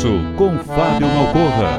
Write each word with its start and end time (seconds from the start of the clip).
Verso, 0.00 0.18
com 0.34 0.56
Fábio 0.60 1.06
Malcorra. 1.06 1.78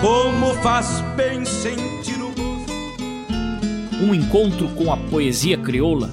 Como 0.00 0.54
faz 0.54 1.00
bem 1.16 1.44
sentir 1.44 2.18
o. 2.20 2.34
Um 4.04 4.12
encontro 4.12 4.68
com 4.70 4.92
a 4.92 4.96
poesia 4.96 5.56
crioula, 5.56 6.10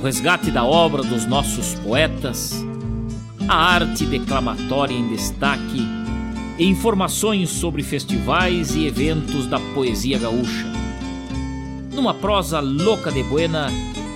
o 0.00 0.04
resgate 0.04 0.50
da 0.50 0.64
obra 0.64 1.02
dos 1.02 1.26
nossos 1.26 1.74
poetas, 1.74 2.64
a 3.46 3.54
arte 3.54 4.06
declamatória 4.06 4.94
em 4.94 5.08
destaque 5.08 5.86
e 6.58 6.64
informações 6.64 7.50
sobre 7.50 7.82
festivais 7.82 8.74
e 8.74 8.86
eventos 8.86 9.46
da 9.46 9.60
poesia 9.74 10.18
gaúcha 10.18 10.74
numa 11.94 12.12
prosa 12.12 12.60
louca 12.60 13.10
de 13.10 13.22
buena, 13.22 13.68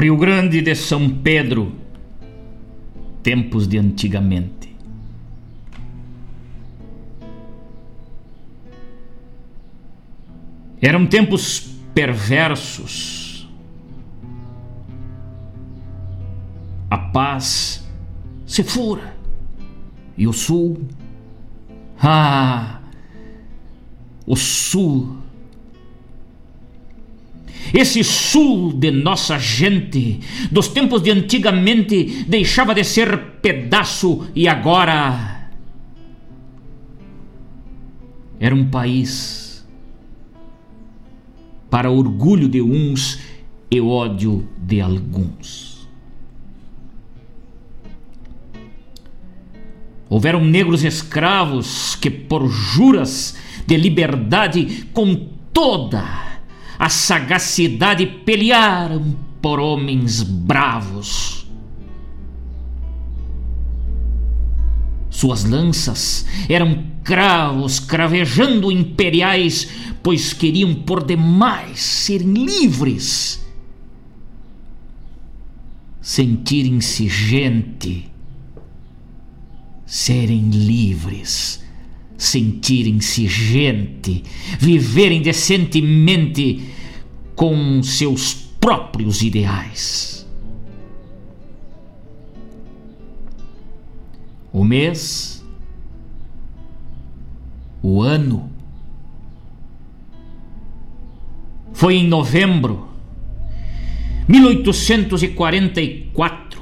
Rio 0.00 0.16
Grande 0.16 0.62
de 0.62 0.74
São 0.74 1.10
Pedro, 1.10 1.74
tempos 3.22 3.68
de 3.68 3.76
antigamente. 3.76 4.74
Eram 10.80 11.06
tempos 11.06 11.60
perversos. 11.94 13.46
A 16.90 16.96
paz 16.96 17.86
se 18.46 18.64
fura 18.64 19.14
e 20.16 20.26
o 20.26 20.32
sul. 20.32 20.80
Ah, 22.02 22.80
o 24.26 24.34
sul 24.34 25.18
esse 27.72 28.02
sul 28.02 28.72
de 28.72 28.90
nossa 28.90 29.38
gente, 29.38 30.20
dos 30.50 30.68
tempos 30.68 31.02
de 31.02 31.10
antigamente, 31.10 32.24
deixava 32.26 32.74
de 32.74 32.84
ser 32.84 33.18
pedaço 33.40 34.28
e 34.34 34.48
agora 34.48 35.48
era 38.38 38.54
um 38.54 38.68
país 38.68 39.66
para 41.68 41.90
orgulho 41.90 42.48
de 42.48 42.60
uns 42.60 43.20
e 43.70 43.80
ódio 43.80 44.48
de 44.58 44.80
alguns. 44.80 45.88
Houveram 50.08 50.44
negros 50.44 50.82
escravos 50.82 51.94
que, 51.94 52.10
por 52.10 52.48
juras 52.48 53.36
de 53.64 53.76
liberdade, 53.76 54.88
com 54.92 55.14
toda 55.52 56.29
a 56.80 56.88
sagacidade 56.88 58.06
pelearam 58.06 59.14
por 59.42 59.60
homens 59.60 60.22
bravos. 60.22 61.46
Suas 65.10 65.44
lanças 65.44 66.24
eram 66.48 66.82
cravos 67.04 67.78
cravejando 67.78 68.72
imperiais, 68.72 69.68
pois 70.02 70.32
queriam 70.32 70.74
por 70.74 71.04
demais 71.04 71.80
serem 71.80 72.46
livres, 72.46 73.46
sentirem-se 76.00 77.06
gente, 77.10 78.10
serem 79.84 80.48
livres 80.48 81.62
sentirem-se 82.20 83.26
gente, 83.26 84.22
viverem 84.58 85.22
decentemente 85.22 86.68
com 87.34 87.82
seus 87.82 88.34
próprios 88.34 89.22
ideais. 89.22 90.28
O 94.52 94.62
mês, 94.64 95.42
o 97.82 98.02
ano, 98.02 98.50
foi 101.72 101.94
em 101.94 102.06
novembro 102.06 102.86
1844. 104.28 106.60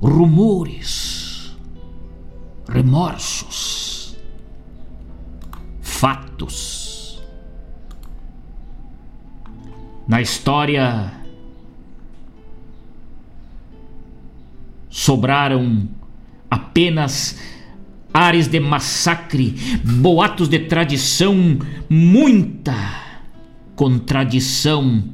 Rumores, 0.00 1.54
remorsos, 2.66 3.79
fatos. 6.00 7.20
Na 10.08 10.22
história 10.22 11.12
sobraram 14.88 15.86
apenas 16.50 17.38
ares 18.14 18.48
de 18.48 18.58
massacre, 18.58 19.54
boatos 19.84 20.48
de 20.48 20.60
tradição, 20.60 21.58
muita 21.90 22.74
contradição. 23.76 25.04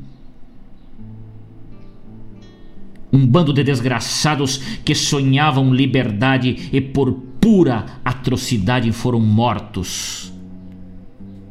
Um 3.13 3.27
bando 3.27 3.53
de 3.53 3.65
desgraçados 3.65 4.59
que 4.85 4.95
sonhavam 4.95 5.75
liberdade 5.75 6.71
e 6.73 6.81
por 6.81 7.13
pura 7.41 7.87
atrocidade 8.05 8.93
foram 8.93 9.19
mortos 9.19 10.36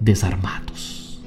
desarmados. 0.06 1.20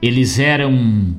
Eles 0.00 0.38
eram 0.38 1.14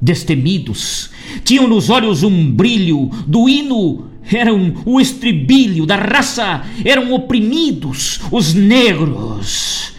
destemidos, 0.00 1.10
tinham 1.44 1.68
nos 1.68 1.90
olhos 1.90 2.22
um 2.22 2.50
brilho, 2.50 3.10
do 3.26 3.48
hino 3.48 4.10
eram 4.32 4.74
o 4.86 5.00
estribilho 5.00 5.84
da 5.84 5.96
raça, 5.96 6.64
eram 6.84 7.12
oprimidos, 7.12 8.20
os 8.32 8.54
negros, 8.54 9.92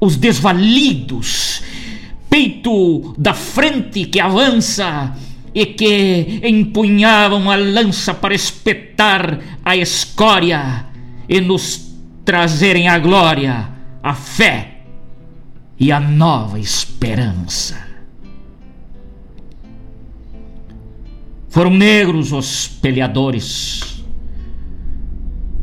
os 0.00 0.16
desvalidos, 0.16 1.62
peito 2.30 3.14
da 3.18 3.34
frente 3.34 4.06
que 4.06 4.18
avança, 4.18 5.14
e 5.54 5.66
que 5.66 6.40
empunhavam 6.42 7.50
a 7.50 7.56
lança 7.56 8.14
para 8.14 8.34
espetar 8.34 9.38
a 9.64 9.76
escória 9.76 10.86
e 11.28 11.40
nos 11.40 11.92
trazerem 12.24 12.88
a 12.88 12.98
glória, 12.98 13.68
a 14.02 14.14
fé 14.14 14.82
e 15.78 15.92
a 15.92 16.00
nova 16.00 16.58
esperança. 16.58 17.88
Foram 21.48 21.70
negros 21.70 22.32
os 22.32 22.66
peleadores, 22.66 24.02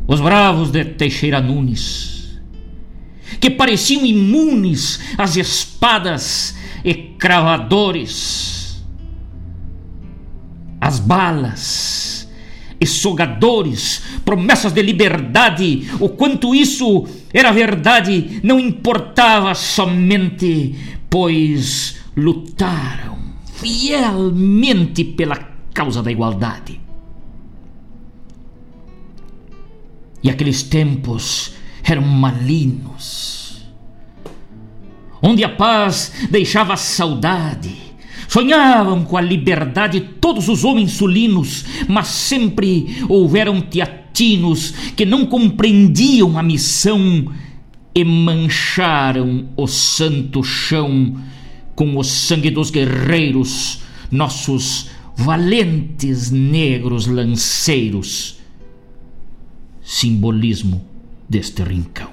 os 0.06 0.20
bravos 0.20 0.70
de 0.70 0.84
Teixeira 0.84 1.40
Nunes, 1.40 2.40
que 3.40 3.50
pareciam 3.50 4.06
imunes 4.06 5.00
às 5.18 5.34
espadas 5.34 6.54
e 6.84 6.94
cravadores 6.94 8.59
as 10.90 10.98
balas, 10.98 12.28
essogadores, 12.80 14.02
promessas 14.24 14.72
de 14.72 14.82
liberdade, 14.82 15.88
o 16.00 16.08
quanto 16.08 16.52
isso 16.52 17.06
era 17.32 17.52
verdade, 17.52 18.40
não 18.42 18.58
importava 18.58 19.54
somente, 19.54 20.74
pois 21.08 22.00
lutaram 22.16 23.18
fielmente 23.54 25.04
pela 25.04 25.36
causa 25.72 26.02
da 26.02 26.10
igualdade. 26.10 26.80
E 30.22 30.28
aqueles 30.28 30.64
tempos 30.64 31.54
eram 31.84 32.02
malignos, 32.02 33.64
onde 35.22 35.44
a 35.44 35.48
paz 35.48 36.12
deixava 36.30 36.76
saudade 36.76 37.89
Sonhavam 38.30 39.04
com 39.04 39.16
a 39.16 39.20
liberdade 39.20 40.00
todos 40.00 40.48
os 40.48 40.62
homens 40.62 40.92
sulinos, 40.92 41.64
mas 41.88 42.06
sempre 42.06 43.04
houveram 43.08 43.60
teatinos 43.60 44.70
que 44.94 45.04
não 45.04 45.26
compreendiam 45.26 46.38
a 46.38 46.42
missão 46.44 47.26
e 47.92 48.04
mancharam 48.04 49.48
o 49.56 49.66
santo 49.66 50.44
chão 50.44 51.20
com 51.74 51.98
o 51.98 52.04
sangue 52.04 52.50
dos 52.50 52.70
guerreiros, 52.70 53.80
nossos 54.12 54.90
valentes 55.16 56.30
negros 56.30 57.08
lanceiros. 57.08 58.38
Simbolismo 59.82 60.84
deste 61.28 61.64
rincão. 61.64 62.10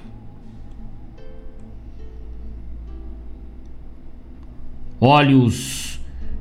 Olhos 4.99 5.96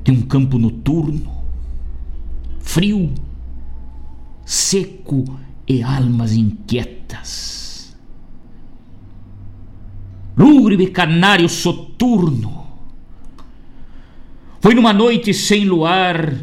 de 0.07 0.13
um 0.13 0.21
campo 0.21 0.57
noturno, 0.57 1.29
frio, 2.61 3.13
seco 4.45 5.25
e 5.67 5.83
almas 5.83 6.31
inquietas. 6.31 7.93
Lúgubre 10.37 10.87
canário 10.91 11.49
soturno. 11.49 12.67
Foi 14.61 14.73
numa 14.73 14.93
noite 14.93 15.33
sem 15.33 15.65
luar, 15.65 16.37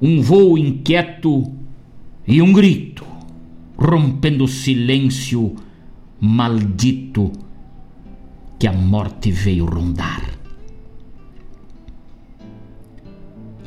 um 0.00 0.22
voo 0.22 0.56
inquieto 0.56 1.52
e 2.24 2.40
um 2.40 2.52
grito, 2.52 3.04
rompendo 3.76 4.44
o 4.44 4.48
silêncio 4.48 5.56
maldito 6.20 7.32
que 8.60 8.68
a 8.68 8.72
morte 8.72 9.32
veio 9.32 9.64
rondar. 9.64 10.39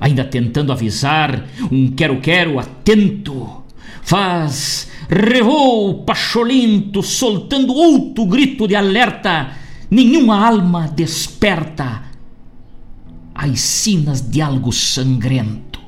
Ainda 0.03 0.25
tentando 0.25 0.73
avisar 0.73 1.45
um 1.71 1.89
quero-quero 1.89 2.59
atento. 2.59 3.63
Faz 4.01 4.91
revou 5.09 6.03
pacholinto, 6.03 7.01
soltando 7.01 7.73
outro 7.73 8.25
grito 8.25 8.67
de 8.67 8.75
alerta. 8.75 9.51
Nenhuma 9.89 10.45
alma 10.45 10.89
desperta 10.89 12.03
as 13.33 13.61
sinas 13.61 14.19
de 14.19 14.41
algo 14.41 14.73
sangrento. 14.73 15.79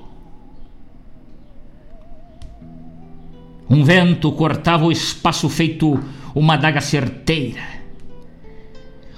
Um 3.70 3.84
vento 3.84 4.32
cortava 4.32 4.86
o 4.86 4.92
espaço 4.92 5.50
feito 5.50 6.00
uma 6.34 6.56
daga 6.56 6.80
certeira 6.80 7.76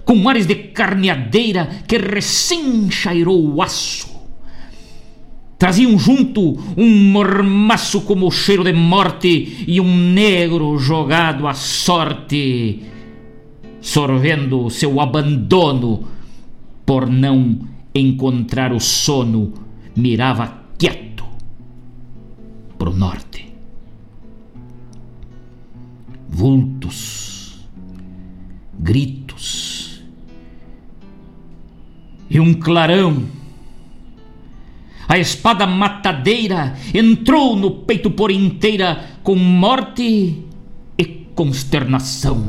com 0.04 0.27
ares 0.30 0.48
de 0.48 0.56
carneadeira 0.56 1.66
que 1.86 1.98
recém 1.98 2.89
chairou 2.89 3.56
o 3.56 3.62
aço. 3.62 4.17
Traziam 5.58 5.98
junto 5.98 6.56
um 6.78 7.12
mormaço 7.12 8.02
como 8.02 8.32
cheiro 8.32 8.64
de 8.64 8.74
morte 8.74 9.66
e 9.68 9.82
um 9.82 9.98
negro 10.12 10.78
jogado 10.78 11.48
à 11.48 11.54
sorte, 11.54 12.84
sorvendo 13.82 14.70
seu 14.70 15.02
abandono 15.02 16.06
por 16.86 17.10
não 17.10 17.60
encontrar 17.94 18.72
o 18.72 18.80
sono, 18.80 19.54
mirava 19.96 20.62
quieto 20.78 21.26
pro 22.78 22.94
norte. 22.94 23.52
Vultos, 26.30 27.68
gritos, 28.80 30.04
e 32.30 32.40
um 32.40 32.54
clarão. 32.54 33.24
A 35.18 35.20
espada 35.20 35.66
matadeira 35.66 36.78
entrou 36.94 37.56
no 37.56 37.72
peito 37.72 38.12
por 38.12 38.30
inteira 38.30 39.18
com 39.24 39.36
morte 39.36 40.44
e 40.96 41.06
consternação. 41.34 42.48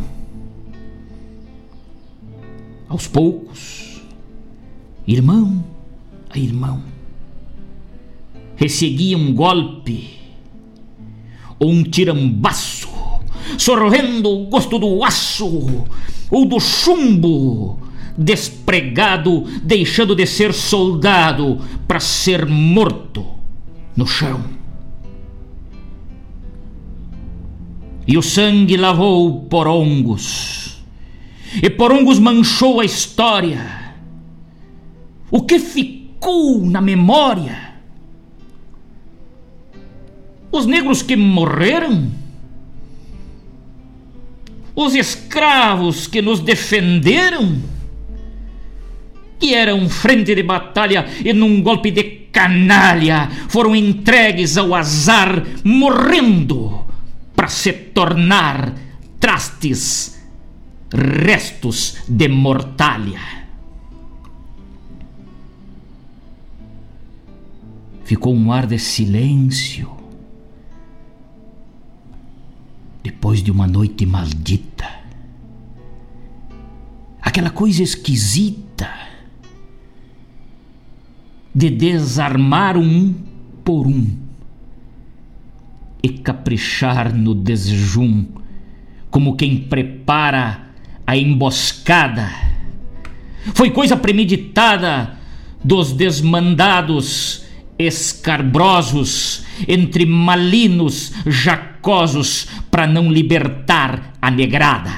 Aos 2.87 3.07
poucos, 3.07 4.03
irmão 5.07 5.65
a 6.29 6.39
irmão, 6.39 6.83
resseguia 8.55 9.17
um 9.17 9.33
golpe 9.33 10.19
ou 11.59 11.71
um 11.71 11.83
tirambaço, 11.83 12.91
sorvendo 13.57 14.29
o 14.29 14.47
gosto 14.49 14.79
do 14.79 15.03
aço 15.03 15.87
ou 16.31 16.45
do 16.45 16.61
chumbo 16.61 17.81
despregado, 18.19 19.45
deixando 19.63 20.17
de 20.17 20.27
ser 20.27 20.53
soldado 20.53 21.61
para 21.87 22.01
ser 22.01 22.45
morto 22.47 23.25
no 23.97 24.05
chão. 24.05 24.45
E 28.07 28.19
o 28.19 28.23
sangue 28.23 28.77
lavou 28.77 29.45
porongos, 29.45 30.83
e 31.63 31.71
porongos 31.71 32.19
manchou 32.19 32.81
a 32.81 32.85
história. 32.85 33.95
O 35.31 35.43
que 35.43 35.59
ficou 35.59 36.65
na 36.65 36.81
memória? 36.81 37.75
Os 40.51 40.67
negros 40.67 41.03
que 41.03 41.15
morreram? 41.15 42.11
Os 44.75 44.95
escravos 44.95 46.07
que 46.07 46.23
nos 46.23 46.41
defenderam? 46.41 47.78
Que 49.39 49.55
eram 49.55 49.89
frente 49.89 50.35
de 50.35 50.43
batalha 50.43 51.07
e 51.25 51.33
num 51.33 51.63
golpe 51.63 51.91
de 51.91 52.29
canalha 52.33 53.29
foram 53.49 53.75
entregues 53.75 54.57
ao 54.57 54.75
azar, 54.75 55.43
morrendo 55.65 56.87
para 57.35 57.49
se 57.49 57.73
tornar 57.73 58.75
trastes, 59.21 60.21
restos 60.93 61.99
de 62.09 62.29
mortalha. 62.29 63.39
Ficou 68.05 68.35
um 68.35 68.51
ar 68.53 68.67
de 68.67 68.79
silêncio 68.79 69.97
depois 73.03 73.43
de 73.43 73.51
uma 73.51 73.67
noite 73.67 74.07
maldita. 74.07 74.89
Aquela 77.21 77.51
coisa 77.51 77.83
esquisita 77.83 78.68
de 81.55 81.71
desarmar 81.71 82.77
um 82.77 83.15
por 83.65 83.87
um 83.87 84.07
e 86.03 86.09
caprichar 86.09 87.15
no 87.15 87.35
desjum, 87.35 88.25
como 89.11 89.37
quem 89.37 89.59
prepara 89.59 90.69
a 91.07 91.17
emboscada. 91.17 92.29
Foi 93.55 93.71
coisa 93.71 93.97
premeditada 93.97 95.19
dos 95.63 95.93
desmandados 95.93 97.45
escarbrosos 97.79 99.45
entre 99.67 100.05
malinos 100.05 101.13
jacosos 101.27 102.47
para 102.71 102.87
não 102.87 103.11
libertar 103.11 104.15
a 104.21 104.31
negrada. 104.31 104.93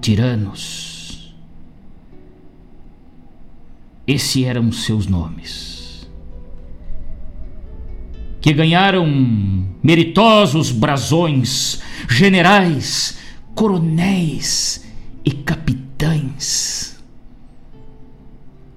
Tiranos 0.00 0.95
Esses 4.06 4.44
eram 4.44 4.70
seus 4.70 5.06
nomes. 5.08 6.08
Que 8.40 8.52
ganharam 8.52 9.06
meritosos 9.82 10.70
brasões, 10.70 11.82
generais, 12.08 13.18
coronéis 13.54 14.86
e 15.24 15.32
capitães. 15.32 17.02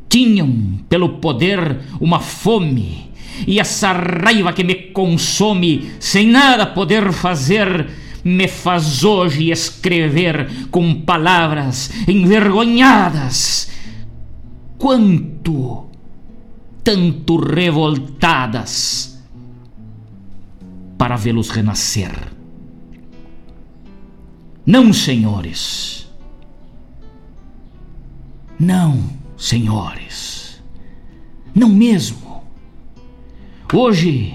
Tinham 0.09 0.79
pelo 0.89 1.19
poder 1.19 1.81
uma 2.01 2.19
fome 2.19 3.11
e 3.45 3.59
essa 3.59 3.91
raiva 3.91 4.51
que 4.51 4.63
me 4.63 4.73
consome, 4.73 5.91
sem 5.99 6.27
nada 6.27 6.65
poder 6.65 7.11
fazer, 7.13 7.87
me 8.23 8.47
faz 8.47 9.03
hoje 9.03 9.51
escrever 9.51 10.49
com 10.71 11.01
palavras 11.01 11.91
envergonhadas 12.07 13.69
quanto 14.79 15.89
tanto 16.83 17.37
revoltadas 17.37 19.21
para 20.97 21.15
vê-los 21.15 21.49
renascer. 21.49 22.11
Não, 24.65 24.91
senhores. 24.93 26.09
Não, 28.59 29.03
senhores. 29.37 30.61
Não 31.53 31.69
mesmo. 31.69 32.43
Hoje 33.73 34.33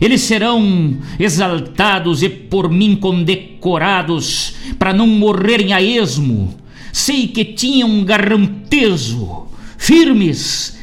eles 0.00 0.20
serão 0.22 0.98
exaltados 1.18 2.22
e 2.22 2.28
por 2.28 2.68
mim 2.70 2.96
condecorados 2.96 4.54
para 4.78 4.92
não 4.92 5.06
morrerem 5.06 5.72
a 5.72 5.80
esmo. 5.80 6.54
Sei 6.92 7.26
que 7.28 7.44
tinham 7.44 8.04
garrantezo 8.04 9.43
firmes 9.84 10.78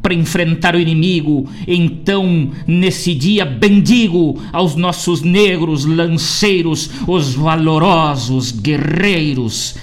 para 0.00 0.14
enfrentar 0.14 0.76
o 0.76 0.80
inimigo. 0.80 1.48
Então, 1.66 2.52
nesse 2.68 3.12
dia, 3.14 3.44
bendigo 3.44 4.40
aos 4.52 4.76
nossos 4.76 5.22
negros 5.22 5.84
lanceiros, 5.84 6.88
os 7.08 7.34
valorosos 7.34 8.52
guerreiros 8.52 9.74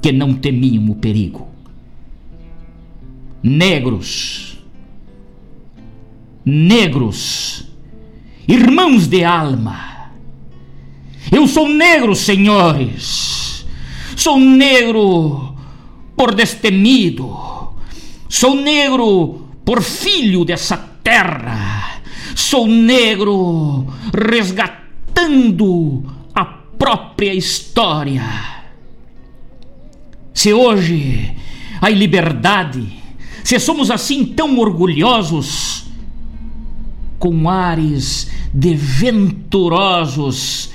que 0.00 0.12
não 0.12 0.32
temiam 0.32 0.90
o 0.90 0.94
perigo. 0.94 1.48
Negros, 3.42 4.58
negros, 6.44 7.64
irmãos 8.46 9.08
de 9.08 9.24
alma. 9.24 10.12
Eu 11.32 11.48
sou 11.48 11.68
negro, 11.68 12.14
senhores. 12.14 13.66
Sou 14.14 14.38
negro 14.38 15.54
por 16.14 16.34
destemido 16.34 17.59
Sou 18.30 18.54
negro 18.54 19.48
por 19.64 19.82
filho 19.82 20.44
dessa 20.44 20.76
terra. 21.02 22.00
Sou 22.36 22.64
negro 22.64 23.88
resgatando 24.14 26.04
a 26.32 26.44
própria 26.44 27.34
história. 27.34 28.22
Se 30.32 30.52
hoje 30.52 31.36
há 31.80 31.88
liberdade, 31.88 32.86
se 33.42 33.58
somos 33.58 33.90
assim 33.90 34.24
tão 34.24 34.56
orgulhosos, 34.60 35.86
com 37.18 37.50
ares 37.50 38.30
de 38.54 38.76
venturosos, 38.76 40.70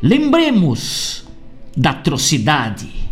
lembremos 0.00 1.26
da 1.76 1.90
atrocidade 1.90 3.05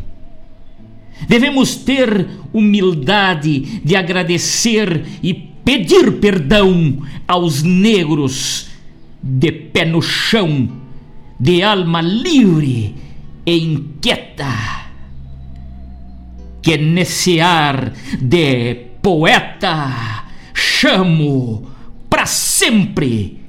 Devemos 1.28 1.76
ter 1.76 2.28
humildade 2.52 3.80
de 3.84 3.96
agradecer 3.96 5.04
e 5.22 5.32
pedir 5.34 6.12
perdão 6.20 7.02
aos 7.26 7.62
negros 7.62 8.68
de 9.22 9.50
pé 9.50 9.84
no 9.84 10.02
chão, 10.02 10.68
de 11.40 11.62
alma 11.62 12.00
livre 12.02 12.94
e 13.46 13.58
inquieta, 13.58 14.90
que 16.62 16.76
nesse 16.76 17.40
ar 17.40 17.92
de 18.20 18.74
poeta 19.00 20.24
chamo 20.52 21.66
para 22.08 22.26
sempre 22.26 23.40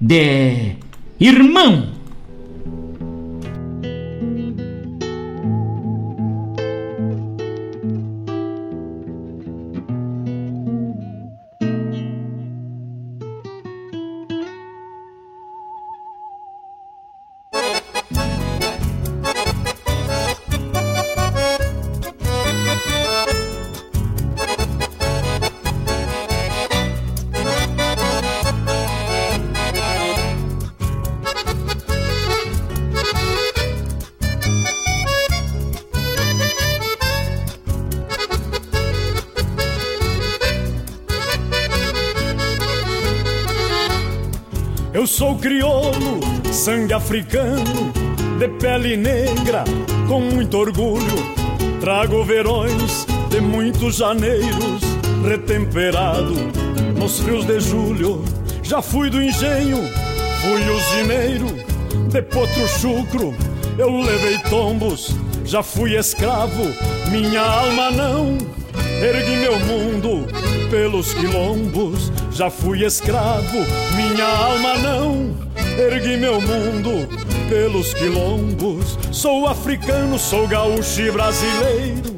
de 0.00 0.76
irmão. 1.20 2.01
Africano, 47.12 47.92
de 48.38 48.48
pele 48.58 48.96
negra, 48.96 49.64
com 50.08 50.18
muito 50.18 50.56
orgulho. 50.56 51.34
Trago 51.78 52.24
verões 52.24 53.06
de 53.28 53.38
muitos 53.38 53.96
janeiros, 53.96 54.80
retemperado 55.22 56.32
nos 56.98 57.20
frios 57.20 57.44
de 57.44 57.60
julho. 57.60 58.24
Já 58.62 58.80
fui 58.80 59.10
do 59.10 59.22
engenho, 59.22 59.76
fui 60.40 60.62
usineiro, 60.70 61.48
de 62.10 62.22
potro 62.22 62.66
chucro, 62.80 63.34
eu 63.76 63.94
levei 64.00 64.38
tombos. 64.48 65.14
Já 65.44 65.62
fui 65.62 65.98
escravo, 65.98 66.64
minha 67.10 67.42
alma 67.42 67.90
não. 67.90 68.38
Ergui 69.02 69.36
meu 69.36 69.58
mundo 69.60 70.26
pelos 70.70 71.12
quilombos. 71.12 72.10
Já 72.30 72.48
fui 72.48 72.86
escravo, 72.86 73.58
minha 73.96 74.24
alma 74.24 74.78
não 74.78 75.51
ergui 75.78 76.16
meu 76.16 76.40
mundo 76.40 77.08
pelos 77.48 77.92
quilombos. 77.94 78.98
Sou 79.10 79.46
africano, 79.46 80.18
sou 80.18 80.46
gaúcho 80.46 81.00
e 81.02 81.10
brasileiro. 81.10 82.12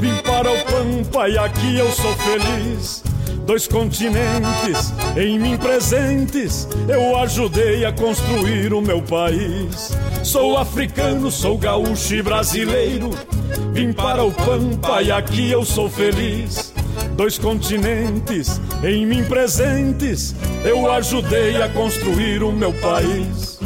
Vim 0.00 0.16
para 0.22 0.50
o 0.50 0.64
Pampa 0.64 1.28
e 1.28 1.38
aqui 1.38 1.76
eu 1.78 1.90
sou 1.92 2.14
feliz. 2.16 3.02
Dois 3.46 3.66
continentes 3.66 4.92
em 5.16 5.38
mim 5.38 5.56
presentes, 5.56 6.68
eu 6.88 7.16
ajudei 7.16 7.84
a 7.84 7.92
construir 7.92 8.72
o 8.72 8.80
meu 8.80 9.02
país. 9.02 9.90
Sou 10.22 10.56
africano, 10.56 11.30
sou 11.30 11.58
gaúcho 11.58 12.14
e 12.14 12.22
brasileiro. 12.22 13.10
Vim 13.72 13.92
para 13.92 14.22
o 14.22 14.32
Pampa 14.32 15.02
e 15.02 15.10
aqui 15.10 15.50
eu 15.50 15.64
sou 15.64 15.90
feliz. 15.90 16.72
Dois 17.16 17.38
continentes 17.38 18.60
em 18.84 19.04
mim 19.04 19.24
presentes, 19.24 20.34
eu 20.64 20.90
ajudei 20.92 21.62
a 21.62 21.68
construir 21.68 22.42
o 22.42 22.52
meu 22.52 22.72
país. 22.74 23.59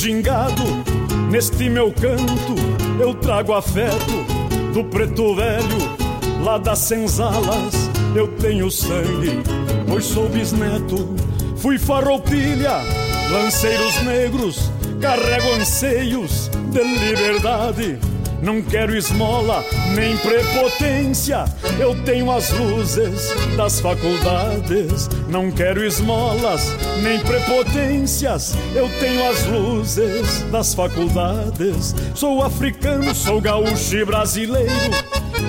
Gingado, 0.00 0.64
neste 1.30 1.68
meu 1.68 1.92
canto 1.92 2.54
eu 2.98 3.12
trago 3.12 3.52
afeto 3.52 4.24
do 4.72 4.82
preto 4.84 5.34
velho, 5.34 6.42
lá 6.42 6.56
das 6.56 6.78
senzalas 6.78 7.74
eu 8.14 8.26
tenho 8.38 8.70
sangue, 8.70 9.42
pois 9.86 10.06
sou 10.06 10.26
bisneto. 10.26 11.14
Fui 11.56 11.78
farroupilha, 11.78 12.78
lanceiros 13.30 14.02
negros, 14.02 14.72
carrego 15.02 15.52
anseios 15.52 16.50
de 16.72 16.82
liberdade 16.82 17.98
não 18.42 18.62
quero 18.62 18.96
esmola 18.96 19.62
nem 19.94 20.16
prepotência, 20.16 21.44
eu 21.80 21.94
tenho 22.04 22.30
as 22.30 22.50
luzes 22.50 23.34
das 23.56 23.80
faculdades. 23.80 25.08
Não 25.28 25.50
quero 25.50 25.82
esmolas 25.82 26.76
nem 27.02 27.18
prepotências, 27.20 28.54
eu 28.74 28.88
tenho 29.00 29.28
as 29.28 29.46
luzes 29.46 30.42
das 30.50 30.74
faculdades. 30.74 31.94
Sou 32.14 32.42
africano, 32.42 33.14
sou 33.14 33.40
gaúcho 33.40 33.96
e 33.96 34.04
brasileiro. 34.04 34.70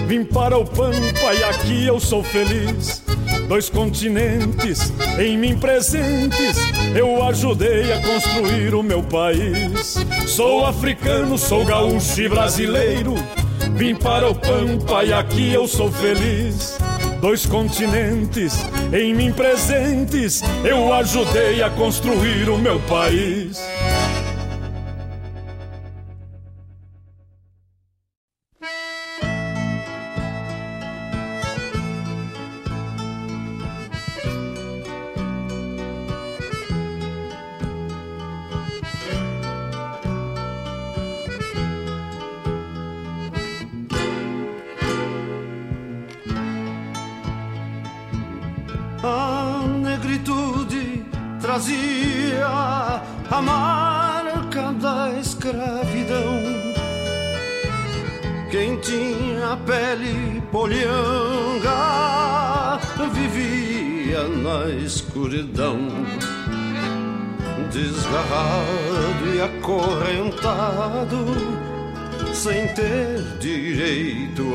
Vim 0.07 0.23
para 0.23 0.57
o 0.57 0.65
Pampa 0.65 1.33
e 1.37 1.43
aqui 1.43 1.85
eu 1.85 1.99
sou 1.99 2.23
feliz 2.23 3.03
dois 3.47 3.69
continentes 3.69 4.93
em 5.19 5.37
mim 5.37 5.57
presentes, 5.57 6.55
eu 6.95 7.21
ajudei 7.25 7.91
a 7.91 8.01
construir 8.01 8.73
o 8.73 8.81
meu 8.81 9.03
país. 9.03 9.97
Sou 10.25 10.65
africano, 10.65 11.37
sou 11.37 11.65
gaúcho 11.65 12.21
e 12.21 12.29
brasileiro, 12.29 13.15
vim 13.81 13.95
para 13.95 14.29
o 14.29 14.35
Pampa 14.35 15.03
e 15.03 15.11
aqui 15.11 15.51
eu 15.51 15.67
sou 15.67 15.91
feliz. 15.91 16.77
Dois 17.19 17.47
continentes 17.47 18.53
em 18.93 19.11
mim 19.11 19.33
presentes, 19.33 20.43
eu 20.63 20.93
ajudei 20.93 21.63
a 21.63 21.69
construir 21.71 22.47
o 22.47 22.59
meu 22.59 22.79
país. 22.81 23.59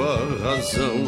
À 0.02 0.16
razão. 0.42 0.98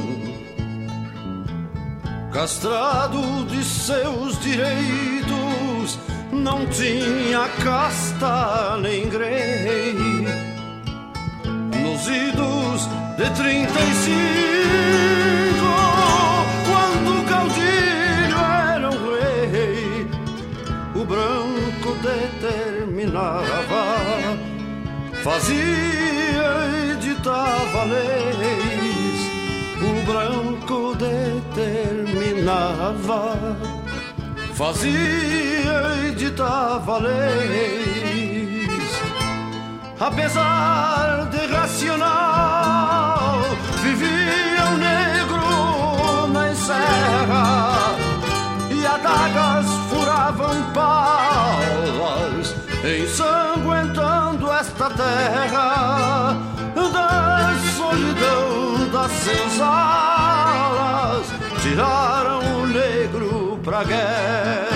Castrado 2.32 3.46
de 3.46 3.64
seus 3.64 4.38
direitos, 4.40 5.98
não 6.32 6.66
tinha 6.66 7.48
casta 7.62 8.76
nem 8.78 9.08
grei. 9.08 9.94
Nos 11.82 12.06
idos 12.06 12.88
de 13.16 13.30
trinta 13.36 13.80
e 13.80 13.94
cinco, 14.04 15.72
quando 16.66 17.20
o 17.20 17.24
caudilho 17.24 17.78
branco 21.08 21.96
determinava, 22.02 23.84
fazia 25.24 26.37
ditava 27.18 27.84
leis. 27.84 29.20
O 29.80 30.02
branco 30.06 30.94
determinava, 30.94 33.36
fazia 34.54 36.06
e 36.06 36.14
ditava 36.14 36.98
leis. 36.98 38.68
Apesar 40.00 41.28
de 41.30 41.46
racional, 41.46 43.40
vivia 43.82 44.66
o 44.72 44.76
negro 44.76 46.28
na 46.32 46.54
serra 46.54 47.96
e 48.70 48.86
adagas 48.86 49.66
furavam 49.90 50.62
palas, 50.72 52.54
ensanguentando 52.84 54.52
esta 54.52 54.88
terra 54.90 56.47
solidão 57.88 58.88
das 58.92 59.12
senzalas. 59.12 59.62
Tiraram 61.62 62.62
o 62.62 62.66
negro 62.66 63.58
pra 63.64 63.84
guerra. 63.84 64.67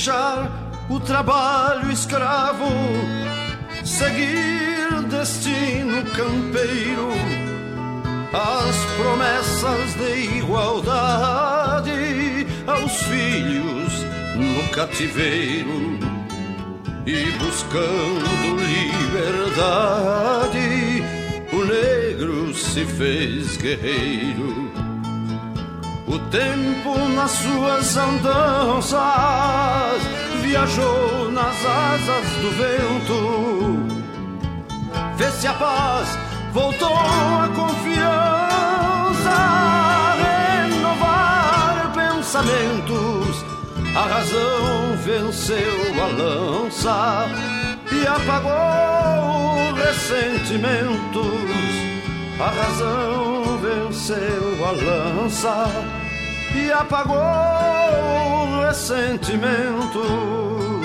Deixar 0.00 0.48
o 0.88 0.98
trabalho 0.98 1.92
escravo, 1.92 2.64
seguir 3.84 5.02
destino 5.10 6.02
campeiro, 6.12 7.10
as 8.32 8.76
promessas 8.96 9.94
de 9.96 10.38
igualdade 10.38 11.92
aos 12.66 13.02
filhos 13.02 13.92
no 14.36 14.66
cativeiro 14.70 15.98
e 17.04 17.30
buscando 17.32 18.56
liberdade, 19.04 20.56
o 21.52 21.62
negro 21.62 22.54
se 22.54 22.86
fez 22.86 23.58
guerreiro. 23.58 24.69
O 26.12 26.18
tempo 26.18 26.98
nas 27.14 27.30
suas 27.30 27.96
andanças 27.96 29.00
viajou 30.42 31.30
nas 31.30 31.54
asas 31.64 32.26
do 32.42 32.50
vento. 32.58 33.78
Fez-se 35.16 35.46
a 35.46 35.52
paz, 35.52 36.08
voltou 36.52 36.92
a 36.96 37.48
confiança, 37.54 39.36
renovar 40.66 41.92
pensamentos. 41.94 43.44
A 43.94 44.02
razão 44.08 44.96
venceu 45.04 45.94
a 46.02 46.06
lança 46.08 47.28
e 47.92 48.04
apagou 48.04 49.74
ressentimentos. 49.74 51.70
A 52.40 52.50
razão 52.50 53.58
venceu 53.58 54.66
a 54.66 54.70
lança 54.72 55.99
apagou 56.72 58.62
ressentimentos. 58.66 60.80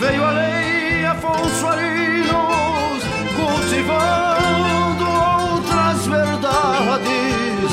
Veio 0.00 0.24
a 0.24 0.30
lei 0.30 1.04
Afonso 1.06 1.66
Arinos, 1.66 3.04
cultivando 3.36 5.04
outras 5.04 6.06
verdades. 6.06 7.70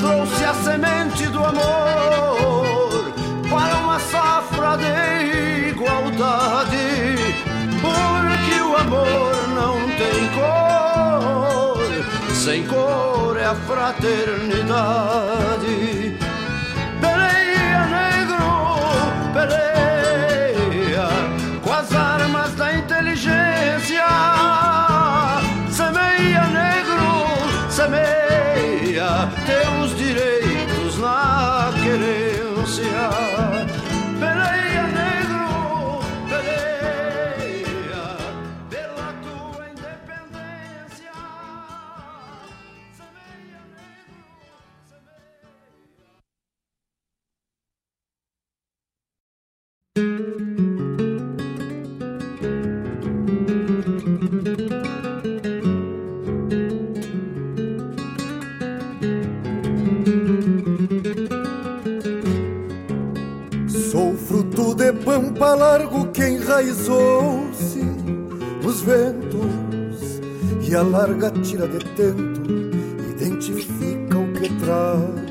Trouxe 0.00 0.44
a 0.44 0.54
semente 0.54 1.28
do 1.28 1.44
amor 1.44 3.12
para 3.48 3.76
uma 3.76 4.00
safra 4.00 4.76
de 4.78 5.68
igualdade. 5.70 7.14
Porque 7.80 8.60
o 8.60 8.76
amor 8.76 9.48
não 9.54 9.78
tem 9.96 10.28
cor, 10.34 11.78
sem 12.34 12.66
cor 12.66 13.36
é 13.38 13.44
a 13.44 13.54
fraternidade. 13.54 16.03
Pampa 65.74 65.78
largo 65.78 66.06
que 66.12 66.22
enraizou-se 66.22 67.82
nos 68.62 68.80
ventos 68.82 70.20
e 70.62 70.74
a 70.74 70.82
larga 70.82 71.30
tira 71.30 71.66
de 71.66 71.78
tento 71.96 72.42
identifica 73.10 74.18
o 74.18 74.32
que 74.32 74.48
trago. 74.60 75.24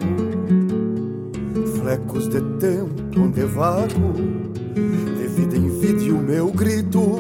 Flecos 1.80 2.28
de 2.28 2.42
tempo 2.60 3.20
onde 3.20 3.44
vago, 3.46 4.14
de 4.74 5.28
vida 5.28 5.58
em 5.58 5.80
vida 5.80 6.12
o 6.12 6.18
meu 6.18 6.52
grito, 6.52 7.20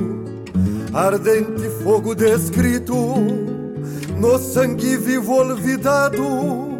ardente 0.93 1.69
fogo 1.83 2.13
descrito, 2.13 2.95
no 4.19 4.37
sangue 4.37 4.97
vivo 4.97 5.35
olvidado. 5.35 6.73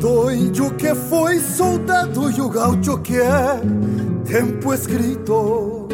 Do 0.00 0.30
índio 0.30 0.70
que 0.74 0.94
foi 0.94 1.38
soldado 1.40 2.30
e 2.30 2.40
o 2.40 2.48
gaúcho 2.50 2.98
que 2.98 3.16
é 3.16 3.60
tempo 4.26 4.74
escrito. 4.74 5.88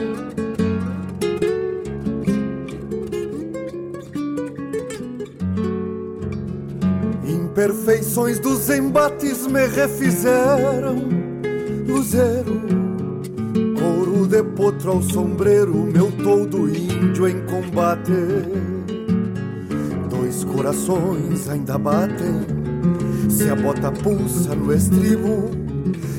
Imperfeições 7.25 8.39
dos 8.39 8.71
embates 8.71 9.47
me 9.47 9.67
refizeram 9.67 10.97
luzeiro, 11.87 12.61
couro 13.79 14.27
de 14.27 14.43
potro 14.43 14.93
ao 14.93 15.03
sombreiro, 15.03 15.75
meu 15.75 16.11
todo 16.11 16.69
índio 16.69 17.29
em 17.29 17.45
combate. 17.45 18.13
Dois 20.09 20.45
corações 20.45 21.49
ainda 21.49 21.77
batem 21.77 22.47
se 23.29 23.49
a 23.51 23.55
bota 23.55 23.93
pulsa 23.93 24.55
no 24.55 24.73
estribo, 24.73 25.51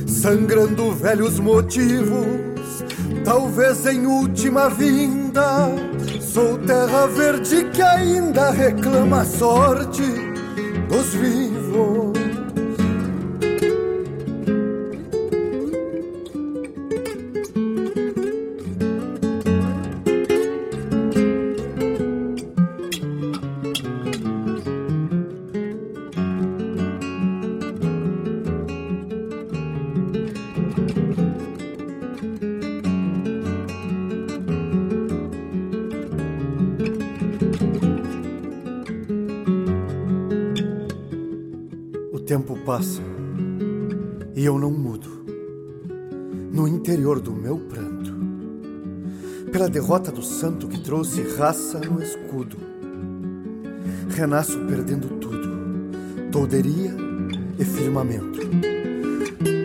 sangrando 0.08 0.92
velhos 0.94 1.40
motivos, 1.40 2.84
talvez 3.24 3.86
em 3.86 4.06
última 4.06 4.70
vinda. 4.70 5.70
Sou 6.22 6.58
terra 6.60 7.08
verde 7.08 7.66
que 7.74 7.82
ainda 7.82 8.52
reclama 8.52 9.22
a 9.22 9.26
sorte 9.26 10.04
dos 10.90 11.14
vivos. 11.14 12.13
Passa 42.74 43.04
e 44.36 44.44
eu 44.44 44.58
não 44.58 44.72
mudo. 44.72 45.08
No 46.52 46.68
interior 46.68 47.20
do 47.20 47.32
meu 47.32 47.56
pranto, 47.56 48.12
pela 49.52 49.70
derrota 49.70 50.12
do 50.12 50.24
santo 50.24 50.68
que 50.68 50.80
trouxe 50.80 51.22
raça 51.38 51.80
no 51.80 52.02
escudo, 52.02 52.58
renasço 54.10 54.58
perdendo 54.62 55.08
tudo, 55.20 56.32
tolderia 56.32 56.96
e 57.60 57.64
firmamento. 57.64 58.40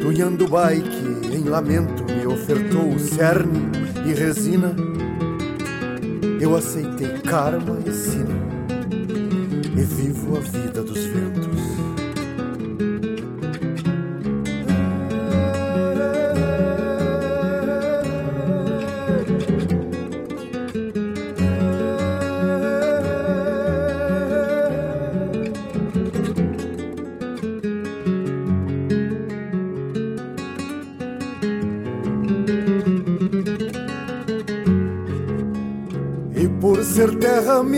Do 0.03 0.13
Yandubai 0.13 0.83
que 0.83 1.35
em 1.35 1.45
lamento 1.45 2.05
me 2.13 2.27
ofertou 2.27 2.91
o 2.91 2.99
cerne 2.99 3.71
e 4.07 4.13
resina, 4.13 4.77
eu 6.39 6.55
aceitei 6.55 7.23
karma 7.23 7.79
e 7.87 7.91
sina 7.91 8.37
e 9.75 9.81
vivo 9.83 10.37
a 10.37 10.41
vida 10.41 10.83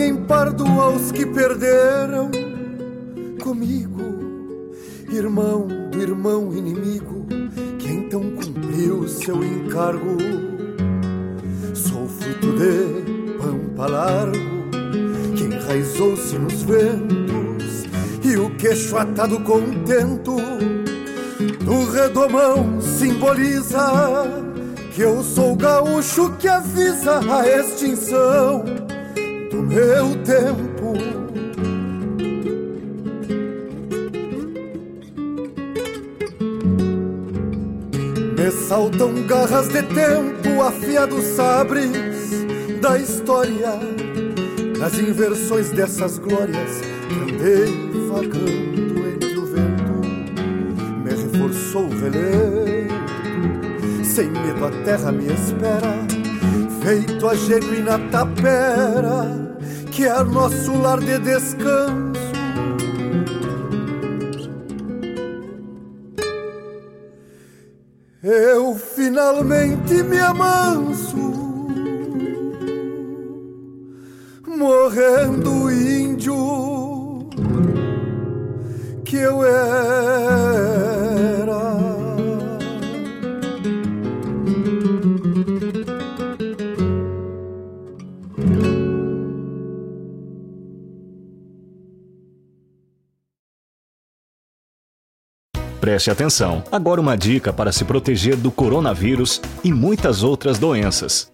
me 0.01 0.07
empardo 0.07 0.65
aos 0.81 1.11
que 1.11 1.27
perderam 1.27 2.31
comigo, 3.39 4.71
irmão 5.11 5.67
do 5.91 6.01
irmão 6.01 6.51
inimigo, 6.55 7.27
que 7.77 7.87
então 7.87 8.21
cumpriu 8.31 9.07
seu 9.07 9.43
encargo. 9.43 10.17
Sou 11.75 12.07
fruto 12.07 12.47
de 12.53 13.37
pampa 13.37 13.87
largo, 13.87 14.39
que 15.35 15.43
enraizou-se 15.43 16.35
nos 16.39 16.63
ventos, 16.63 17.83
e 18.23 18.37
o 18.37 18.49
queixo 18.55 18.97
atado 18.97 19.39
contento 19.41 20.35
do 21.63 21.91
redomão 21.91 22.81
simboliza 22.81 24.25
que 24.95 25.01
eu 25.01 25.23
sou 25.23 25.55
gaúcho 25.55 26.31
que 26.39 26.47
avisa 26.47 27.19
a 27.19 27.47
extinção 27.47 28.80
meu 29.71 30.15
tempo. 30.23 30.93
Me 38.37 38.51
saltam 38.67 39.23
garras 39.27 39.69
de 39.69 39.81
tempo, 39.83 40.61
afiados 40.61 41.23
sabres 41.23 41.91
da 42.81 42.97
história, 42.97 43.79
nas 44.77 44.99
inversões 44.99 45.69
dessas 45.71 46.17
glórias 46.17 46.81
andei 47.11 47.91
vagando 48.09 49.07
entre 49.07 49.37
o 49.37 49.45
vento, 49.45 50.01
me 51.03 51.11
reforçou 51.11 51.85
o 51.85 51.89
relevo, 51.89 52.91
sem 54.03 54.29
medo 54.31 54.65
a 54.65 54.71
terra 54.83 55.11
me 55.11 55.27
espera, 55.31 55.93
feito 56.83 57.27
a 57.27 57.35
genuína 57.35 57.99
tapera 58.09 59.50
que 59.91 60.05
é 60.05 60.23
nosso 60.23 60.73
lar 60.77 60.99
de 60.99 61.19
descanso. 61.19 62.01
Eu 68.23 68.75
finalmente 68.75 70.01
me 70.03 70.19
amanso, 70.19 71.17
morrendo 74.47 75.71
índio 75.71 77.29
que 79.03 79.17
eu 79.17 79.43
era. 79.43 79.90
Preste 95.91 96.09
atenção. 96.09 96.63
Agora 96.71 97.01
uma 97.01 97.17
dica 97.17 97.51
para 97.51 97.69
se 97.69 97.83
proteger 97.83 98.37
do 98.37 98.49
coronavírus 98.49 99.41
e 99.61 99.73
muitas 99.73 100.23
outras 100.23 100.57
doenças. 100.57 101.29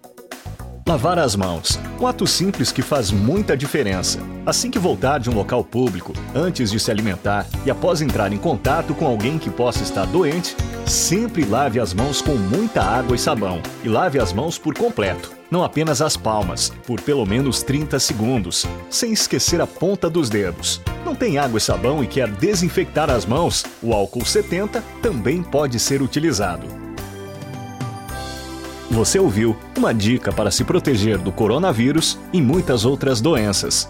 Lavar 0.87 1.19
as 1.19 1.35
mãos. 1.35 1.79
Um 2.01 2.07
ato 2.07 2.25
simples 2.25 2.71
que 2.71 2.81
faz 2.81 3.11
muita 3.11 3.55
diferença. 3.55 4.19
Assim 4.47 4.71
que 4.71 4.79
voltar 4.79 5.19
de 5.19 5.29
um 5.29 5.35
local 5.35 5.63
público, 5.63 6.11
antes 6.33 6.71
de 6.71 6.79
se 6.79 6.89
alimentar 6.89 7.45
e 7.67 7.69
após 7.69 8.01
entrar 8.01 8.33
em 8.33 8.37
contato 8.39 8.95
com 8.95 9.05
alguém 9.05 9.37
que 9.37 9.51
possa 9.51 9.83
estar 9.83 10.07
doente, 10.07 10.57
sempre 10.87 11.45
lave 11.45 11.79
as 11.79 11.93
mãos 11.93 12.19
com 12.19 12.33
muita 12.33 12.81
água 12.81 13.15
e 13.15 13.19
sabão. 13.19 13.61
E 13.83 13.87
lave 13.87 14.19
as 14.19 14.33
mãos 14.33 14.57
por 14.57 14.75
completo, 14.75 15.36
não 15.49 15.63
apenas 15.63 16.01
as 16.01 16.17
palmas, 16.17 16.71
por 16.85 16.99
pelo 17.01 17.25
menos 17.25 17.63
30 17.63 17.99
segundos, 17.99 18.65
sem 18.89 19.11
esquecer 19.11 19.61
a 19.61 19.67
ponta 19.67 20.09
dos 20.09 20.29
dedos. 20.29 20.81
Não 21.05 21.15
tem 21.15 21.37
água 21.37 21.57
e 21.57 21.61
sabão 21.61 22.03
e 22.03 22.07
quer 22.07 22.29
desinfectar 22.29 23.09
as 23.09 23.25
mãos? 23.25 23.65
O 23.81 23.93
álcool 23.93 24.25
70 24.25 24.83
também 25.01 25.41
pode 25.41 25.79
ser 25.79 26.01
utilizado. 26.01 26.67
Você 28.89 29.19
ouviu 29.19 29.55
uma 29.77 29.93
dica 29.93 30.31
para 30.31 30.49
se 30.49 30.63
proteger 30.63 31.17
do 31.17 31.31
coronavírus 31.31 32.17
e 32.31 32.41
muitas 32.41 32.85
outras 32.85 33.19
doenças. 33.19 33.89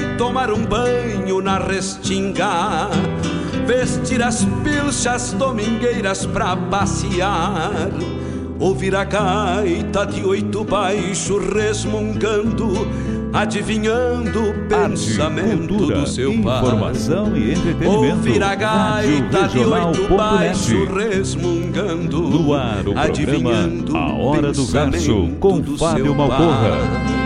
tomar 0.21 0.51
um 0.51 0.63
banho 0.63 1.41
na 1.41 1.57
restinga, 1.57 2.91
vestir 3.65 4.21
as 4.21 4.45
pilchas 4.63 5.33
domingueiras 5.33 6.27
pra 6.27 6.55
passear, 6.55 7.89
ouvir 8.59 8.95
a 8.95 9.03
gaita 9.03 10.05
de 10.05 10.23
oito 10.23 10.63
baixo 10.63 11.39
resmungando, 11.39 12.87
adivinhando 13.33 14.51
o 14.51 14.53
pensamento 14.67 15.69
cultura, 15.69 16.01
do 16.01 16.07
seu 16.07 16.31
pai. 16.39 16.59
Informação 16.59 17.35
e 17.35 17.53
entretenimento. 17.53 17.91
Ouvir 17.91 18.43
a 18.43 18.53
gaita 18.53 19.47
de 19.47 19.57
oito 19.57 20.15
baixo 20.15 20.85
resmungando. 20.85 22.21
No 22.21 22.53
ar 22.53 22.87
o 22.87 22.93
programa 22.93 23.51
A 23.95 24.13
Hora 24.13 24.51
do 24.51 24.67
Verso 24.67 25.29
com 25.39 25.63
Fábio 25.79 26.13
Malcorra. 26.13 27.20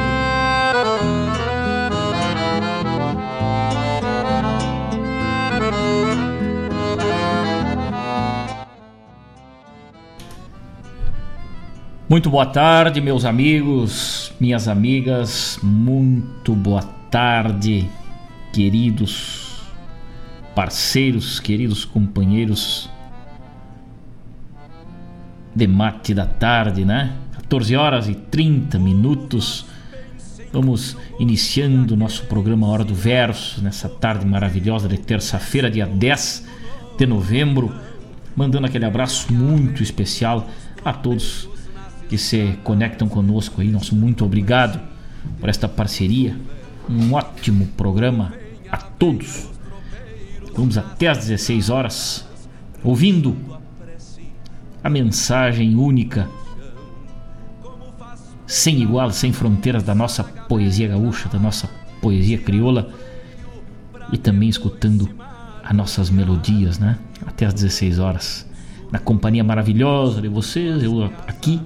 Muito 12.15 12.29
boa 12.29 12.45
tarde, 12.45 13.01
meus 13.01 13.25
amigos, 13.25 14.31
minhas 14.39 14.69
amigas. 14.69 15.59
Muito 15.61 16.55
boa 16.55 16.81
tarde, 17.11 17.89
queridos 18.53 19.59
parceiros, 20.55 21.41
queridos 21.41 21.83
companheiros 21.83 22.89
de 25.53 25.67
mate 25.67 26.13
da 26.13 26.25
tarde, 26.25 26.85
né? 26.85 27.11
14 27.33 27.75
horas 27.75 28.07
e 28.07 28.15
30 28.15 28.79
minutos. 28.79 29.65
Vamos 30.53 30.95
iniciando 31.19 31.97
nosso 31.97 32.23
programa 32.27 32.65
Hora 32.67 32.85
do 32.85 32.95
Verso 32.95 33.61
nessa 33.61 33.89
tarde 33.89 34.25
maravilhosa 34.25 34.87
de 34.87 34.97
terça-feira, 34.97 35.69
dia 35.69 35.85
10 35.85 36.47
de 36.97 37.05
novembro. 37.05 37.75
Mandando 38.33 38.67
aquele 38.67 38.85
abraço 38.85 39.33
muito 39.33 39.83
especial 39.83 40.47
a 40.81 40.93
todos 40.93 41.53
que 42.09 42.17
se 42.17 42.57
conectam 42.63 43.07
conosco 43.07 43.61
aí. 43.61 43.69
Nosso 43.69 43.95
muito 43.95 44.25
obrigado 44.25 44.79
por 45.39 45.49
esta 45.49 45.67
parceria. 45.67 46.37
Um 46.89 47.13
ótimo 47.13 47.67
programa 47.77 48.33
a 48.71 48.77
todos. 48.77 49.49
Vamos 50.55 50.77
até 50.77 51.07
às 51.07 51.17
16 51.19 51.69
horas 51.69 52.25
ouvindo 52.83 53.35
a 54.83 54.89
mensagem 54.89 55.75
única, 55.75 56.29
sem 58.45 58.81
igual, 58.81 59.09
sem 59.11 59.33
fronteiras 59.33 59.81
da 59.81 59.95
nossa 59.95 60.23
poesia 60.23 60.87
gaúcha, 60.87 61.27
da 61.27 61.39
nossa 61.39 61.67
poesia 61.99 62.37
crioula 62.37 62.93
e 64.13 64.17
também 64.17 64.47
escutando 64.47 65.09
as 65.63 65.75
nossas 65.75 66.11
melodias, 66.11 66.77
né? 66.77 66.99
Até 67.25 67.47
às 67.47 67.53
16 67.55 67.97
horas. 67.97 68.45
Na 68.91 68.99
companhia 68.99 69.43
maravilhosa 69.43 70.21
de 70.21 70.27
vocês, 70.27 70.83
eu 70.83 71.05
aqui 71.27 71.59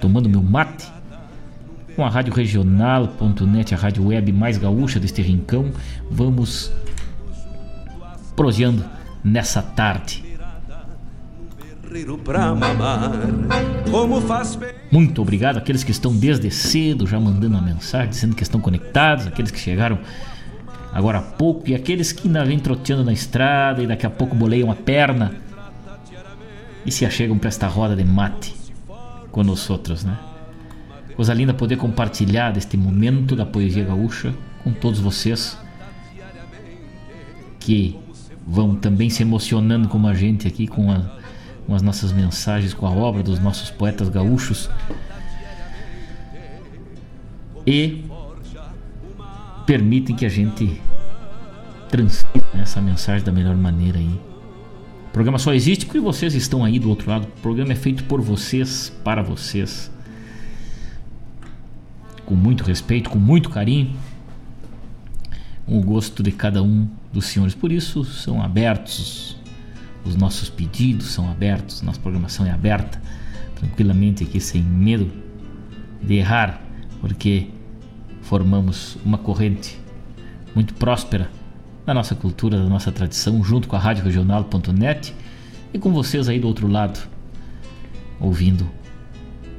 tomando 0.00 0.28
meu 0.28 0.42
mate, 0.42 0.90
com 1.94 2.04
a 2.04 2.08
Rádio 2.08 2.32
Regional.net, 2.32 3.74
a 3.74 3.76
rádio 3.76 4.06
web 4.06 4.32
mais 4.32 4.56
gaúcha 4.56 4.98
deste 4.98 5.20
rincão, 5.20 5.70
vamos 6.10 6.72
proseando 8.34 8.84
nessa 9.22 9.60
tarde. 9.60 10.24
Muito 14.90 15.20
obrigado 15.20 15.58
àqueles 15.58 15.82
que 15.82 15.90
estão 15.90 16.16
desde 16.16 16.50
cedo 16.50 17.06
já 17.06 17.18
mandando 17.18 17.56
uma 17.56 17.60
mensagem, 17.60 18.08
dizendo 18.08 18.36
que 18.36 18.42
estão 18.42 18.60
conectados, 18.60 19.26
aqueles 19.26 19.50
que 19.50 19.58
chegaram 19.58 19.98
agora 20.92 21.18
há 21.18 21.22
pouco 21.22 21.68
e 21.68 21.74
aqueles 21.74 22.12
que 22.12 22.28
ainda 22.28 22.44
vêm 22.44 22.58
troteando 22.58 23.04
na 23.04 23.12
estrada 23.12 23.82
e 23.82 23.86
daqui 23.86 24.06
a 24.06 24.10
pouco 24.10 24.34
boleiam 24.34 24.70
a 24.70 24.74
perna 24.74 25.34
e 26.86 26.90
se 26.90 27.04
achegam 27.04 27.36
para 27.38 27.48
esta 27.48 27.66
roda 27.66 27.94
de 27.94 28.04
mate 28.04 28.59
outros, 29.70 30.04
né? 30.04 30.18
Coisa 31.14 31.34
linda 31.34 31.52
poder 31.52 31.76
compartilhar 31.76 32.50
deste 32.52 32.76
momento 32.76 33.36
da 33.36 33.44
poesia 33.44 33.84
gaúcha 33.84 34.34
com 34.64 34.72
todos 34.72 35.00
vocês 35.00 35.58
que 37.58 37.98
vão 38.46 38.74
também 38.74 39.10
se 39.10 39.22
emocionando 39.22 39.88
como 39.88 40.08
a 40.08 40.14
gente 40.14 40.48
aqui 40.48 40.66
com, 40.66 40.90
a, 40.90 41.02
com 41.66 41.74
as 41.74 41.82
nossas 41.82 42.10
mensagens, 42.12 42.72
com 42.72 42.86
a 42.86 42.90
obra 42.90 43.22
dos 43.22 43.38
nossos 43.38 43.70
poetas 43.70 44.08
gaúchos 44.08 44.70
e 47.66 48.04
permitem 49.66 50.16
que 50.16 50.24
a 50.24 50.30
gente 50.30 50.80
transmita 51.88 52.58
essa 52.58 52.80
mensagem 52.80 53.24
da 53.24 53.30
melhor 53.30 53.56
maneira 53.56 53.98
aí 53.98 54.29
o 55.10 55.12
programa 55.12 55.40
só 55.40 55.52
existe 55.52 55.86
porque 55.86 55.98
vocês 55.98 56.34
estão 56.34 56.64
aí 56.64 56.78
do 56.78 56.88
outro 56.88 57.10
lado. 57.10 57.24
O 57.24 57.40
programa 57.40 57.72
é 57.72 57.76
feito 57.76 58.04
por 58.04 58.20
vocês, 58.20 58.92
para 59.02 59.22
vocês. 59.22 59.90
Com 62.24 62.36
muito 62.36 62.62
respeito, 62.62 63.10
com 63.10 63.18
muito 63.18 63.50
carinho. 63.50 63.96
Com 65.66 65.80
o 65.80 65.82
gosto 65.82 66.22
de 66.22 66.30
cada 66.30 66.62
um 66.62 66.88
dos 67.12 67.26
senhores. 67.26 67.56
Por 67.56 67.72
isso 67.72 68.04
são 68.04 68.40
abertos 68.40 69.36
os 70.04 70.14
nossos 70.14 70.48
pedidos, 70.48 71.06
são 71.06 71.28
abertos, 71.28 71.82
nossa 71.82 71.98
programação 71.98 72.46
é 72.46 72.52
aberta. 72.52 73.02
Tranquilamente 73.56 74.22
aqui, 74.22 74.40
sem 74.40 74.62
medo 74.62 75.10
de 76.00 76.14
errar, 76.14 76.62
porque 77.00 77.48
formamos 78.22 78.96
uma 79.04 79.18
corrente 79.18 79.76
muito 80.54 80.72
próspera 80.74 81.28
da 81.86 81.94
nossa 81.94 82.14
cultura, 82.14 82.58
da 82.58 82.68
nossa 82.68 82.92
tradição, 82.92 83.42
junto 83.42 83.68
com 83.68 83.76
a 83.76 83.78
Rádio 83.78 84.04
Regional.net 84.04 85.14
e 85.72 85.78
com 85.78 85.92
vocês 85.92 86.28
aí 86.28 86.38
do 86.38 86.46
outro 86.46 86.66
lado, 86.66 87.00
ouvindo 88.20 88.68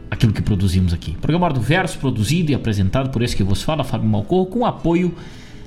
aquilo 0.09 0.33
que 0.33 0.41
produzimos 0.41 0.93
aqui. 0.93 1.13
Programa 1.13 1.45
Hora 1.45 1.53
do 1.53 1.61
Verso, 1.61 1.97
produzido 1.97 2.51
e 2.51 2.55
apresentado 2.55 3.09
por 3.09 3.21
esse 3.21 3.35
que 3.35 3.43
vos 3.43 3.63
fala, 3.63 3.83
Fábio 3.83 4.09
Malcorro, 4.09 4.45
com 4.45 4.65
apoio 4.65 5.15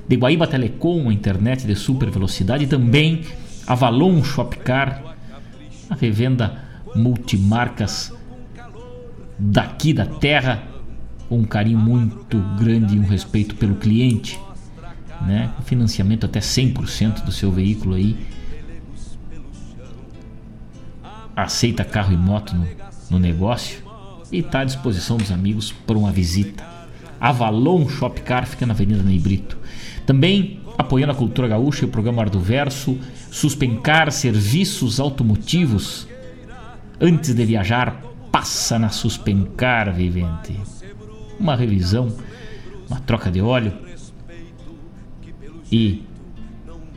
de 0.07 0.15
Guaíba 0.15 0.47
Telecom, 0.47 1.09
a 1.09 1.13
internet 1.13 1.65
de 1.65 1.75
super 1.75 2.09
velocidade, 2.09 2.63
e 2.63 2.67
também 2.67 3.23
Avalon 3.65 4.23
Shopcar, 4.23 5.15
a 5.89 5.95
revenda 5.95 6.63
multimarcas 6.95 8.13
daqui 9.37 9.93
da 9.93 10.05
terra, 10.05 10.63
com 11.27 11.39
um 11.39 11.43
carinho 11.43 11.79
muito 11.79 12.37
grande 12.57 12.95
e 12.95 12.99
um 12.99 13.05
respeito 13.05 13.55
pelo 13.55 13.75
cliente 13.75 14.39
né? 15.25 15.51
Financiamento 15.65 16.25
até 16.25 16.39
100% 16.39 17.23
do 17.23 17.31
seu 17.31 17.51
veículo 17.51 17.95
aí. 17.95 18.17
Aceita 21.35 21.83
carro 21.83 22.13
e 22.13 22.17
moto 22.17 22.55
no, 22.55 22.67
no 23.11 23.19
negócio 23.19 23.83
e 24.31 24.39
está 24.39 24.61
à 24.61 24.63
disposição 24.63 25.17
dos 25.17 25.31
amigos 25.31 25.71
para 25.71 25.97
uma 25.97 26.11
visita. 26.11 26.63
Avalon 27.19 27.87
Shopcar 27.89 28.45
fica 28.45 28.65
na 28.65 28.73
Avenida 28.73 29.03
Ney 29.03 29.19
Brito. 29.19 29.57
Também 30.05 30.61
apoiando 30.77 31.13
a 31.13 31.15
cultura 31.15 31.47
gaúcha 31.47 31.85
e 31.85 31.87
o 31.87 31.91
programa 31.91 32.21
Ar 32.21 32.29
do 32.29 32.39
Verso, 32.39 32.97
Suspencar 33.31 34.11
Serviços 34.11 34.99
Automotivos. 34.99 36.07
Antes 36.99 37.33
de 37.33 37.45
viajar, 37.45 38.01
passa 38.31 38.77
na 38.77 38.89
Suspencar, 38.89 39.93
vivente. 39.93 40.59
Uma 41.39 41.55
revisão, 41.55 42.15
uma 42.89 42.99
troca 42.99 43.31
de 43.31 43.41
óleo, 43.41 43.73
e 45.71 46.03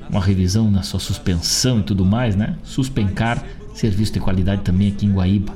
uma 0.08 0.20
revisão 0.20 0.70
na 0.70 0.82
sua 0.82 1.00
suspensão 1.00 1.80
e 1.80 1.82
tudo 1.82 2.04
mais, 2.04 2.34
né? 2.34 2.56
Suspencar, 2.62 3.44
serviço 3.74 4.12
de 4.12 4.20
qualidade 4.20 4.62
também 4.62 4.88
aqui 4.88 5.06
em 5.06 5.12
Guaíba, 5.12 5.54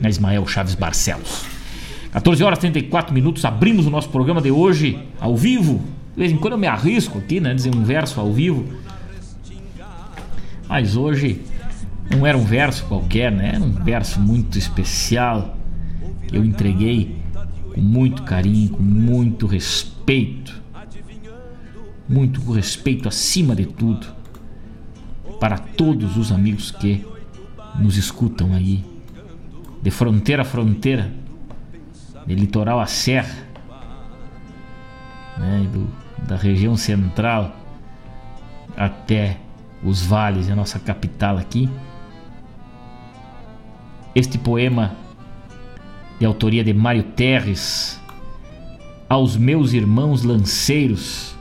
na 0.00 0.08
Ismael 0.08 0.46
Chaves 0.46 0.74
Barcelos. 0.74 1.44
14 2.12 2.42
horas 2.42 2.58
e 2.58 2.62
34 2.62 3.14
minutos, 3.14 3.44
abrimos 3.44 3.86
o 3.86 3.90
nosso 3.90 4.08
programa 4.08 4.40
de 4.40 4.50
hoje 4.50 4.98
ao 5.20 5.36
vivo. 5.36 5.82
De 6.14 6.20
vez 6.20 6.32
em 6.32 6.36
quando 6.36 6.54
eu 6.54 6.58
me 6.58 6.66
arrisco 6.66 7.18
aqui, 7.18 7.40
né? 7.40 7.54
Dizer 7.54 7.74
um 7.74 7.82
verso 7.82 8.20
ao 8.20 8.32
vivo. 8.32 8.66
Mas 10.68 10.96
hoje 10.96 11.40
não 12.10 12.26
era 12.26 12.36
um 12.36 12.44
verso 12.44 12.84
qualquer, 12.84 13.32
né? 13.32 13.52
Era 13.54 13.64
um 13.64 13.72
verso 13.72 14.20
muito 14.20 14.58
especial 14.58 15.56
eu 16.32 16.42
entreguei 16.42 17.14
com 17.74 17.80
muito 17.80 18.22
carinho, 18.22 18.70
com 18.70 18.82
muito 18.82 19.46
respeito 19.46 20.61
muito 22.12 22.52
respeito 22.52 23.08
acima 23.08 23.56
de 23.56 23.64
tudo 23.64 24.06
para 25.40 25.56
todos 25.56 26.18
os 26.18 26.30
amigos 26.30 26.70
que 26.70 27.06
nos 27.80 27.96
escutam 27.96 28.52
aí, 28.52 28.84
de 29.82 29.90
fronteira 29.90 30.42
a 30.42 30.44
fronteira, 30.44 31.10
de 32.26 32.34
litoral 32.34 32.78
a 32.78 32.86
serra, 32.86 33.48
né, 35.38 35.66
do, 35.72 35.88
da 36.28 36.36
região 36.36 36.76
central 36.76 37.56
até 38.76 39.38
os 39.82 40.02
vales, 40.02 40.50
a 40.50 40.54
nossa 40.54 40.78
capital 40.78 41.38
aqui. 41.38 41.68
Este 44.14 44.36
poema 44.36 44.94
de 46.20 46.26
autoria 46.26 46.62
de 46.62 46.74
Mário 46.74 47.02
Terres, 47.02 47.98
aos 49.08 49.34
meus 49.34 49.72
irmãos 49.72 50.22
lanceiros 50.22 51.31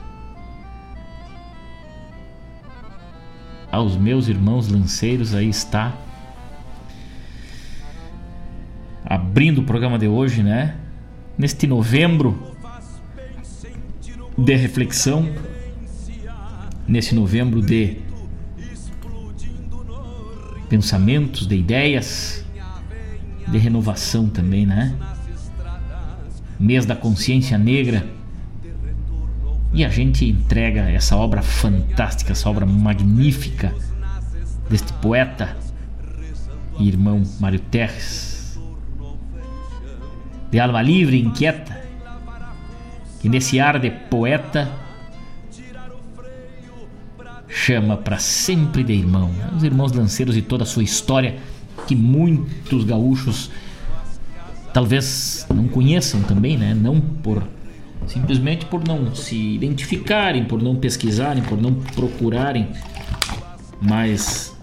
aos 3.72 3.96
meus 3.96 4.28
irmãos 4.28 4.68
lanceiros, 4.68 5.34
aí 5.34 5.50
está. 5.50 5.96
Abrindo 9.06 9.62
o 9.62 9.64
programa 9.64 9.98
de 9.98 10.08
hoje, 10.08 10.44
né? 10.44 10.76
Neste 11.38 11.66
novembro 11.66 12.56
de 14.38 14.56
reflexão 14.56 15.28
nesse 16.92 17.16
novembro 17.16 17.62
de 17.62 17.98
pensamentos, 20.68 21.48
de 21.48 21.56
ideias, 21.56 22.46
de 23.48 23.58
renovação 23.58 24.28
também, 24.28 24.66
né? 24.66 24.94
Mês 26.60 26.86
da 26.86 26.96
consciência 26.96 27.58
negra. 27.58 28.06
E 29.74 29.86
a 29.86 29.90
gente 29.90 30.26
entrega 30.26 30.82
essa 30.90 31.16
obra 31.16 31.42
fantástica, 31.42 32.34
essa 32.34 32.50
obra 32.50 32.66
magnífica 32.66 33.74
deste 34.70 34.92
poeta 34.94 35.56
e 36.78 36.88
irmão 36.88 37.24
Mário 37.40 37.60
Terres. 37.60 38.60
De 40.50 40.60
alma 40.60 40.82
livre 40.82 41.18
e 41.18 41.22
inquieta, 41.22 41.82
que 43.22 43.30
nesse 43.30 43.60
ar 43.60 43.80
de 43.80 43.90
poeta 43.90 44.70
chama 47.48 47.96
para 47.96 48.18
sempre 48.18 48.84
de 48.84 48.92
irmão. 48.92 49.32
Os 49.56 49.64
irmãos 49.64 49.94
lanceiros 49.94 50.36
e 50.36 50.42
toda 50.42 50.64
a 50.64 50.68
sua 50.68 50.84
história 50.84 51.38
que 51.88 51.96
muitos 51.96 52.84
gaúchos 52.84 53.50
talvez 54.74 55.46
não 55.54 55.68
conheçam 55.68 56.22
também, 56.24 56.58
né? 56.58 56.74
Não 56.74 57.00
por 57.00 57.44
simplesmente 58.08 58.66
por 58.66 58.86
não 58.86 59.14
se 59.14 59.36
identificarem, 59.36 60.46
por 60.46 60.62
não 60.62 60.76
pesquisarem, 60.76 61.44
por 61.44 61.62
não 61.62 61.74
procurarem, 61.74 62.68
mas 63.82 64.56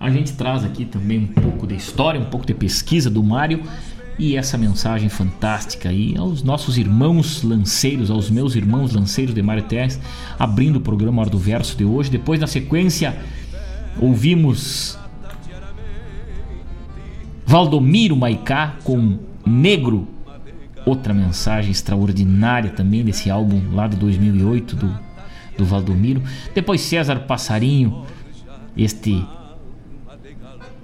a 0.00 0.10
gente 0.10 0.32
traz 0.32 0.64
aqui 0.64 0.84
também 0.84 1.18
um 1.18 1.26
pouco 1.26 1.66
de 1.66 1.74
história, 1.74 2.20
um 2.20 2.26
pouco 2.26 2.46
de 2.46 2.54
pesquisa 2.54 3.10
do 3.10 3.22
Mário 3.22 3.62
e 4.18 4.36
essa 4.36 4.58
mensagem 4.58 5.08
fantástica 5.08 5.88
aí 5.88 6.16
aos 6.16 6.42
nossos 6.42 6.76
irmãos 6.76 7.42
lanceiros, 7.42 8.10
aos 8.10 8.28
meus 8.28 8.56
irmãos 8.56 8.92
lanceiros 8.92 9.34
de 9.34 9.42
Mário 9.42 9.62
Terres, 9.64 10.00
abrindo 10.38 10.76
o 10.76 10.80
programa 10.80 11.20
Hora 11.22 11.30
do 11.30 11.38
Verso 11.38 11.76
de 11.76 11.84
hoje. 11.84 12.10
Depois, 12.10 12.40
na 12.40 12.46
sequência, 12.46 13.16
ouvimos 14.00 14.98
Valdomiro 17.46 18.16
Maicá 18.16 18.76
com 18.82 19.18
Negro, 19.46 20.08
outra 20.84 21.12
mensagem 21.12 21.70
extraordinária 21.70 22.70
também 22.70 23.04
desse 23.04 23.30
álbum 23.30 23.60
lá 23.72 23.86
de 23.86 23.96
2008 23.96 24.76
do, 24.76 24.98
do 25.56 25.64
Valdomiro. 25.64 26.22
Depois, 26.54 26.80
César 26.80 27.20
Passarinho, 27.20 28.04
este 28.76 29.24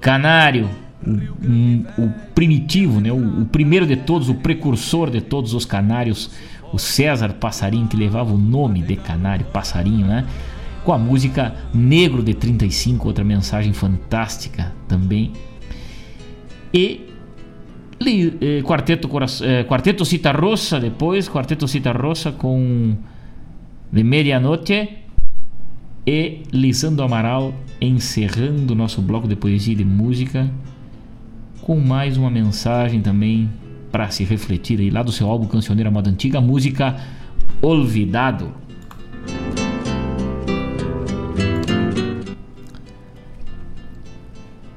canário 0.00 0.68
um, 1.06 1.84
o 1.98 2.10
primitivo, 2.34 3.00
né? 3.00 3.12
O, 3.12 3.42
o, 3.42 3.46
primeiro 3.46 3.86
de 3.86 3.96
todos, 3.96 4.28
o 4.28 4.34
precursor 4.34 5.10
de 5.10 5.20
todos 5.20 5.54
os 5.54 5.64
canários, 5.64 6.30
o 6.72 6.78
César 6.78 7.34
Passarinho, 7.34 7.86
que 7.86 7.96
levava 7.96 8.32
o 8.32 8.38
nome 8.38 8.82
de 8.82 8.96
canário, 8.96 9.44
passarinho, 9.46 10.06
né? 10.06 10.26
Com 10.84 10.92
a 10.92 10.98
música 10.98 11.54
Negro 11.72 12.22
de 12.22 12.34
35, 12.34 13.06
outra 13.06 13.24
mensagem 13.24 13.72
fantástica 13.72 14.72
também. 14.88 15.32
E 16.72 17.03
eh, 18.00 18.62
Quarteto, 18.62 19.08
eh, 19.42 19.64
Quarteto 19.64 20.04
Cita 20.04 20.32
Rossa, 20.32 20.80
depois, 20.80 21.28
Quarteto 21.28 21.66
Cita 21.68 21.92
Rossa 21.92 22.32
com 22.32 22.96
De 23.92 24.02
Medianoche 24.02 24.88
e 26.06 26.42
Lisandro 26.52 27.04
Amaral 27.04 27.54
encerrando 27.80 28.74
nosso 28.74 29.00
bloco 29.00 29.26
de 29.26 29.36
poesia 29.36 29.72
e 29.72 29.76
de 29.76 29.84
música 29.84 30.50
com 31.62 31.80
mais 31.80 32.16
uma 32.16 32.30
mensagem 32.30 33.00
também 33.00 33.48
para 33.90 34.10
se 34.10 34.24
refletir 34.24 34.80
aí 34.80 34.90
lá 34.90 35.02
do 35.02 35.12
seu 35.12 35.28
álbum 35.30 35.46
Cancioneira 35.46 35.90
Moda 35.90 36.10
Antiga, 36.10 36.40
música 36.40 36.96
Olvidado. 37.62 38.52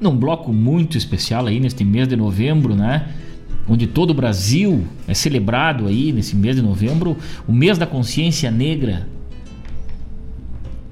Num 0.00 0.16
bloco 0.16 0.52
muito 0.52 0.96
especial 0.96 1.46
aí 1.46 1.58
neste 1.58 1.84
mês 1.84 2.08
de 2.08 2.16
novembro, 2.16 2.74
né? 2.74 3.08
Onde 3.68 3.86
todo 3.86 4.10
o 4.10 4.14
Brasil 4.14 4.84
é 5.06 5.14
celebrado 5.14 5.86
aí 5.86 6.12
nesse 6.12 6.34
mês 6.34 6.56
de 6.56 6.62
novembro, 6.62 7.16
o 7.46 7.52
mês 7.52 7.76
da 7.76 7.86
consciência 7.86 8.50
negra, 8.50 9.06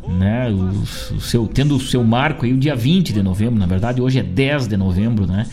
né? 0.09 0.51
O, 0.51 1.15
o 1.15 1.21
seu, 1.21 1.47
tendo 1.47 1.77
o 1.77 1.81
seu 1.81 2.05
marco 2.05 2.45
aí 2.45 2.53
o 2.53 2.59
dia 2.59 2.75
20 2.75 3.13
de 3.13 3.23
novembro, 3.23 3.59
na 3.59 3.67
verdade 3.67 4.03
hoje 4.03 4.19
é 4.19 4.23
10 4.23 4.67
de 4.69 4.77
novembro, 4.77 5.27
né? 5.27 5.47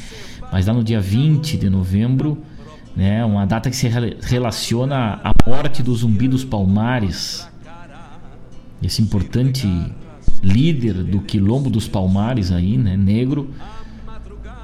mas 0.53 0.67
lá 0.67 0.73
no 0.75 0.83
dia 0.83 1.01
20 1.01 1.57
de 1.57 1.67
novembro, 1.67 2.37
né, 2.95 3.25
uma 3.25 3.43
data 3.43 3.71
que 3.71 3.75
se 3.75 3.89
relaciona 4.21 5.19
à 5.23 5.33
morte 5.47 5.81
do 5.81 5.95
Zumbi 5.95 6.27
dos 6.27 6.45
Palmares, 6.45 7.49
esse 8.79 9.01
importante 9.01 9.67
líder 10.43 11.03
do 11.03 11.21
Quilombo 11.21 11.69
dos 11.69 11.87
Palmares 11.87 12.51
aí, 12.51 12.77
né, 12.77 12.95
negro, 12.97 13.49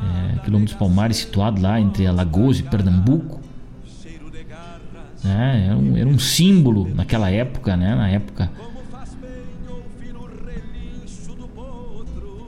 é, 0.03 0.39
Quilombo 0.39 0.65
dos 0.65 0.73
Palmares 0.73 1.17
situado 1.17 1.61
lá 1.61 1.79
entre 1.79 2.05
Alagoas 2.05 2.59
e 2.59 2.63
Pernambuco, 2.63 3.39
né, 5.23 5.67
era, 5.67 5.77
um, 5.77 5.97
era 5.97 6.07
um 6.07 6.19
símbolo 6.19 6.87
naquela 6.93 7.31
época, 7.31 7.75
né, 7.75 7.95
na 7.95 8.09
época 8.09 8.51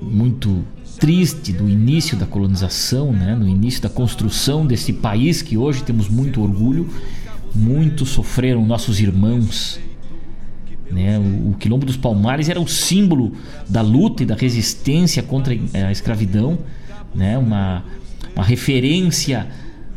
muito 0.01 0.63
triste 0.99 1.51
do 1.51 1.67
início 1.67 2.17
da 2.17 2.27
colonização, 2.27 3.11
né? 3.11 3.35
no 3.35 3.47
início 3.47 3.81
da 3.81 3.89
construção 3.89 4.67
desse 4.67 4.93
país 4.93 5.41
que 5.41 5.57
hoje 5.57 5.83
temos 5.83 6.07
muito 6.07 6.41
orgulho. 6.43 6.87
Muito 7.53 8.05
sofreram 8.05 8.65
nossos 8.65 8.99
irmãos. 8.99 9.79
Né? 10.91 11.17
O, 11.17 11.51
o 11.51 11.55
Quilombo 11.57 11.85
dos 11.85 11.97
Palmares 11.97 12.49
era 12.49 12.59
o 12.59 12.67
símbolo 12.67 13.33
da 13.67 13.81
luta 13.81 14.23
e 14.23 14.25
da 14.25 14.35
resistência 14.35 15.23
contra 15.23 15.53
a 15.53 15.91
escravidão, 15.91 16.59
né? 17.15 17.37
uma, 17.37 17.83
uma 18.35 18.43
referência 18.43 19.47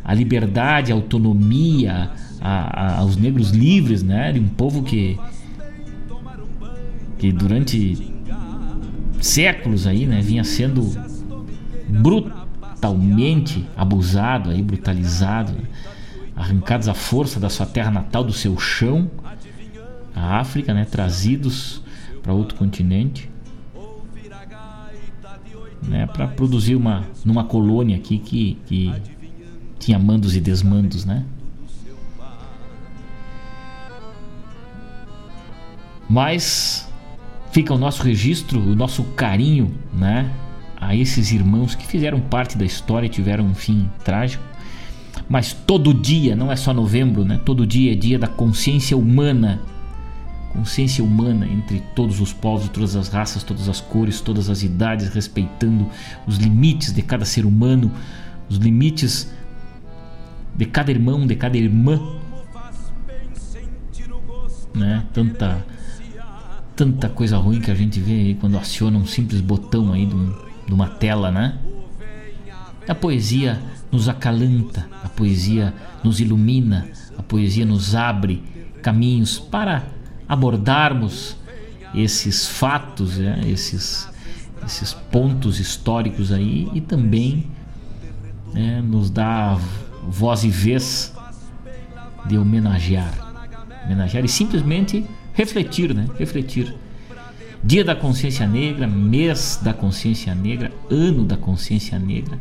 à 0.05 0.15
liberdade, 0.15 0.93
à 0.93 0.95
autonomia, 0.95 2.11
a, 2.41 2.51
a, 2.51 2.99
aos 2.99 3.17
negros 3.17 3.51
livres, 3.51 4.03
né? 4.03 4.33
de 4.33 4.41
um 4.41 4.49
povo 4.49 4.83
que, 4.83 5.19
que 7.19 7.33
durante 7.33 8.15
séculos 9.21 9.87
aí, 9.87 10.07
né, 10.07 10.21
vinha 10.21 10.45
sendo 10.45 10.93
brutalmente 11.89 13.67
abusado, 13.75 14.51
aí, 14.51 14.63
brutalizado, 14.63 15.53
né? 15.53 15.65
arrancados 16.37 16.89
à 16.89 16.95
força 16.95 17.39
da 17.39 17.49
sua 17.49 17.65
terra 17.65 17.91
natal, 17.91 18.25
do 18.25 18.33
seu 18.33 18.59
chão, 18.59 19.11
a 20.15 20.39
África, 20.39 20.73
né, 20.73 20.85
trazidos 20.85 21.83
para 22.23 22.33
outro 22.33 22.57
continente, 22.57 23.31
né, 25.83 26.07
para 26.07 26.27
produzir 26.27 26.77
uma 26.77 27.05
numa 27.25 27.45
colônia 27.45 27.97
aqui 27.97 28.19
que, 28.19 28.59
que 28.67 28.93
tinha 29.79 29.99
mandos 29.99 30.35
e 30.35 30.41
desmandos, 30.41 31.05
né? 31.05 31.25
Mas 36.09 36.89
fica 37.51 37.73
o 37.73 37.79
nosso 37.79 38.03
registro, 38.03 38.61
o 38.61 38.75
nosso 38.75 39.03
carinho, 39.15 39.75
né, 39.93 40.31
a 40.77 40.95
esses 40.95 41.33
irmãos 41.33 41.75
que 41.75 41.87
fizeram 41.87 42.21
parte 42.21 42.57
da 42.59 42.65
história 42.65 43.07
e 43.07 43.11
tiveram 43.11 43.45
um 43.45 43.55
fim 43.55 43.91
trágico. 44.05 44.43
Mas 45.29 45.53
todo 45.53 45.95
dia, 45.95 46.37
não 46.37 46.53
é 46.53 46.57
só 46.57 46.75
novembro, 46.75 47.25
né? 47.25 47.41
Todo 47.45 47.67
dia 47.67 47.93
é 47.93 47.95
dia 47.95 48.19
da 48.19 48.27
consciência 48.27 48.97
humana. 48.97 49.63
Consciência 50.55 51.05
humana 51.05 51.47
entre 51.47 51.81
todos 51.95 52.21
os 52.21 52.33
povos, 52.33 52.69
todas 52.69 52.95
as 52.95 53.09
raças, 53.09 53.43
todas 53.43 53.69
as 53.69 53.81
cores, 53.81 54.21
todas 54.21 54.49
as 54.49 54.63
idades, 54.63 55.09
respeitando 55.09 55.91
os 56.27 56.37
limites 56.39 56.93
de 56.93 57.03
cada 57.03 57.25
ser 57.25 57.45
humano, 57.45 57.91
os 58.49 58.57
limites 58.57 59.31
de 60.55 60.65
cada 60.65 60.93
irmão, 60.93 61.27
de 61.27 61.35
cada 61.35 61.57
irmã. 61.59 62.01
Né? 64.73 65.05
Tanta 65.13 65.65
tanta 66.77 67.09
coisa 67.09 67.37
ruim 67.37 67.61
que 67.61 67.71
a 67.71 67.75
gente 67.75 68.01
vê 68.01 68.13
aí 68.13 68.35
quando 68.35 68.59
aciona 68.59 68.99
um 68.99 69.07
simples 69.07 69.41
botão 69.41 69.93
aí 69.93 70.07
de, 70.07 70.15
um, 70.15 70.35
de 70.67 70.73
uma 70.73 70.89
tela, 70.89 71.31
né? 71.31 71.59
A 72.89 72.95
poesia 72.95 73.61
nos 73.91 74.09
acalanta, 74.09 74.87
a 75.03 75.09
poesia 75.09 75.73
nos 76.03 76.21
ilumina, 76.21 76.87
a 77.17 77.23
poesia 77.23 77.65
nos 77.65 77.95
abre 77.95 78.43
caminhos 78.83 79.39
para 79.39 79.85
abordarmos 80.29 81.37
esses 81.95 82.47
fatos, 82.47 83.19
né? 83.19 83.41
esses, 83.47 84.09
esses 84.67 84.93
pontos 84.93 85.61
históricos 85.61 86.33
aí 86.33 86.69
e 86.75 86.81
também 86.81 87.47
né, 88.53 88.83
nos 88.83 89.11
dá 89.11 89.59
voz 90.09 90.45
e 90.45 90.49
vez 90.49 91.15
de 92.27 92.39
homenagear, 92.39 93.13
homenagear 93.85 94.25
e 94.25 94.29
simplesmente 94.29 95.05
refletir, 95.33 95.95
né? 95.95 96.07
Refletir. 96.19 96.75
Dia 97.63 97.85
da 97.85 97.95
Consciência 97.95 98.47
Negra, 98.47 98.87
mês 98.87 99.59
da 99.63 99.73
Consciência 99.73 100.35
Negra, 100.35 100.71
ano 100.91 101.25
da 101.25 101.37
Consciência 101.37 101.99
Negra, 101.99 102.39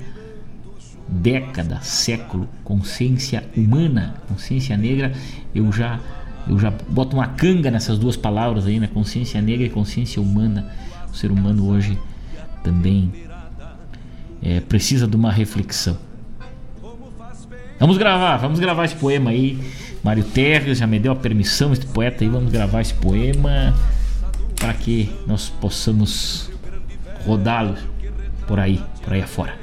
década, 1.08 1.80
século, 1.82 2.48
consciência 2.64 3.44
humana, 3.56 4.16
consciência 4.28 4.76
negra. 4.76 5.14
Eu 5.54 5.72
já 5.72 6.00
Eu 6.48 6.60
já 6.60 6.72
boto 6.90 7.16
uma 7.16 7.28
canga 7.28 7.72
nessas 7.72 7.98
duas 7.98 8.16
palavras 8.16 8.66
aí, 8.66 8.80
né? 8.80 8.88
Consciência 8.88 9.42
negra 9.42 9.66
e 9.66 9.70
consciência 9.70 10.22
humana. 10.22 10.72
O 11.12 11.16
ser 11.16 11.32
humano 11.32 11.70
hoje 11.70 11.98
também 12.64 13.12
é, 14.42 14.60
precisa 14.60 15.08
de 15.08 15.16
uma 15.16 15.32
reflexão. 15.32 15.98
Vamos 17.80 17.98
gravar, 17.98 18.38
vamos 18.38 18.60
gravar 18.60 18.86
esse 18.86 18.96
poema 18.96 19.32
aí. 19.32 19.60
Mário 20.04 20.24
Terres 20.24 20.78
já 20.78 20.88
me 20.88 21.00
deu 21.00 21.12
a 21.12 21.16
permissão, 21.16 21.72
este 21.72 21.86
poeta 21.86 22.24
aí, 22.24 22.30
vamos 22.30 22.52
gravar 22.52 22.82
esse 22.82 22.94
poema 22.94 23.74
para 24.60 24.74
que 24.74 25.10
nós 25.26 25.50
possamos 25.50 26.50
rodá-lo 27.26 27.76
por 28.48 28.60
aí, 28.60 28.82
por 29.02 29.14
aí 29.14 29.22
afora. 29.22 29.56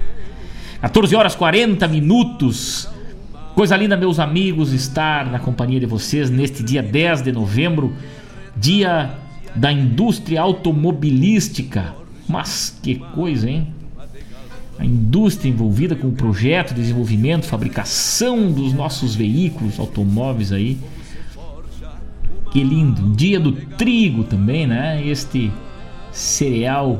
14 0.80 1.14
horas 1.14 1.34
40 1.34 1.86
minutos. 1.88 2.88
Coisa 3.60 3.76
linda, 3.76 3.94
meus 3.94 4.18
amigos, 4.18 4.72
estar 4.72 5.30
na 5.30 5.38
companhia 5.38 5.78
de 5.78 5.84
vocês 5.84 6.30
neste 6.30 6.62
dia 6.62 6.82
10 6.82 7.20
de 7.20 7.30
novembro, 7.30 7.92
dia 8.56 9.10
da 9.54 9.70
indústria 9.70 10.40
automobilística. 10.40 11.94
Mas 12.26 12.80
que 12.82 12.94
coisa, 12.94 13.50
hein? 13.50 13.66
A 14.78 14.84
indústria 14.86 15.50
envolvida 15.50 15.94
com 15.94 16.08
o 16.08 16.12
projeto, 16.12 16.72
desenvolvimento, 16.72 17.44
fabricação 17.44 18.50
dos 18.50 18.72
nossos 18.72 19.14
veículos, 19.14 19.78
automóveis 19.78 20.52
aí. 20.52 20.78
Que 22.50 22.64
lindo. 22.64 23.14
Dia 23.14 23.38
do 23.38 23.52
trigo 23.52 24.24
também, 24.24 24.66
né? 24.66 25.06
Este 25.06 25.52
cereal 26.10 26.98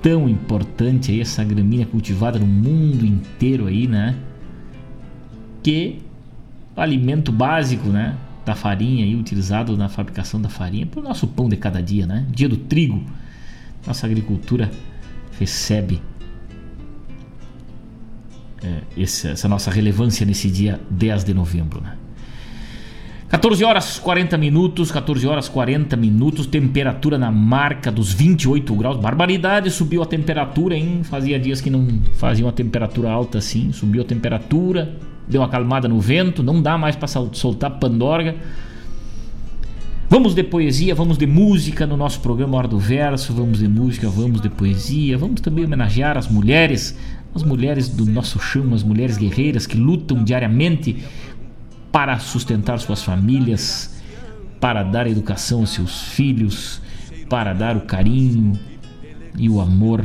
tão 0.00 0.26
importante 0.26 1.12
aí, 1.12 1.20
essa 1.20 1.44
gramínea 1.44 1.84
cultivada 1.84 2.38
no 2.38 2.46
mundo 2.46 3.04
inteiro 3.04 3.66
aí, 3.66 3.86
né? 3.86 4.16
Que 5.62 6.00
alimento 6.76 7.30
básico, 7.30 7.88
né? 7.88 8.16
Da 8.44 8.54
farinha 8.54 9.04
aí, 9.04 9.14
utilizado 9.14 9.76
na 9.76 9.88
fabricação 9.88 10.40
da 10.40 10.48
farinha, 10.48 10.86
para 10.86 11.00
o 11.00 11.02
nosso 11.02 11.26
pão 11.26 11.48
de 11.48 11.56
cada 11.56 11.82
dia, 11.82 12.06
né? 12.06 12.26
Dia 12.30 12.48
do 12.48 12.56
trigo. 12.56 13.04
Nossa 13.86 14.06
agricultura 14.06 14.70
recebe 15.38 16.00
é, 18.62 18.82
esse, 18.96 19.28
essa 19.28 19.48
nossa 19.48 19.70
relevância 19.70 20.24
nesse 20.26 20.50
dia 20.50 20.80
10 20.90 21.24
de 21.24 21.34
novembro, 21.34 21.80
né? 21.80 21.96
14 23.30 23.64
horas 23.64 23.98
40 24.00 24.36
minutos, 24.36 24.90
14 24.90 25.24
horas 25.24 25.48
40 25.48 25.96
minutos, 25.96 26.46
temperatura 26.46 27.16
na 27.16 27.30
marca 27.30 27.90
dos 27.90 28.12
28 28.12 28.74
graus. 28.74 28.96
Barbaridade, 28.96 29.70
subiu 29.70 30.02
a 30.02 30.06
temperatura, 30.06 30.74
hein? 30.74 31.02
Fazia 31.04 31.38
dias 31.38 31.60
que 31.60 31.70
não 31.70 32.00
fazia 32.14 32.44
uma 32.44 32.52
temperatura 32.52 33.08
alta 33.08 33.38
assim. 33.38 33.70
Subiu 33.70 34.02
a 34.02 34.04
temperatura, 34.04 34.96
deu 35.30 35.40
uma 35.40 35.46
acalmada 35.46 35.88
no 35.88 36.00
vento, 36.00 36.42
não 36.42 36.60
dá 36.60 36.76
mais 36.76 36.96
para 36.96 37.08
soltar 37.08 37.70
pandorga. 37.78 38.34
Vamos 40.08 40.34
de 40.34 40.42
poesia, 40.42 40.92
vamos 40.92 41.16
de 41.16 41.24
música 41.24 41.86
no 41.86 41.96
nosso 41.96 42.18
programa 42.18 42.58
Hora 42.58 42.66
do 42.66 42.80
Verso, 42.80 43.32
vamos 43.32 43.60
de 43.60 43.68
música, 43.68 44.08
vamos 44.08 44.40
de 44.40 44.50
poesia, 44.50 45.16
vamos 45.16 45.40
também 45.40 45.64
homenagear 45.64 46.18
as 46.18 46.26
mulheres, 46.26 46.98
as 47.32 47.44
mulheres 47.44 47.88
do 47.88 48.04
nosso 48.04 48.40
chão, 48.40 48.74
as 48.74 48.82
mulheres 48.82 49.16
guerreiras 49.16 49.68
que 49.68 49.76
lutam 49.76 50.24
diariamente 50.24 51.04
para 51.92 52.18
sustentar 52.18 52.80
suas 52.80 53.04
famílias, 53.04 54.02
para 54.58 54.82
dar 54.82 55.06
educação 55.06 55.60
aos 55.60 55.70
seus 55.70 56.02
filhos, 56.02 56.82
para 57.28 57.52
dar 57.52 57.76
o 57.76 57.82
carinho 57.82 58.58
e 59.38 59.48
o 59.48 59.60
amor 59.60 60.04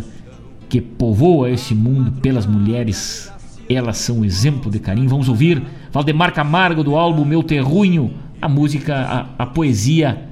que 0.69 0.79
povoa 0.79 1.49
esse 1.49 1.73
mundo 1.73 2.11
pelas 2.21 2.45
mulheres. 2.45 3.31
Elas 3.69 3.97
são 3.97 4.19
um 4.19 4.25
exemplo 4.25 4.69
de 4.69 4.79
carinho. 4.79 5.09
Vamos 5.09 5.29
ouvir 5.29 5.61
Valdemar 5.91 6.33
Camargo 6.33 6.83
do 6.83 6.95
álbum 6.95 7.25
Meu 7.25 7.41
Terrunho, 7.41 8.13
a 8.41 8.47
música, 8.47 8.95
a, 9.37 9.43
a 9.43 9.45
poesia 9.45 10.29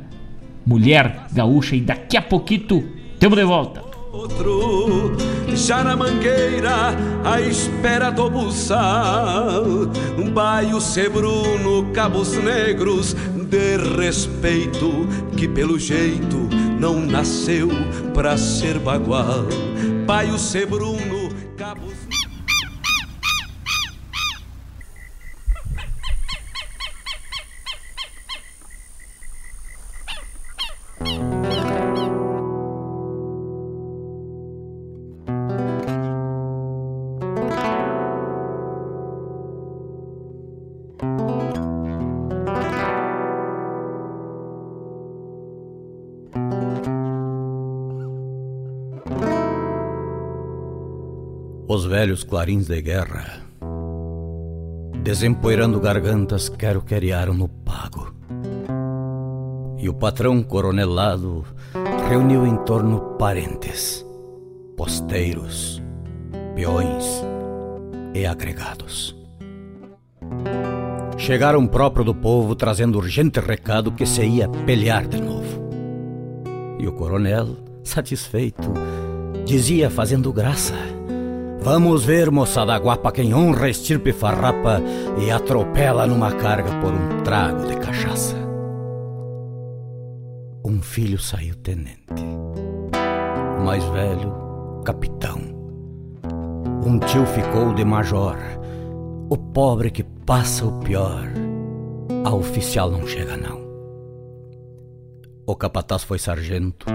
Mulher 0.65 1.27
Gaúcha. 1.31 1.75
E 1.75 1.81
daqui 1.81 2.17
a 2.17 2.21
pouquito 2.21 2.83
temos 3.19 3.37
de 3.37 3.43
volta. 3.43 3.81
Outro, 4.13 5.17
já 5.55 5.83
na 5.83 5.95
mangueira, 5.95 6.95
à 7.25 7.41
espera 7.41 8.11
do 8.11 8.29
buçal, 8.29 9.63
um 10.19 10.29
baio 10.29 10.79
sebruno, 10.79 11.91
cabos 11.91 12.37
negros, 12.37 13.15
de 13.53 13.77
respeito, 13.97 15.07
que 15.37 15.47
pelo 15.47 15.79
jeito 15.79 16.49
não 16.79 16.99
nasceu 16.99 17.69
pra 18.13 18.35
ser 18.37 18.77
bagual. 18.79 19.45
Baio 20.05 20.37
sebruno, 20.37 21.12
velhos 51.93 52.23
clarins 52.23 52.65
de 52.65 52.81
guerra, 52.81 53.39
desempoeirando 55.03 55.79
gargantas, 55.79 56.49
quero 56.49 56.81
querearam 56.81 57.35
no 57.35 57.47
pago. 57.47 58.11
E 59.77 59.87
o 59.87 59.93
patrão 59.93 60.41
coronelado 60.41 61.45
reuniu 62.09 62.47
em 62.47 62.57
torno 62.65 63.15
parentes, 63.19 64.03
posteiros, 64.75 65.83
peões 66.55 67.23
e 68.15 68.25
agregados. 68.25 69.15
Chegaram 71.15 71.67
próprio 71.67 72.03
do 72.03 72.15
povo 72.15 72.55
trazendo 72.55 72.97
urgente 72.97 73.39
recado 73.39 73.91
que 73.91 74.07
se 74.07 74.25
ia 74.25 74.49
pelear 74.49 75.05
de 75.07 75.21
novo. 75.21 75.61
E 76.79 76.87
o 76.87 76.91
coronel, 76.93 77.55
satisfeito, 77.83 78.73
dizia 79.45 79.91
fazendo 79.91 80.33
graça 80.33 80.73
Vamos 81.63 82.03
ver, 82.03 82.29
moçada 82.29 82.75
guapa, 82.75 83.09
quem 83.09 83.33
honra 83.33 83.69
estirpe 83.69 84.11
farrapa 84.11 84.81
e 85.17 85.31
atropela 85.31 86.05
numa 86.05 86.29
carga 86.33 86.69
por 86.81 86.91
um 86.91 87.23
trago 87.23 87.65
de 87.65 87.77
cachaça. 87.77 88.35
Um 90.65 90.81
filho 90.81 91.17
saiu 91.17 91.55
tenente, 91.55 92.21
o 93.57 93.63
mais 93.63 93.81
velho, 93.85 94.33
capitão. 94.83 95.39
Um 96.85 96.99
tio 96.99 97.25
ficou 97.27 97.73
de 97.73 97.85
major, 97.85 98.35
o 99.29 99.37
pobre 99.37 99.89
que 99.89 100.03
passa 100.03 100.65
o 100.65 100.79
pior. 100.79 101.31
A 102.25 102.35
oficial 102.35 102.91
não 102.91 103.07
chega, 103.07 103.37
não. 103.37 103.63
O 105.47 105.55
capataz 105.55 106.03
foi 106.03 106.19
sargento, 106.19 106.87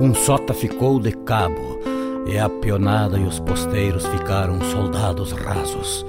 um 0.00 0.14
sota 0.14 0.54
ficou 0.54 0.98
de 0.98 1.12
cabo 1.12 1.78
e 2.26 2.38
a 2.38 2.48
pionada 2.48 3.18
e 3.18 3.24
os 3.24 3.40
posteiros 3.40 4.06
ficaram 4.06 4.60
soldados 4.70 5.32
rasos 5.32 6.04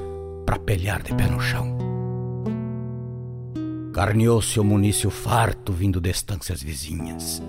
para 0.45 0.59
pelear 0.59 1.01
de 1.01 1.13
pé 1.13 1.27
no 1.27 1.39
chão. 1.39 1.77
Carneou-se 3.93 4.59
o 4.59 4.63
munício 4.63 5.09
farto 5.09 5.71
vindo 5.71 6.01
de 6.01 6.09
estâncias 6.09 6.61
vizinhas. 6.61 7.41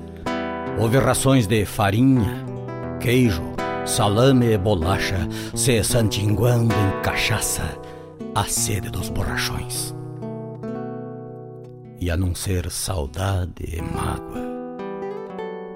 Houve 0.78 0.98
rações 0.98 1.46
de 1.46 1.64
farinha, 1.64 2.44
queijo, 3.00 3.42
salame 3.86 4.52
e 4.52 4.58
bolacha 4.58 5.28
se 5.54 5.82
santinguando 5.82 6.74
em 6.74 7.02
cachaça 7.02 7.78
a 8.34 8.44
sede 8.44 8.90
dos 8.90 9.08
borrachões. 9.08 9.94
E 12.00 12.10
a 12.10 12.16
não 12.16 12.34
ser 12.34 12.70
saudade 12.70 13.64
e 13.66 13.80
mágoa, 13.80 14.42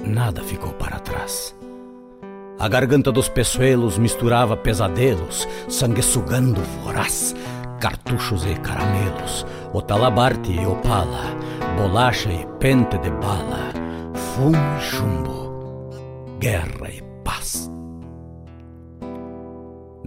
nada 0.05 0.43
ficou 0.43 0.73
para 0.75 0.99
trás. 0.99 1.58
A 2.59 2.67
garganta 2.67 3.13
dos 3.13 3.29
peçoelos 3.29 3.99
misturava 3.99 4.57
pesadelos, 4.57 5.47
sangue 5.69 6.03
sugando 6.03 6.61
voraz, 6.83 7.33
cartuchos 7.81 8.45
e 8.45 8.55
caramelos, 8.57 9.47
o 9.73 9.81
talabarte 9.81 10.51
e 10.51 10.67
opala, 10.67 11.23
bolacha 11.77 12.33
e 12.33 12.45
pente 12.59 12.99
de 12.99 13.11
bala, 13.11 13.73
fumo 14.35 14.57
e 14.77 14.81
chumbo, 14.81 15.91
guerra 16.41 16.91
e 16.91 17.01
paz. 17.23 17.71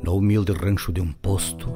No 0.04 0.18
humilde 0.18 0.52
rancho 0.52 0.91
de 0.91 0.99
um 0.99 1.14
posto, 1.14 1.74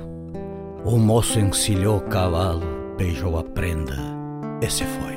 o 0.84 0.98
moço 0.98 1.40
encilhou 1.40 2.00
o 2.00 2.02
cavalo, 2.02 2.66
beijou 2.98 3.40
a 3.40 3.44
prenda 3.46 3.96
e 4.62 4.70
se 4.70 4.84
foi. 4.84 5.15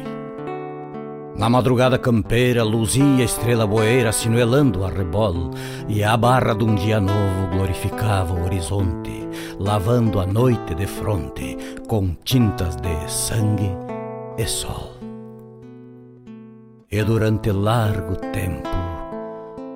Na 1.39 1.49
madrugada 1.49 1.97
campeira 1.97 2.65
luzia 2.65 3.23
estrela 3.23 3.65
boeira 3.65 4.11
sinuelando 4.11 4.85
a 4.85 4.89
rebolo, 4.89 5.53
e 5.87 6.03
a 6.03 6.17
barra 6.17 6.53
de 6.53 6.65
um 6.65 6.75
dia 6.75 7.01
novo 7.01 7.47
glorificava 7.53 8.35
o 8.35 8.45
horizonte, 8.45 9.29
lavando 9.57 10.19
a 10.19 10.27
noite 10.27 10.75
de 10.75 10.85
fronte 10.85 11.57
com 11.87 12.13
tintas 12.25 12.75
de 12.75 13.09
sangue 13.09 13.71
e 14.37 14.45
sol. 14.47 14.95
E 16.91 17.05
durante 17.05 17.53
largo 17.53 18.17
tempo 18.33 18.69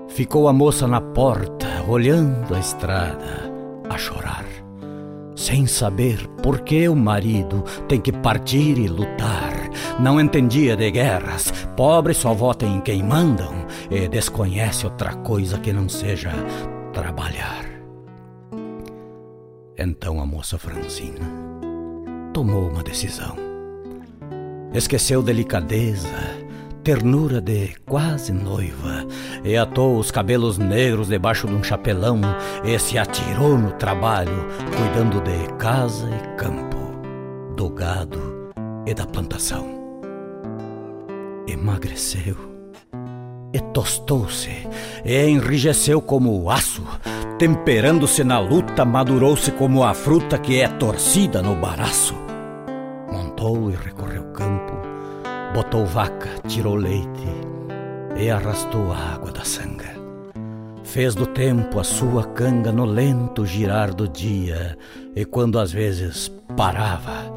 ficou 0.08 0.48
a 0.48 0.52
moça 0.52 0.88
na 0.88 1.00
porta, 1.00 1.84
olhando 1.86 2.56
a 2.56 2.58
estrada, 2.58 3.52
a 3.88 3.96
chorar, 3.96 4.46
sem 5.42 5.66
saber 5.66 6.28
por 6.40 6.60
que 6.60 6.88
o 6.88 6.94
marido 6.94 7.64
tem 7.88 8.00
que 8.00 8.12
partir 8.12 8.78
e 8.78 8.86
lutar. 8.86 9.52
Não 9.98 10.20
entendia 10.20 10.76
de 10.76 10.88
guerras, 10.92 11.52
pobre 11.76 12.14
só 12.14 12.32
vota 12.32 12.64
em 12.64 12.80
quem 12.80 13.02
mandam 13.02 13.52
e 13.90 14.06
desconhece 14.06 14.86
outra 14.86 15.14
coisa 15.16 15.58
que 15.58 15.72
não 15.72 15.88
seja 15.88 16.30
trabalhar. 16.92 17.64
Então 19.76 20.20
a 20.20 20.26
moça 20.26 20.56
Franzina 20.56 21.28
tomou 22.32 22.68
uma 22.68 22.84
decisão. 22.84 23.34
Esqueceu 24.72 25.22
delicadeza, 25.22 26.08
ternura 26.82 27.40
de 27.40 27.74
quase 27.86 28.32
noiva, 28.32 29.06
e 29.44 29.56
atou 29.56 29.98
os 29.98 30.10
cabelos 30.10 30.58
negros 30.58 31.08
debaixo 31.08 31.46
de 31.46 31.54
um 31.54 31.62
chapelão 31.62 32.20
e 32.64 32.78
se 32.78 32.98
atirou 32.98 33.56
no 33.56 33.72
trabalho, 33.72 34.46
cuidando 34.76 35.20
de 35.20 35.52
casa 35.58 36.08
e 36.08 36.36
campo, 36.36 36.76
do 37.56 37.70
gado 37.70 38.50
e 38.86 38.92
da 38.92 39.06
plantação. 39.06 39.80
Emagreceu 41.46 42.36
e 43.52 43.60
tostou-se 43.72 44.50
e 45.04 45.28
enrijeceu 45.28 46.00
como 46.00 46.42
o 46.42 46.50
aço, 46.50 46.82
temperando-se 47.38 48.24
na 48.24 48.38
luta, 48.38 48.84
madurou-se 48.84 49.52
como 49.52 49.84
a 49.84 49.94
fruta 49.94 50.38
que 50.38 50.60
é 50.60 50.68
torcida 50.68 51.42
no 51.42 51.54
baraço. 51.54 52.14
Montou 53.10 53.70
e 53.70 53.74
botou 55.54 55.84
vaca, 55.84 56.30
tirou 56.48 56.74
leite 56.74 57.28
e 58.16 58.30
arrastou 58.30 58.90
a 58.92 58.96
água 58.96 59.30
da 59.30 59.44
sanga. 59.44 59.92
Fez 60.82 61.14
do 61.14 61.26
tempo 61.26 61.78
a 61.78 61.84
sua 61.84 62.24
canga 62.24 62.72
no 62.72 62.84
lento 62.84 63.46
girar 63.46 63.94
do 63.94 64.08
dia, 64.08 64.76
e 65.14 65.24
quando 65.24 65.58
às 65.58 65.72
vezes 65.72 66.30
parava, 66.56 67.32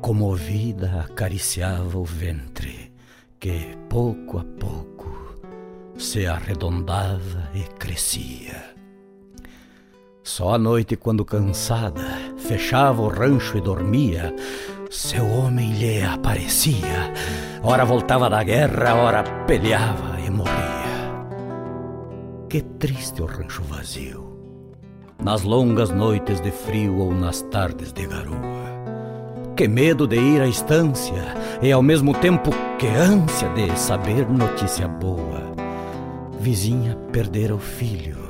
comovida 0.00 1.06
acariciava 1.08 1.98
o 1.98 2.04
ventre, 2.04 2.92
que 3.38 3.76
pouco 3.88 4.38
a 4.38 4.44
pouco 4.44 5.38
se 5.96 6.26
arredondava 6.26 7.50
e 7.54 7.62
crescia. 7.78 8.76
Só 10.22 10.54
à 10.54 10.58
noite, 10.58 10.94
quando 10.94 11.24
cansada, 11.24 12.04
fechava 12.36 13.00
o 13.00 13.08
rancho 13.08 13.56
e 13.56 13.60
dormia, 13.60 14.34
seu 14.90 15.28
homem 15.28 15.72
lhe 15.72 16.02
aparecia. 16.02 17.12
Ora 17.62 17.84
voltava 17.84 18.30
da 18.30 18.42
guerra, 18.42 18.94
ora 18.94 19.22
peleava 19.46 20.20
e 20.20 20.30
morria. 20.30 20.78
Que 22.48 22.62
triste 22.62 23.20
o 23.20 23.26
rancho 23.26 23.62
vazio, 23.62 24.32
nas 25.22 25.42
longas 25.42 25.90
noites 25.90 26.40
de 26.40 26.50
frio 26.50 26.98
ou 26.98 27.12
nas 27.12 27.42
tardes 27.42 27.92
de 27.92 28.06
garoa. 28.06 28.68
Que 29.54 29.68
medo 29.68 30.06
de 30.06 30.16
ir 30.16 30.40
à 30.40 30.46
estância 30.46 31.34
e 31.60 31.70
ao 31.72 31.82
mesmo 31.82 32.14
tempo 32.14 32.50
que 32.78 32.86
ânsia 32.86 33.48
de 33.50 33.78
saber 33.78 34.28
notícia 34.28 34.86
boa. 34.88 35.48
Vizinha 36.40 36.96
perdera 37.12 37.54
o 37.54 37.58
filho 37.58 38.28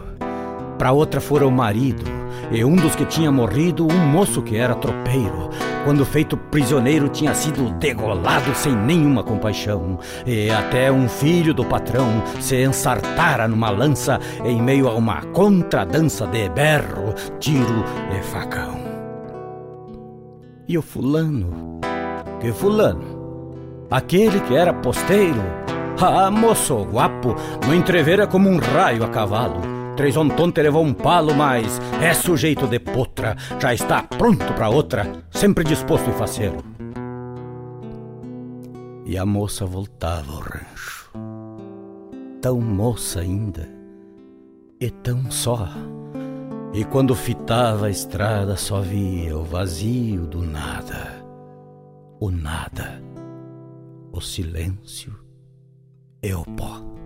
para 0.79 0.93
outra 0.93 1.21
fora 1.21 1.47
o 1.47 1.51
marido, 1.51 2.05
e 2.53 2.65
um 2.65 2.77
dos 2.77 2.95
que 2.95 3.05
tinha 3.05 3.33
morrido, 3.33 3.85
um 3.85 3.99
moço 4.07 4.41
que 4.41 4.57
era 4.57 4.77
tropeiro. 4.77 5.51
Quando 5.85 6.05
feito 6.05 6.37
prisioneiro, 6.37 7.09
tinha 7.09 7.35
sido 7.35 7.71
degolado 7.79 8.55
sem 8.55 8.75
nenhuma 8.75 9.23
compaixão. 9.23 9.99
E 10.27 10.51
até 10.51 10.93
um 10.93 11.09
filho 11.09 11.55
do 11.55 11.65
patrão 11.65 12.23
se 12.41 12.63
ensartara 12.63 13.49
numa 13.49 13.71
lança 13.71 14.21
em 14.45 14.61
meio 14.61 14.89
a 14.89 14.95
uma 14.95 15.23
contradança 15.27 16.27
de 16.27 16.49
berro, 16.51 17.15
tiro 17.39 17.85
e 18.17 18.23
facão. 18.23 18.79
E 20.69 20.77
o 20.77 20.83
fulano? 20.83 21.81
Que 22.41 22.53
fulano? 22.53 23.49
Aquele 23.91 24.41
que 24.41 24.55
era 24.55 24.75
posteiro? 24.75 25.41
Ah, 26.01 26.31
moço 26.31 26.85
guapo, 26.85 27.35
no 27.67 27.75
entrevera 27.75 28.27
como 28.27 28.49
um 28.49 28.59
raio 28.59 29.03
a 29.03 29.09
cavalo. 29.09 29.78
Trisontonte 29.99 30.63
levou 30.63 30.85
um 30.85 30.95
palo, 30.95 31.35
mas 31.35 31.81
é 32.01 32.15
sujeito 32.15 32.69
de 32.69 32.79
potra, 32.79 33.37
já 33.61 33.75
está 33.75 34.01
pronto 34.01 34.55
para 34.55 34.69
outra, 34.69 35.25
sempre 35.29 35.65
disposto 35.65 36.09
e 36.09 36.13
faceiro. 36.13 36.59
E 39.05 39.19
a 39.19 39.27
moça 39.27 39.67
voltava 39.67 40.33
ao 40.33 40.39
rancho, 40.39 41.11
tão 42.41 42.61
moça 42.61 43.19
ainda, 43.19 43.69
e 44.81 44.89
tão 44.89 45.29
só. 45.33 45.69
E 46.73 46.85
quando 46.85 47.13
fitava 47.17 47.87
a 47.87 47.91
estrada, 47.91 48.55
só 48.55 48.81
via 48.81 49.37
o 49.37 49.43
vazio 49.43 50.29
do 50.29 50.43
nada, 50.47 51.25
o 52.21 52.31
nada, 52.31 53.03
o 54.13 54.21
silêncio 54.21 55.13
e 56.23 56.33
o 56.33 56.45
pó. 56.45 56.98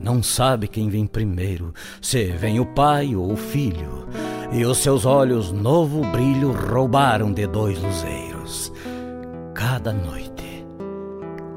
Não 0.00 0.22
sabe 0.22 0.68
quem 0.68 0.88
vem 0.88 1.06
primeiro, 1.06 1.74
se 2.00 2.26
vem 2.32 2.60
o 2.60 2.66
pai 2.66 3.16
ou 3.16 3.32
o 3.32 3.36
filho. 3.36 4.06
E 4.52 4.64
os 4.64 4.78
seus 4.78 5.04
olhos, 5.04 5.52
novo 5.52 6.02
brilho, 6.12 6.52
roubaram 6.52 7.32
de 7.32 7.46
dois 7.46 7.80
luzeiros. 7.82 8.72
Cada 9.54 9.92
noite, 9.92 10.64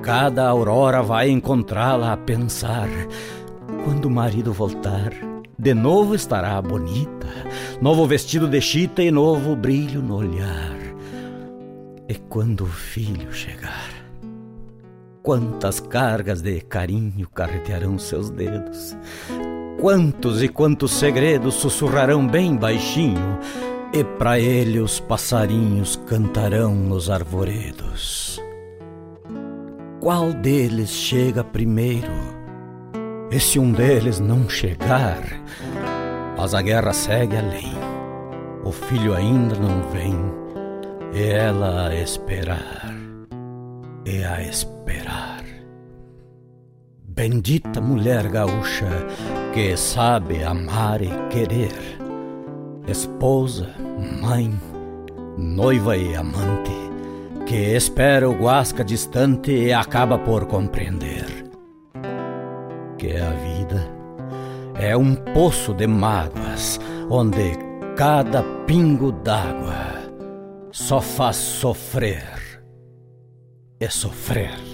cada 0.01 0.47
aurora 0.47 1.01
vai 1.03 1.29
encontrá-la 1.29 2.13
a 2.13 2.17
pensar. 2.17 2.89
Quando 3.85 4.05
o 4.05 4.11
marido 4.11 4.51
voltar, 4.51 5.13
de 5.57 5.73
novo 5.73 6.15
estará 6.15 6.59
bonita, 6.61 7.27
novo 7.79 8.07
vestido 8.07 8.47
de 8.47 8.59
chita 8.59 9.03
e 9.03 9.11
novo 9.11 9.55
brilho 9.55 10.01
no 10.01 10.15
olhar. 10.15 10.77
E 12.09 12.15
quando 12.15 12.61
o 12.61 12.67
filho 12.67 13.31
chegar, 13.31 14.00
Quantas 15.23 15.79
cargas 15.79 16.41
de 16.41 16.61
carinho 16.61 17.29
carretearão 17.29 17.99
seus 17.99 18.31
dedos? 18.31 18.97
Quantos 19.79 20.41
e 20.41 20.47
quantos 20.47 20.93
segredos 20.93 21.53
sussurrarão 21.55 22.25
bem 22.25 22.55
baixinho? 22.55 23.37
E 23.93 24.03
para 24.03 24.39
ele 24.39 24.79
os 24.79 24.99
passarinhos 24.99 25.95
cantarão 26.07 26.73
nos 26.73 27.07
arvoredos. 27.07 28.41
Qual 29.99 30.33
deles 30.33 30.89
chega 30.89 31.43
primeiro? 31.43 32.11
E 33.29 33.39
se 33.39 33.59
um 33.59 33.71
deles 33.71 34.19
não 34.19 34.49
chegar, 34.49 35.21
mas 36.35 36.55
a 36.55 36.63
guerra 36.63 36.93
segue 36.93 37.37
além, 37.37 37.73
o 38.63 38.71
filho 38.71 39.13
ainda 39.13 39.55
não 39.55 39.83
vem, 39.91 40.17
e 41.13 41.23
ela 41.29 41.89
a 41.89 41.95
esperar, 41.95 42.91
e 44.03 44.23
a 44.23 44.41
esperar 44.41 44.80
esperar. 44.91 45.43
Bendita 47.07 47.81
mulher 47.81 48.27
gaúcha 48.29 48.89
que 49.53 49.75
sabe 49.77 50.43
amar 50.43 51.01
e 51.01 51.09
querer, 51.29 51.73
esposa, 52.87 53.69
mãe, 54.21 54.51
noiva 55.37 55.97
e 55.97 56.15
amante, 56.15 56.71
que 57.45 57.75
espera 57.75 58.29
o 58.29 58.33
guasca 58.33 58.83
distante 58.83 59.51
e 59.51 59.73
acaba 59.73 60.17
por 60.17 60.45
compreender 60.45 61.25
que 62.97 63.17
a 63.17 63.31
vida 63.31 63.91
é 64.75 64.95
um 64.95 65.15
poço 65.15 65.73
de 65.73 65.87
mágoas 65.87 66.79
onde 67.09 67.57
cada 67.97 68.41
pingo 68.65 69.11
d'água 69.11 70.01
só 70.71 71.01
faz 71.01 71.35
sofrer 71.35 72.41
e 73.81 73.89
sofrer. 73.89 74.70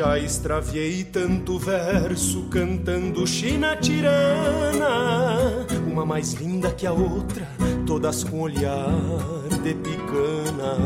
Extraviei 0.00 1.02
tanto 1.02 1.58
verso 1.58 2.44
cantando 2.50 3.26
China 3.26 3.76
tirana, 3.76 5.66
uma 5.90 6.06
mais 6.06 6.34
linda 6.34 6.70
que 6.70 6.86
a 6.86 6.92
outra, 6.92 7.48
todas 7.84 8.22
com 8.22 8.42
olhar 8.42 8.92
de 9.60 9.74
picana. 9.74 10.76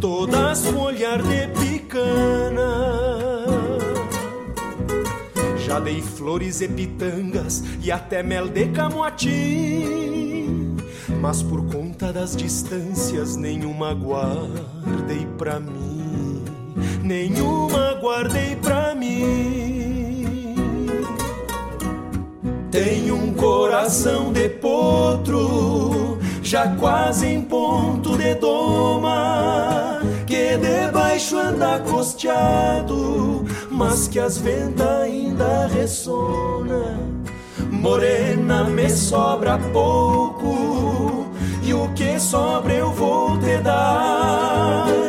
todas 0.00 0.64
com 0.66 0.78
olhar 0.78 1.20
de 1.20 1.48
picana. 1.58 2.68
Já 5.66 5.80
dei 5.80 6.00
flores 6.00 6.60
e 6.60 6.68
pitangas 6.68 7.64
e 7.82 7.90
até 7.90 8.22
mel 8.22 8.48
de 8.48 8.68
camotim, 8.68 10.76
mas 11.20 11.42
por 11.42 11.66
conta 11.66 12.12
das 12.12 12.36
distâncias 12.36 13.34
nenhuma 13.34 13.92
guardei 13.92 15.26
pra 15.36 15.58
mim, 15.58 15.89
nenhuma 17.10 17.98
guardei 18.00 18.54
pra 18.54 18.94
mim. 18.94 20.54
Tenho 22.70 23.16
um 23.16 23.34
coração 23.34 24.32
de 24.32 24.48
potro, 24.48 26.18
já 26.40 26.68
quase 26.76 27.26
em 27.26 27.42
ponto 27.42 28.16
de 28.16 28.34
doma, 28.36 29.98
que 30.24 30.56
debaixo 30.56 31.36
anda 31.36 31.80
costeado 31.80 33.44
mas 33.68 34.06
que 34.06 34.20
as 34.20 34.38
ventas 34.38 34.86
ainda 34.86 35.66
ressona. 35.66 37.00
Morena, 37.70 38.64
me 38.64 38.88
sobra 38.88 39.58
pouco, 39.72 41.26
e 41.62 41.72
o 41.72 41.88
que 41.94 42.20
sobra 42.20 42.74
eu 42.74 42.92
vou 42.92 43.38
te 43.38 43.56
dar. 43.58 44.99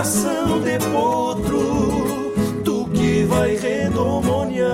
Coração 0.00 0.62
de 0.62 0.78
potro, 0.90 2.32
tu 2.64 2.88
que 2.88 3.24
vai 3.24 3.54
redomoniar. 3.54 4.70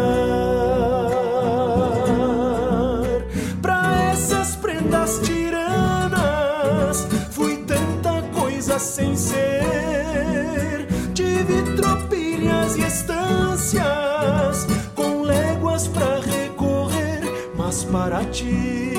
Pra 3.61 4.13
essas 4.13 4.55
prendas 4.55 5.19
tiranas, 5.25 7.09
fui 7.33 7.57
tanta 7.67 8.23
coisa 8.41 8.79
sem 8.79 9.17
ser. 9.17 10.87
Tive 11.13 11.75
tropilhas 11.75 12.77
e 12.77 12.83
estâncias 12.83 14.69
com 14.95 15.23
léguas 15.23 15.89
para 15.89 16.21
recorrer, 16.21 17.51
mas 17.57 17.83
para 17.83 18.25
ti 18.27 18.93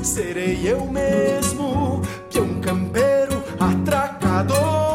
serei 0.00 0.60
eu 0.64 0.86
mesmo, 0.86 2.02
peão 2.30 2.60
campeiro 2.60 3.42
atracador, 3.58 4.93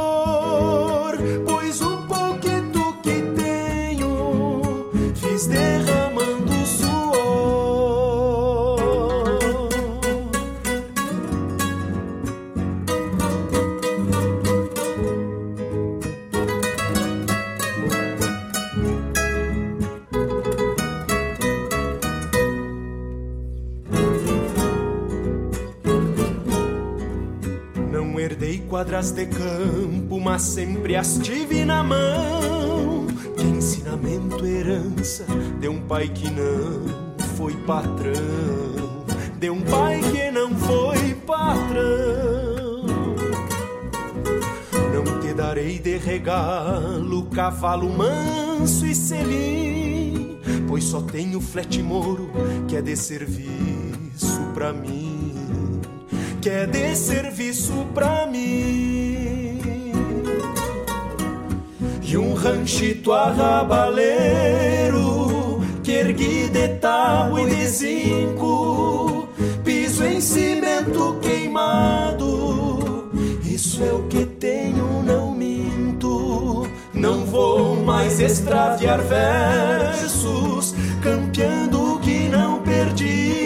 quadras 28.70 29.12
de 29.12 29.26
campo, 29.26 30.20
mas 30.20 30.44
sempre 30.44 30.96
as 30.96 31.18
tive 31.18 31.66
na 31.66 31.84
mão. 31.84 33.08
Que 33.36 33.44
ensinamento, 33.44 34.46
herança 34.46 35.26
de 35.60 35.68
um 35.68 35.82
pai 35.82 36.08
que 36.08 36.30
não 36.30 37.18
foi 37.36 37.54
patrão, 37.66 39.06
de 39.40 39.50
um 39.50 39.62
pai 39.62 40.00
que 40.12 40.32
não 40.32 40.56
foi 40.56 41.16
patrão. 41.26 42.86
Não 44.94 45.20
te 45.20 45.34
darei 45.34 45.80
de 45.80 45.98
regalo 45.98 47.24
cavalo 47.32 47.90
manso 47.90 48.86
e 48.86 48.94
selim, 48.94 50.40
pois 50.68 50.84
só 50.84 51.02
tenho 51.02 51.42
flete 51.42 51.82
moro 51.82 52.30
que 52.68 52.76
é 52.76 52.82
de 52.82 52.96
serviço 52.96 54.42
pra 54.54 54.72
mim, 54.74 55.29
que 56.42 56.50
é 56.50 56.66
de 56.66 56.96
serviço 56.96 57.86
pra 57.94 58.26
mim. 58.26 59.60
E 62.02 62.18
um 62.18 62.34
ranchito 62.34 63.12
arrabaleiro 63.12 64.40
que 65.84 65.92
ergui 65.92 66.48
de 66.48 66.70
tábua 66.80 67.42
e 67.42 67.48
de 67.48 67.68
zinco, 67.68 69.28
piso 69.64 70.04
em 70.06 70.22
cimento 70.22 71.20
queimado. 71.22 73.12
Isso 73.44 73.84
é 73.84 73.92
o 73.92 74.04
que 74.04 74.26
tenho, 74.26 75.04
não 75.04 75.32
minto. 75.32 76.68
Não 76.94 77.26
vou 77.26 77.76
mais 77.76 78.20
extraviar 78.20 79.02
versos, 79.02 80.74
campeando 81.02 81.96
o 81.96 82.00
que 82.00 82.30
não 82.30 82.62
perdi. 82.62 83.40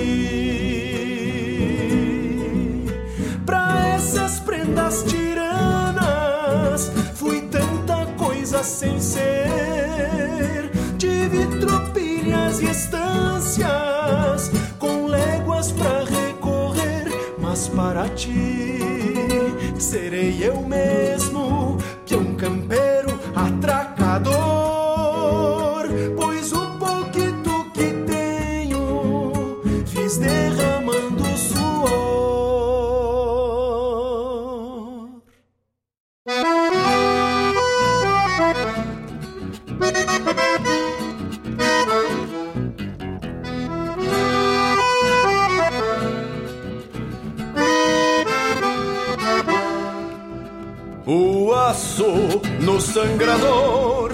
Pra 3.45 3.95
essas 3.97 4.39
prendas 4.39 5.03
tiranas, 5.03 6.93
fui 7.15 7.41
tanta 7.43 8.07
coisa 8.17 8.63
sem 8.63 9.01
ser. 9.01 10.71
Tive 10.99 11.47
tropilhas 11.59 12.61
e 12.61 12.67
estâncias 12.71 14.53
com 14.79 15.09
léguas 15.09 15.73
pra 15.73 16.05
recorrer, 16.05 17.09
mas 17.41 17.67
para 17.67 18.09
ti 18.11 18.63
serei 19.81 20.39
eu 20.47 20.63
mesmo, 20.63 21.77
peão 22.07 22.37
campeiro 22.37 22.92
sangrador, 53.03 54.13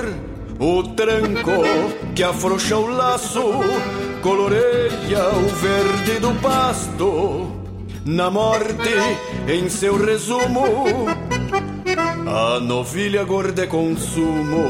o 0.58 0.82
tranco 0.94 1.52
que 2.14 2.22
afrouxa 2.22 2.76
o 2.76 2.86
laço, 2.86 3.42
coloreia 4.22 5.28
o 5.28 5.48
verde 5.56 6.18
do 6.20 6.32
pasto. 6.40 7.52
Na 8.06 8.30
morte, 8.30 8.94
em 9.46 9.68
seu 9.68 10.02
resumo, 10.02 10.64
a 12.26 12.60
novilha 12.60 13.24
gorda 13.24 13.64
é 13.64 13.66
consumo. 13.66 14.64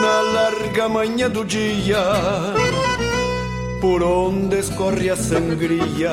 Na 0.00 0.20
larga 0.20 0.88
manhã 0.88 1.30
do 1.30 1.44
dia, 1.44 2.02
por 3.80 4.02
onde 4.02 4.58
escorre 4.58 5.10
a 5.10 5.16
sangria. 5.16 6.10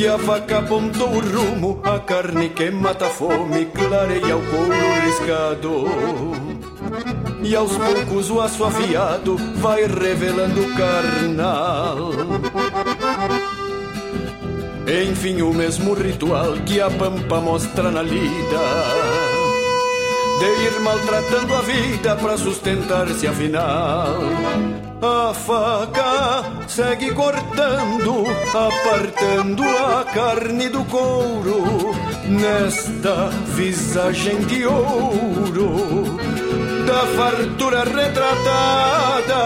Que 0.00 0.08
a 0.08 0.18
faca 0.18 0.60
apontou 0.60 1.10
o 1.10 1.20
rumo, 1.20 1.78
a 1.84 1.98
carne 1.98 2.48
que 2.48 2.70
mata 2.70 3.04
a 3.04 3.10
fome, 3.10 3.66
clareia 3.66 4.34
o 4.34 4.40
couro 4.46 4.72
riscado. 5.04 5.84
E 7.42 7.54
aos 7.54 7.76
poucos 7.76 8.30
o 8.30 8.40
aço 8.40 8.64
afiado 8.64 9.36
vai 9.56 9.82
revelando 9.82 10.62
o 10.62 10.74
carnal. 10.74 12.12
Enfim, 15.06 15.42
o 15.42 15.52
mesmo 15.52 15.92
ritual 15.92 16.54
que 16.64 16.80
a 16.80 16.88
pampa 16.88 17.38
mostra 17.38 17.90
na 17.90 18.00
lida 18.00 18.79
de 20.40 20.64
ir 20.64 20.80
maltratando 20.80 21.54
a 21.54 21.60
vida 21.60 22.16
para 22.16 22.36
sustentar-se 22.38 23.26
afinal. 23.26 24.18
A 25.02 25.34
faca 25.34 26.44
segue 26.66 27.12
cortando, 27.12 28.24
apartando 28.48 29.62
a 29.62 30.04
carne 30.04 30.68
do 30.70 30.82
couro 30.86 31.94
nesta 32.26 33.28
visagem 33.54 34.38
de 34.46 34.66
ouro 34.66 36.18
da 36.90 37.06
fartura 37.06 37.84
retratada 37.84 39.40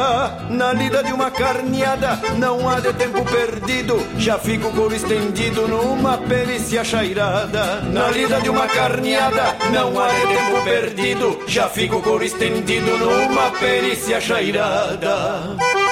na 0.49 0.72
lida 0.72 1.03
de 1.03 1.12
uma 1.12 1.30
carneada. 1.30 2.18
Não 2.38 2.66
há 2.66 2.80
de 2.80 2.90
tempo 2.95 3.22
perdido, 3.22 4.03
já 4.16 4.38
fico 4.38 4.68
o 4.68 4.92
estendido 4.95 5.68
numa 5.68 6.16
perícia 6.16 6.82
chairada. 6.82 7.82
Na 7.82 8.09
lida 8.09 8.40
de 8.40 8.49
uma 8.49 8.66
carneada, 8.66 9.57
não 9.70 10.01
há 10.01 10.09
de 10.09 10.26
tempo 10.26 10.64
perdido, 10.64 11.38
já 11.47 11.68
fico 11.68 11.97
o 11.97 12.22
estendido 12.22 12.97
numa 12.97 13.51
perícia 13.51 14.18
chairada. 14.22 15.84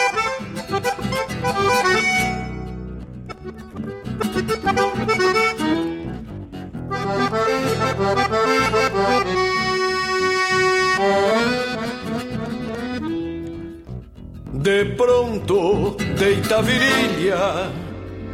De 14.82 14.96
pronto 14.96 15.96
deita 16.18 16.58
a 16.58 16.60
virilha 16.60 17.70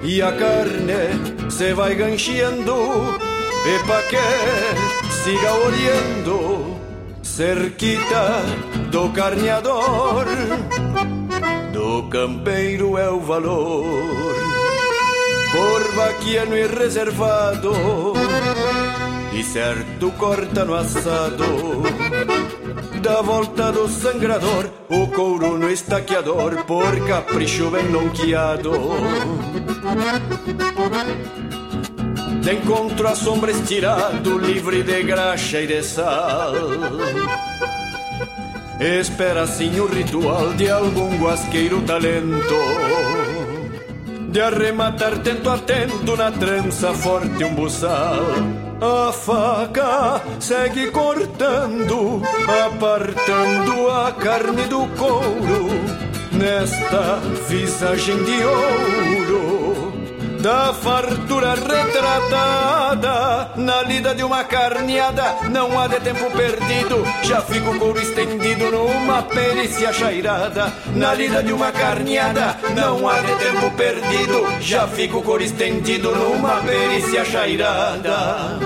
e 0.03 0.23
a 0.23 0.33
carne 0.33 1.51
se 1.51 1.75
vai 1.75 1.95
ganchando 1.95 3.19
e 3.67 3.87
pa 3.87 4.01
que 4.09 4.17
siga 5.13 5.53
olhando 5.53 6.75
cerquita 7.23 8.41
do 8.91 9.11
carneador. 9.11 10.25
Do 11.71 12.09
campeiro 12.09 12.97
é 12.97 13.11
o 13.11 13.21
valor 13.21 13.85
por 15.53 15.93
vaquiano 15.97 16.57
e 16.57 16.67
reservado. 16.67 17.75
E 19.35 19.45
certo 19.45 20.11
corta 20.13 20.65
no 20.65 20.75
assado 20.75 21.83
da 23.01 23.23
volta 23.23 23.73
do 23.73 23.89
sangrador, 23.89 24.71
o 24.89 25.07
couro 25.09 25.57
no 25.57 25.71
estaqueador, 25.71 26.65
por 26.65 27.07
capricho 27.07 27.71
bem 27.71 27.89
lonqueado. 27.89 28.73
De 32.43 32.55
encontro 32.55 33.09
a 33.09 33.15
sombra 33.15 33.51
estirado, 33.51 34.39
livre 34.39 34.83
de 34.83 35.03
graxa 35.03 35.61
e 35.61 35.67
de 35.67 35.83
sal. 35.83 36.53
Espera 38.81 39.43
assim 39.43 39.81
o 39.81 39.87
ritual 39.87 40.53
de 40.55 40.71
algum 40.71 41.19
guasqueiro 41.19 41.81
talento. 41.83 42.55
De 44.29 44.41
arrematar 44.41 45.19
tento 45.19 45.49
a 45.49 45.57
tento 45.57 46.17
na 46.17 46.31
trança 46.31 46.93
forte 46.93 47.43
um 47.45 47.55
buçal. 47.55 48.25
A 48.81 49.11
faca 49.11 50.21
segue 50.39 50.91
cortando, 50.91 52.23
apartando 52.67 53.91
a 53.91 54.13
carne 54.13 54.65
do 54.65 54.87
couro 54.97 55.69
nesta 56.33 57.17
visagem 57.49 58.23
de 58.23 58.45
ouro 58.45 59.48
da 60.41 60.73
fartura 60.73 61.55
retratada 61.55 63.51
na 63.57 63.83
lida 63.83 64.15
de 64.15 64.23
uma 64.23 64.45
carneada. 64.45 65.37
Não 65.51 65.79
há 65.79 65.87
de 65.87 66.01
tempo 66.01 66.31
perdido, 66.31 67.05
já 67.23 67.41
fico 67.43 67.71
o 67.71 67.79
couro 67.79 68.01
estendido 68.01 68.71
numa 68.71 69.23
perícia 69.23 69.93
chairada. 69.93 70.73
Na 70.95 71.15
lida 71.15 71.43
de 71.43 71.53
uma 71.53 71.73
carneada, 71.73 72.57
não 72.75 73.09
há 73.09 73.21
de 73.21 73.35
tempo 73.37 73.71
perdido, 73.73 74.61
já 74.61 74.87
fico 74.87 75.19
o 75.19 75.23
couro 75.23 75.43
estendido 75.43 76.15
numa 76.15 76.57
perícia 76.63 77.25
chairada. 77.25 78.59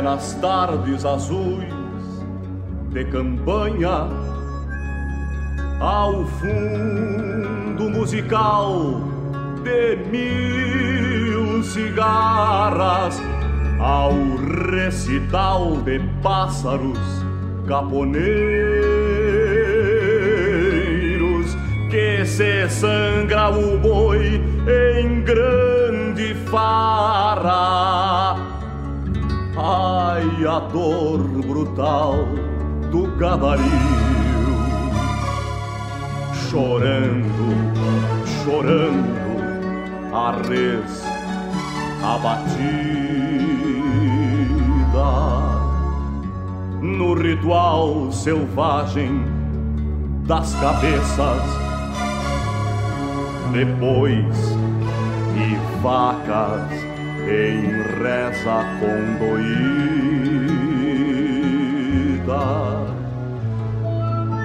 Nas 0.00 0.32
tardes 0.34 1.04
azuis 1.04 1.74
de 2.92 3.04
campanha, 3.06 4.08
ao 5.80 6.24
fundo 6.24 7.90
musical 7.90 9.02
de 9.62 9.96
mil 10.10 11.62
cigarras, 11.62 13.20
ao 13.80 14.12
recital 14.70 15.76
de 15.82 15.98
pássaros 16.22 16.98
caponeiros 17.66 18.62
que 21.90 22.24
se 22.24 22.68
sangra 22.68 23.50
o 23.50 23.76
boi 23.78 24.40
em 24.66 25.20
grande 25.22 26.34
farra 26.46 28.31
Ai, 29.64 30.44
a 30.44 30.58
dor 30.58 31.18
brutal 31.18 32.16
do 32.90 33.06
gabaril. 33.16 33.62
Chorando, 36.50 37.46
chorando 38.42 39.22
A 40.12 40.32
res 40.48 41.04
abatida. 42.02 42.42
No 46.82 47.14
ritual 47.14 48.10
selvagem 48.10 49.24
das 50.26 50.52
cabeças 50.56 51.42
Depois 53.52 54.36
e 55.36 55.56
vacas 55.80 56.71
em 57.28 57.82
reza 58.00 58.64
condoída. 58.80 59.22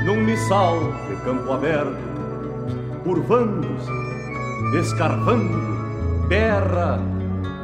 Num 0.05 0.23
missal 0.23 0.79
de 1.09 1.15
campo 1.23 1.51
aberto, 1.51 1.97
curvando-se, 3.03 3.91
escarvando, 4.79 6.27
berra 6.27 6.99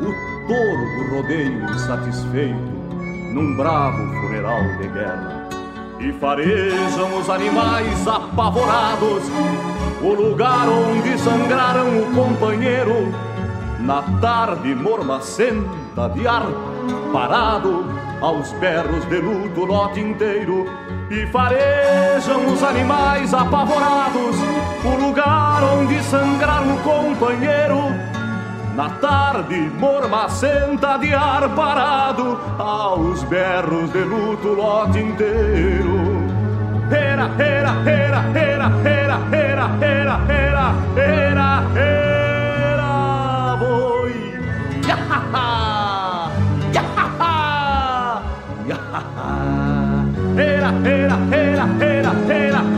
o 0.01 0.11
touro 0.47 0.86
do 0.97 1.16
rodeio 1.16 1.64
insatisfeito 1.72 2.74
num 3.34 3.55
bravo 3.55 4.05
funeral 4.22 4.61
de 4.78 4.88
guerra. 4.89 5.49
E 5.99 6.11
farejam 6.14 7.18
os 7.18 7.30
animais 7.30 8.07
apavorados 8.07 9.24
o 10.01 10.14
lugar 10.14 10.68
onde 10.68 11.18
sangraram 11.18 12.01
o 12.01 12.14
companheiro 12.14 13.32
na 13.84 14.01
tarde 14.21 14.73
mormacenta 14.73 16.07
de 16.09 16.25
ar 16.25 16.45
parado 17.11 17.86
aos 18.21 18.53
berros 18.53 19.05
de 19.09 19.19
luto 19.19 19.61
o 19.61 19.65
lote 19.65 19.99
inteiro 19.99 20.65
e 21.09 21.27
farejam 21.27 22.45
os 22.47 22.63
animais 22.63 23.34
apavorados 23.34 24.38
o 24.86 25.05
lugar 25.05 25.61
onde 25.77 26.01
sangrar 26.03 26.63
o 26.63 26.77
companheiro. 26.79 27.93
Na 28.73 28.89
tarde 28.89 29.69
mormacenta 29.77 30.97
de 30.97 31.13
ar 31.13 31.49
parado 31.49 32.39
aos 32.57 33.21
berros 33.23 33.91
de 33.91 33.99
luto 33.99 34.47
o 34.47 34.55
lote 34.55 34.99
inteiro. 34.99 36.23
Era, 36.89 37.29
era, 37.38 37.71
era, 37.86 38.23
era, 38.34 38.71
era, 38.88 39.19
era, 39.34 39.69
era, 39.81 40.19
era, 40.29 40.75
era, 40.95 41.63
era 41.75 42.32
Yahaha! 44.89 45.45
Yahaha! 46.75 47.34
Yahaha! 48.71 49.29
Hela, 50.36 50.71
hela, 50.84 51.17
hela, 51.31 51.65
hela, 51.79 52.13
hela! 52.27 52.72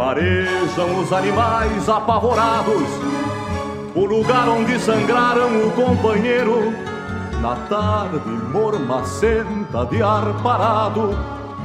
Farejam 0.00 0.98
os 0.98 1.12
animais 1.12 1.86
apavorados, 1.86 2.88
o 3.94 4.06
lugar 4.06 4.48
onde 4.48 4.78
sangraram 4.78 5.66
o 5.66 5.70
companheiro, 5.72 6.72
na 7.42 7.54
tarde 7.68 8.30
mormacenta 8.50 9.84
de 9.84 10.02
ar 10.02 10.24
parado, 10.42 11.14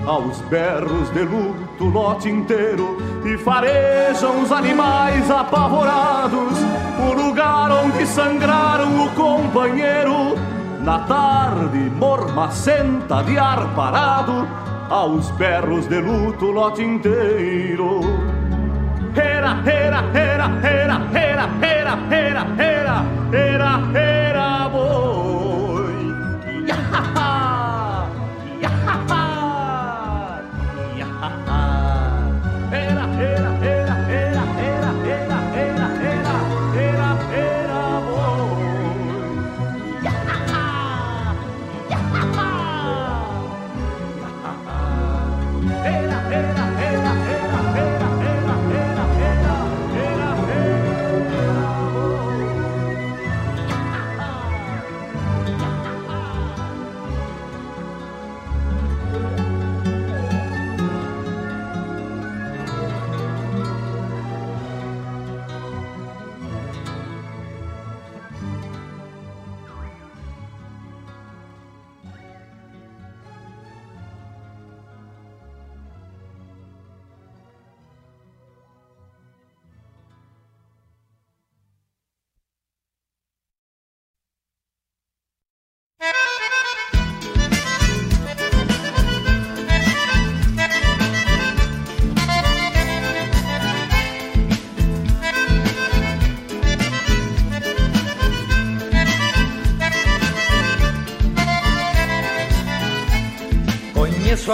aos 0.05 0.41
berros 0.49 1.09
de 1.13 1.21
luto 1.21 1.85
lote 1.85 2.29
inteiro, 2.29 2.97
e 3.23 3.37
farejam 3.37 4.41
os 4.41 4.51
animais 4.51 5.31
apavorados, 5.31 6.57
o 7.09 7.13
lugar 7.13 7.71
onde 7.71 8.05
sangraram 8.05 9.05
o 9.05 9.09
companheiro, 9.11 10.35
na 10.81 10.99
tarde 10.99 11.89
mormacenta 11.97 13.23
de 13.23 13.37
ar 13.37 13.73
parado, 13.73 14.45
aos 14.89 15.31
berros 15.37 15.87
de 15.89 16.01
luto 16.01 16.51
lote 16.51 16.83
inteiro. 16.83 18.01
Era, 19.15 19.61
era, 19.65 20.03
era, 20.13 20.59
era, 20.61 21.01
era, 21.13 21.49
era, 21.61 21.97
era, 22.09 22.47
era, 22.57 23.05
era, 23.31 23.71
era, 23.93 24.67
boi. 24.69 26.13
Yahaha, 26.67 27.44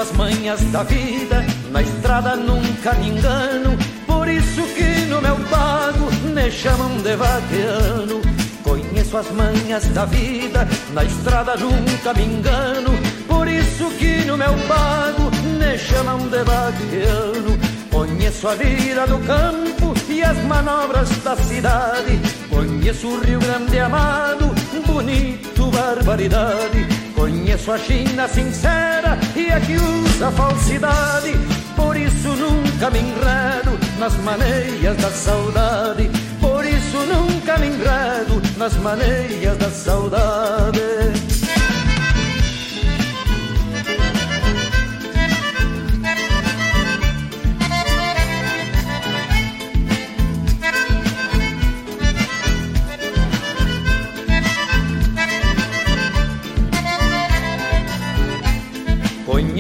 as 0.02 0.12
manhas 0.14 0.60
da 0.72 0.82
vida, 0.82 1.46
na 1.70 1.84
estrada 1.84 2.36
nunca 2.36 2.92
me 2.96 3.10
engano. 3.10 3.78
Por 4.08 4.28
isso 4.28 4.64
que 4.74 5.06
no 5.06 5.22
meu 5.22 5.36
pago 5.48 6.10
me 6.34 6.50
chamam 6.50 6.98
de 7.04 7.16
vaqueano. 7.16 8.20
Conheço 8.64 9.18
as 9.18 9.30
manhas 9.32 9.86
da 9.90 10.06
vida, 10.06 10.68
na 10.94 11.04
estrada 11.04 11.56
nunca 11.56 12.16
me 12.16 12.24
engano. 12.26 12.90
Por 13.28 13.48
isso 13.48 13.92
que 14.00 14.26
no 14.26 14.38
meu 14.38 14.54
pago 14.68 15.30
me 15.60 15.78
chamam 15.78 16.18
de 16.30 16.44
vaqueano. 16.44 17.60
Conheço 17.92 18.48
a 18.48 18.56
vida 18.56 19.06
do 19.06 19.20
campo 19.20 19.94
e 20.10 20.24
as 20.24 20.38
manobras 20.46 21.10
da 21.24 21.36
cidade. 21.36 22.20
Conheço 22.50 23.08
o 23.08 23.20
Rio 23.20 23.40
Grande 23.40 23.78
amado, 23.78 24.50
bonito, 24.88 25.68
barbaridade. 25.68 26.88
Conheço 27.14 27.72
a 27.72 27.78
China 27.78 28.28
sincera 28.28 29.01
e 29.36 29.52
a 29.52 29.60
que 29.60 29.76
usa 29.76 30.32
falsidade. 30.32 31.34
Por 31.76 31.96
isso 31.98 32.30
nunca 32.30 32.90
me 32.90 33.00
enredo 33.00 33.78
nas 34.00 34.16
maneiras 34.18 34.98
da 34.98 35.10
saudade. 35.10 36.10
Por 36.40 36.66
isso 36.66 36.98
nunca 37.06 37.58
me 37.58 37.68
enredo 37.68 38.42
nas 38.58 38.76
maneiras 38.78 39.58
da 39.58 39.70
saudade. 39.70 41.31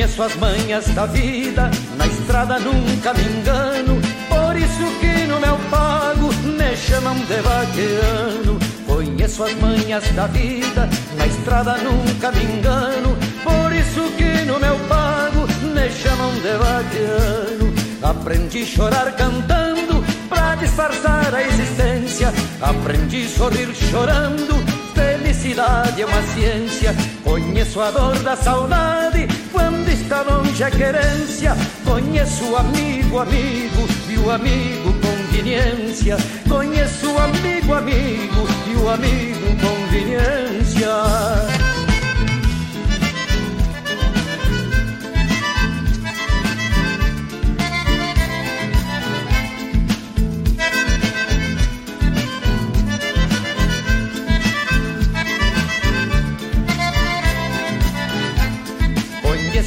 Conheço 0.02 0.24
as 0.24 0.36
manhas 0.38 0.88
da 0.96 1.06
vida, 1.06 1.70
na 1.96 2.08
estrada 2.08 2.58
nunca 2.58 3.14
me 3.14 3.22
engano. 3.22 4.02
Por 4.28 4.58
isso 4.58 5.00
que 5.00 5.28
no 5.28 5.40
meu 5.40 5.56
pago 5.70 6.34
me 6.44 6.76
chamam 6.76 7.16
de 7.20 7.40
vaqueano. 7.40 8.58
Conheço 8.88 9.44
as 9.44 9.54
manhas 9.58 10.04
da 10.14 10.26
vida, 10.26 10.90
na 11.16 11.28
estrada 11.28 11.78
nunca 11.78 12.32
me 12.32 12.44
engano. 12.46 13.16
Por 13.44 13.72
isso 13.76 14.12
que 14.18 14.44
no 14.46 14.60
meu 14.60 14.76
pago 14.90 15.46
me 15.72 15.88
chamam 15.92 16.34
de 16.34 16.58
vaqueano. 16.58 17.74
Aprendi 18.02 18.66
chorar 18.66 19.12
cantando 19.12 20.04
pra 20.28 20.56
disfarçar 20.56 21.32
a 21.32 21.44
existência. 21.44 22.34
Aprendi 22.60 23.30
sorrir 23.30 23.72
chorando 23.76 24.82
felicidade 25.32 26.02
é 26.02 26.06
uma 26.06 26.22
ciência. 26.34 26.96
Conheço 27.24 27.80
a 27.82 27.92
dor 27.92 28.18
da 28.20 28.36
saudade 28.36 29.28
está 29.92 30.22
longe 30.22 30.64
a 30.64 30.72
querência. 30.72 31.56
Conheço 31.86 32.46
o 32.46 32.58
amigo, 32.58 33.20
amigo 33.20 33.88
e 34.10 34.18
o 34.18 34.32
amigo 34.32 34.94
conveniência. 35.02 36.18
Conheço 36.48 37.12
o 37.12 37.18
amigo, 37.18 37.74
amigo 37.74 38.48
e 38.68 38.76
o 38.76 38.90
amigo 38.90 39.48
conveniência. 39.62 41.61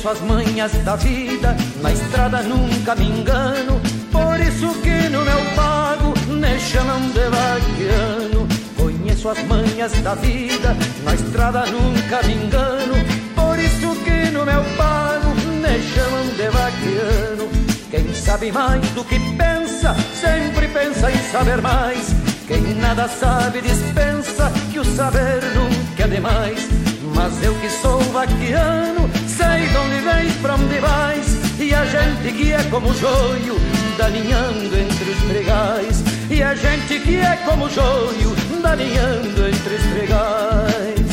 Conheço 0.04 0.22
as 0.22 0.28
manhas 0.28 0.72
da 0.84 0.96
vida, 0.96 1.56
na 1.80 1.90
estrada 1.90 2.42
nunca 2.42 2.94
me 2.94 3.06
engano. 3.06 3.80
Por 4.12 4.38
isso 4.38 4.68
que 4.82 5.08
no 5.08 5.24
meu 5.24 5.40
pago 5.56 6.12
me 6.28 6.60
chamam 6.60 7.00
de 7.08 7.26
vaquiano. 7.30 8.46
Conheço 8.76 9.30
as 9.30 9.42
manhas 9.44 9.92
da 10.02 10.14
vida, 10.14 10.76
na 11.04 11.14
estrada 11.14 11.64
nunca 11.66 12.22
me 12.22 12.34
engano. 12.34 12.94
Por 13.34 13.58
isso 13.58 13.96
que 14.04 14.30
no 14.30 14.44
meu 14.44 14.62
pago 14.76 15.34
me 15.62 15.82
chamam 15.94 16.26
de 16.36 16.50
vaquiano. 16.50 17.48
Quem 17.90 18.14
sabe 18.14 18.52
mais 18.52 18.86
do 18.90 19.04
que 19.04 19.18
pensa, 19.38 19.96
sempre 20.20 20.68
pensa 20.68 21.10
em 21.10 21.32
saber 21.32 21.62
mais. 21.62 22.14
Quem 22.46 22.74
nada 22.74 23.08
sabe 23.08 23.62
dispensa 23.62 24.52
que 24.70 24.80
o 24.80 24.84
saber 24.84 25.40
nunca 25.54 26.04
é 26.04 26.08
demais. 26.08 26.68
Mas 27.14 27.42
eu 27.42 27.54
que 27.54 27.70
sou 27.70 28.00
vaquiano, 28.12 29.08
sei 29.36 29.66
de 29.66 29.76
onde 29.76 30.00
vens, 30.00 30.32
pra 30.40 30.54
onde 30.54 30.78
vais. 30.78 31.60
E 31.60 31.74
a 31.74 31.84
gente 31.84 32.32
que 32.32 32.52
é 32.52 32.62
como 32.70 32.94
joio, 32.94 33.56
dalinhando 33.98 34.76
entre 34.76 35.10
os 35.10 35.22
pregais. 35.24 36.04
E 36.30 36.42
a 36.42 36.54
gente 36.54 37.00
que 37.00 37.16
é 37.16 37.36
como 37.44 37.68
joio, 37.68 38.34
dalinhando 38.62 39.48
entre 39.48 39.74
os 39.74 39.82
pregais. 39.92 41.04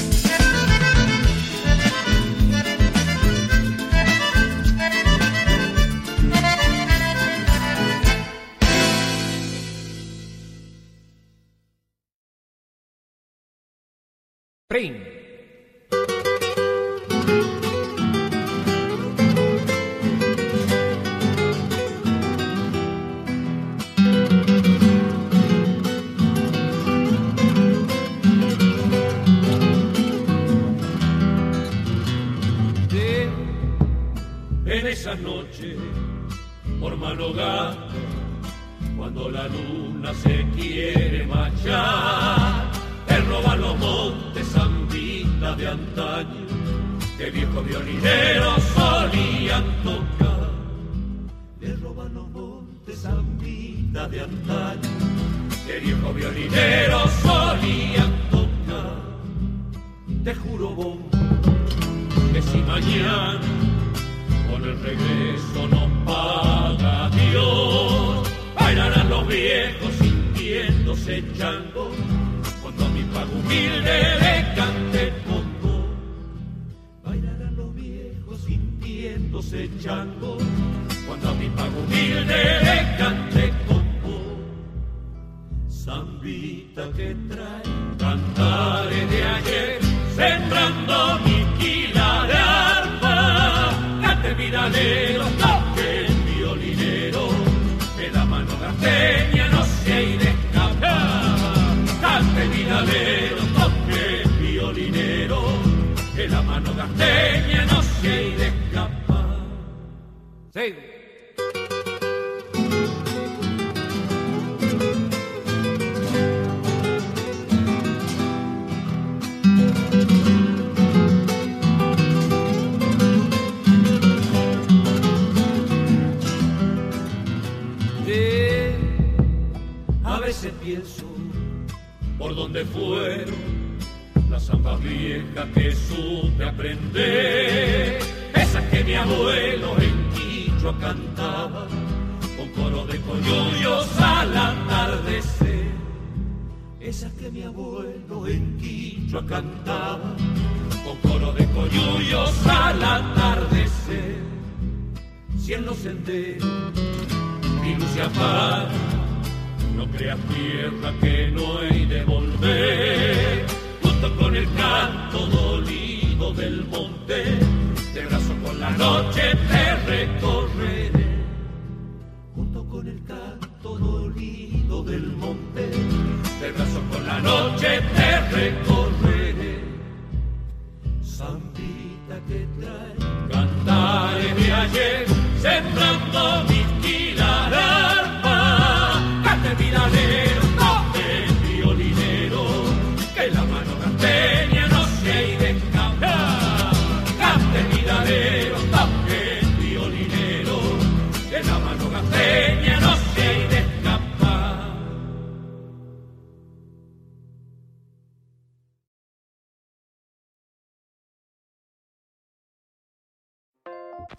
Prim. 14.67 15.20
Por 37.21 37.60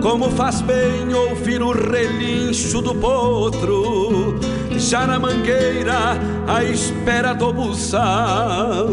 Como 0.00 0.30
faz 0.30 0.62
bem 0.62 1.12
ouvir 1.12 1.62
o 1.62 1.72
relincho 1.72 2.80
do 2.80 2.94
potro, 2.94 4.38
já 4.78 5.06
na 5.06 5.18
mangueira, 5.18 6.18
à 6.46 6.64
espera 6.64 7.34
do 7.34 7.52
buçal. 7.52 8.86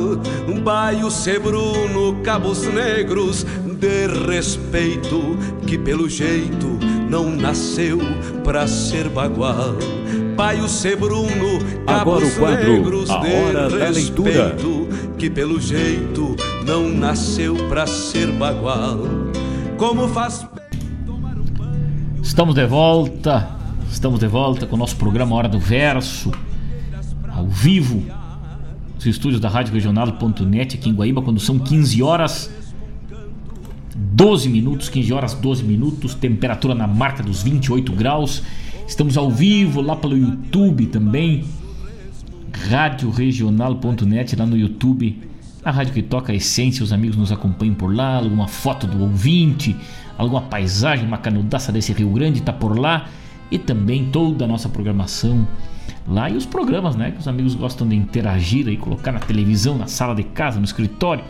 Um 0.47 0.59
baio 0.61 1.09
sebruno, 1.09 2.21
cabos 2.23 2.63
negros, 2.63 3.45
de 3.79 4.07
respeito, 4.27 5.38
que 5.65 5.77
pelo 5.77 6.09
jeito 6.09 6.77
não 7.09 7.29
nasceu 7.29 7.99
pra 8.43 8.67
ser 8.67 9.07
bagual. 9.07 9.75
Baio 10.35 10.67
sebruno, 10.67 11.59
Agora 11.88 12.21
cabos 12.21 12.35
o 12.35 12.39
quadro 12.39 12.73
negros, 12.73 13.09
A 13.09 13.17
de 13.19 13.34
Hora 13.34 13.69
da 13.69 13.89
Leitura. 13.89 14.49
respeito, 14.49 14.88
que 15.17 15.29
pelo 15.29 15.59
jeito 15.59 16.35
não 16.65 16.89
nasceu 16.89 17.55
pra 17.69 17.88
ser 17.88 18.27
bagual. 18.34 18.99
Como 19.77 20.07
faz 20.09 20.45
Estamos 22.38 22.53
de 22.53 22.68
volta, 22.68 23.49
estamos 23.89 24.19
de 24.19 24.27
volta 24.27 24.68
com 24.68 24.76
o 24.76 24.77
nosso 24.77 24.95
programa 24.95 25.35
Hora 25.35 25.49
do 25.49 25.57
Verso, 25.57 26.31
ao 27.27 27.47
vivo, 27.47 28.03
nos 28.93 29.07
estúdios 29.07 29.41
da 29.41 29.49
Rádio 29.49 29.73
Regional.net 29.73 30.77
aqui 30.77 30.88
em 30.88 30.93
Guaíba, 30.93 31.23
quando 31.23 31.39
são 31.39 31.57
15 31.57 32.03
horas 32.03 32.51
12 33.95 34.49
minutos, 34.49 34.88
15 34.88 35.14
horas 35.14 35.34
12 35.34 35.64
minutos, 35.64 36.14
temperatura 36.14 36.76
na 36.76 36.85
marca 36.85 37.23
dos 37.23 37.41
28 37.41 37.91
graus. 37.93 38.43
Estamos 38.88 39.18
ao 39.18 39.31
vivo 39.31 39.81
lá 39.81 39.95
pelo 39.95 40.15
YouTube 40.15 40.85
também, 40.85 41.43
radioregional.net 42.69 44.35
lá 44.35 44.45
no 44.45 44.55
YouTube, 44.55 45.23
a 45.65 45.72
rádio 45.72 45.91
que 45.91 46.03
toca 46.03 46.31
a 46.31 46.35
essência, 46.35 46.84
os 46.84 46.93
amigos 46.93 47.18
nos 47.18 47.31
acompanham 47.31 47.73
por 47.73 47.91
lá, 47.91 48.18
alguma 48.18 48.47
foto 48.47 48.85
do 48.85 49.01
ouvinte, 49.01 49.76
alguma 50.18 50.41
paisagem, 50.41 51.06
uma 51.06 51.18
canudaça 51.18 51.72
desse 51.72 51.94
Rio 51.94 52.10
Grande 52.10 52.39
está 52.39 52.52
por 52.52 52.77
lá 52.77 53.07
e 53.52 53.57
também 53.57 54.10
toda 54.11 54.45
a 54.45 54.48
nossa 54.48 54.68
programação 54.68 55.48
lá 56.07 56.30
e 56.30 56.35
os 56.35 56.45
programas, 56.45 56.95
né, 56.95 57.11
que 57.11 57.19
os 57.19 57.27
amigos 57.27 57.53
gostam 57.56 57.88
de 57.88 57.95
interagir 57.95 58.68
e 58.68 58.77
colocar 58.77 59.11
na 59.11 59.19
televisão, 59.19 59.77
na 59.77 59.88
sala 59.88 60.15
de 60.15 60.23
casa, 60.23 60.57
no 60.57 60.65
escritório, 60.65 61.23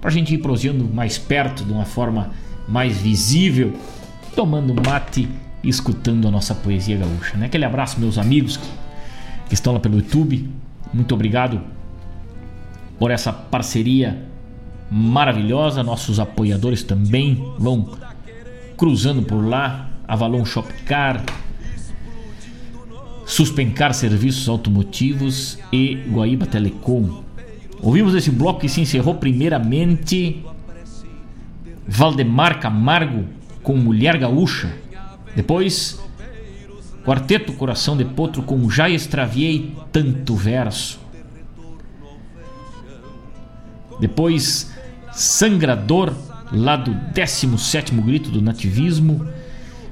para 0.00 0.10
a 0.10 0.12
gente 0.12 0.34
ir 0.34 0.38
prosseando 0.38 0.84
mais 0.84 1.18
perto, 1.18 1.64
de 1.64 1.72
uma 1.72 1.84
forma 1.84 2.30
mais 2.68 2.98
visível, 2.98 3.74
tomando 4.34 4.74
mate 4.74 5.28
e 5.62 5.68
escutando 5.68 6.28
a 6.28 6.30
nossa 6.30 6.54
poesia 6.54 6.96
gaúcha. 6.96 7.36
Né? 7.36 7.46
Aquele 7.46 7.64
abraço, 7.64 7.98
meus 7.98 8.16
amigos 8.18 8.58
que 9.48 9.54
estão 9.54 9.72
lá 9.72 9.80
pelo 9.80 9.96
YouTube. 9.96 10.48
Muito 10.92 11.14
obrigado 11.14 11.60
por 12.98 13.10
essa 13.10 13.32
parceria 13.32 14.24
maravilhosa. 14.90 15.82
Nossos 15.82 16.20
apoiadores 16.20 16.82
também 16.82 17.44
vão 17.58 17.90
cruzando 18.80 19.22
por 19.22 19.46
lá. 19.46 19.90
Avalon 20.08 20.42
Shopcar, 20.42 21.22
Suspencar 23.26 23.92
Serviços 23.92 24.48
Automotivos 24.48 25.58
e 25.70 25.96
Guaíba 26.08 26.46
Telecom. 26.46 27.22
Ouvimos 27.80 28.14
esse 28.14 28.30
bloco 28.30 28.60
que 28.60 28.68
se 28.70 28.80
encerrou 28.80 29.16
primeiramente 29.16 30.42
Valdemar 31.86 32.58
Camargo 32.58 33.26
com 33.62 33.76
Mulher 33.76 34.16
Gaúcha. 34.16 34.74
Depois 35.36 36.00
Quarteto 37.04 37.52
Coração 37.52 37.96
de 37.96 38.06
Potro 38.06 38.42
com 38.42 38.68
Já 38.70 38.88
Extraviei 38.88 39.76
Tanto 39.92 40.34
Verso. 40.34 40.98
Depois 44.00 44.74
Sangrador, 45.12 46.14
lá 46.52 46.76
do 46.76 46.92
17º 47.14 48.02
Grito 48.02 48.30
do 48.30 48.42
Nativismo. 48.42 49.26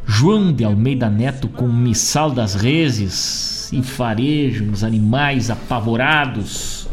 João 0.06 0.52
de 0.52 0.64
Almeida 0.64 1.10
Neto 1.10 1.48
com 1.48 1.68
Missal 1.68 2.30
das 2.30 2.55
Reses 2.55 3.70
e 3.72 3.82
farejo 3.82 4.70
os 4.70 4.82
animais 4.82 5.51
apavorados. 5.51 6.89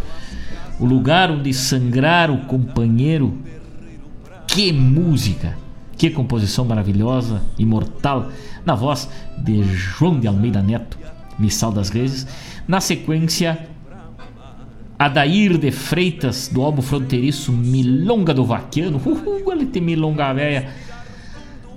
O 0.80 0.86
lugar 0.86 1.32
onde 1.32 1.54
sangrar 1.54 2.30
o 2.30 2.40
companheiro. 2.40 3.38
Que 4.48 4.74
música! 4.74 5.58
Que 5.98 6.10
composição 6.10 6.66
maravilhosa, 6.66 7.42
imortal, 7.58 8.30
na 8.66 8.76
voz 8.76 9.10
de 9.38 9.64
João 9.64 10.20
de 10.20 10.28
Almeida 10.28 10.62
Neto, 10.62 10.98
Missal 11.40 11.72
das 11.72 11.90
Reses. 11.90 12.28
Na 12.68 12.82
sequência, 12.82 13.66
Adair 14.98 15.58
de 15.58 15.72
Freitas, 15.72 16.48
do 16.48 16.64
álbum 16.64 16.82
fronteiriço 16.82 17.52
Milonga 17.52 18.34
do 18.34 18.46
Vaquiano. 18.46 19.02
Uhul, 19.06 19.52
ele 19.52 19.66
tem 19.66 19.82
milonga 19.82 20.34
velha 20.34 20.70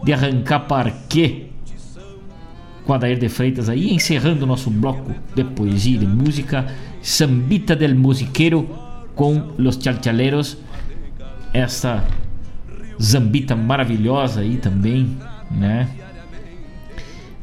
de 0.05 0.13
arrancar 0.13 0.61
parquê 0.61 1.47
com 2.85 2.95
Adair 2.95 3.19
de 3.19 3.29
Freitas 3.29 3.69
aí, 3.69 3.93
encerrando 3.93 4.45
o 4.45 4.47
nosso 4.47 4.71
bloco 4.71 5.13
de 5.35 5.45
poesia 5.45 5.97
e 5.97 5.99
de 5.99 6.07
música, 6.07 6.67
Sambita 7.03 7.77
del 7.77 7.95
Musiqueiro 7.95 8.69
com 9.15 9.53
Los 9.59 9.77
Chalchaleros, 9.77 10.57
essa 11.53 12.05
zambita 13.01 13.55
maravilhosa 13.55 14.41
aí 14.41 14.57
também, 14.57 15.17
né? 15.51 15.89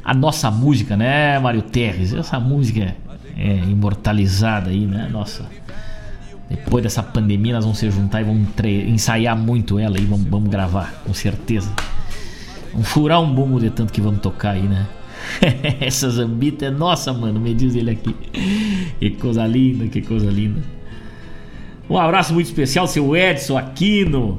A 0.04 0.14
nossa 0.14 0.50
música, 0.50 0.96
né, 0.96 1.38
Mário 1.40 1.62
Terres? 1.62 2.14
Essa 2.14 2.40
música 2.40 2.96
é 3.38 3.56
imortalizada 3.56 4.70
aí, 4.70 4.86
né? 4.86 5.10
Nossa. 5.12 5.46
Depois 6.50 6.84
dessa 6.84 7.02
pandemia 7.02 7.54
nós 7.56 7.64
vamos 7.64 7.80
se 7.80 7.90
juntar 7.90 8.22
e 8.22 8.24
vamos 8.24 8.48
ensaiar 8.88 9.36
muito 9.36 9.80
ela 9.80 9.98
e 10.00 10.06
vamos, 10.06 10.28
vamos 10.28 10.50
gravar, 10.50 10.94
com 11.04 11.14
certeza. 11.14 11.72
Vamos 12.72 12.88
furar 12.88 13.22
um 13.22 13.34
bumbo 13.34 13.60
de 13.60 13.70
tanto 13.70 13.92
que 13.92 14.02
vamos 14.02 14.22
tocar 14.22 14.52
aí, 14.52 14.64
né? 14.64 14.86
Essa 15.80 16.10
zambita 16.10 16.66
é 16.66 16.72
nossa, 16.72 17.12
mano, 17.12 17.40
me 17.40 17.54
diz 17.54 17.76
ele 17.76 17.92
aqui. 17.92 18.16
Que 19.00 19.12
coisa 19.12 19.46
linda, 19.48 19.88
que 19.88 20.02
coisa 20.02 20.30
linda. 20.30 20.62
Um 21.90 21.98
abraço 21.98 22.34
muito 22.34 22.48
especial, 22.48 22.88
seu 22.88 23.16
Edson 23.16 23.58
Aquino. 23.58 24.38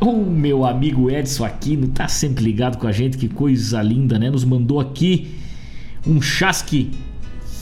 O 0.00 0.24
meu 0.24 0.64
amigo 0.64 1.10
Edson 1.10 1.44
Aquino 1.44 1.88
tá 1.88 2.08
sempre 2.08 2.44
ligado 2.44 2.78
com 2.78 2.86
a 2.86 2.92
gente, 2.92 3.16
que 3.16 3.28
coisa 3.28 3.82
linda, 3.82 4.18
né? 4.18 4.30
Nos 4.30 4.44
mandou 4.44 4.80
aqui 4.80 5.34
um 6.06 6.20
chasque 6.20 6.90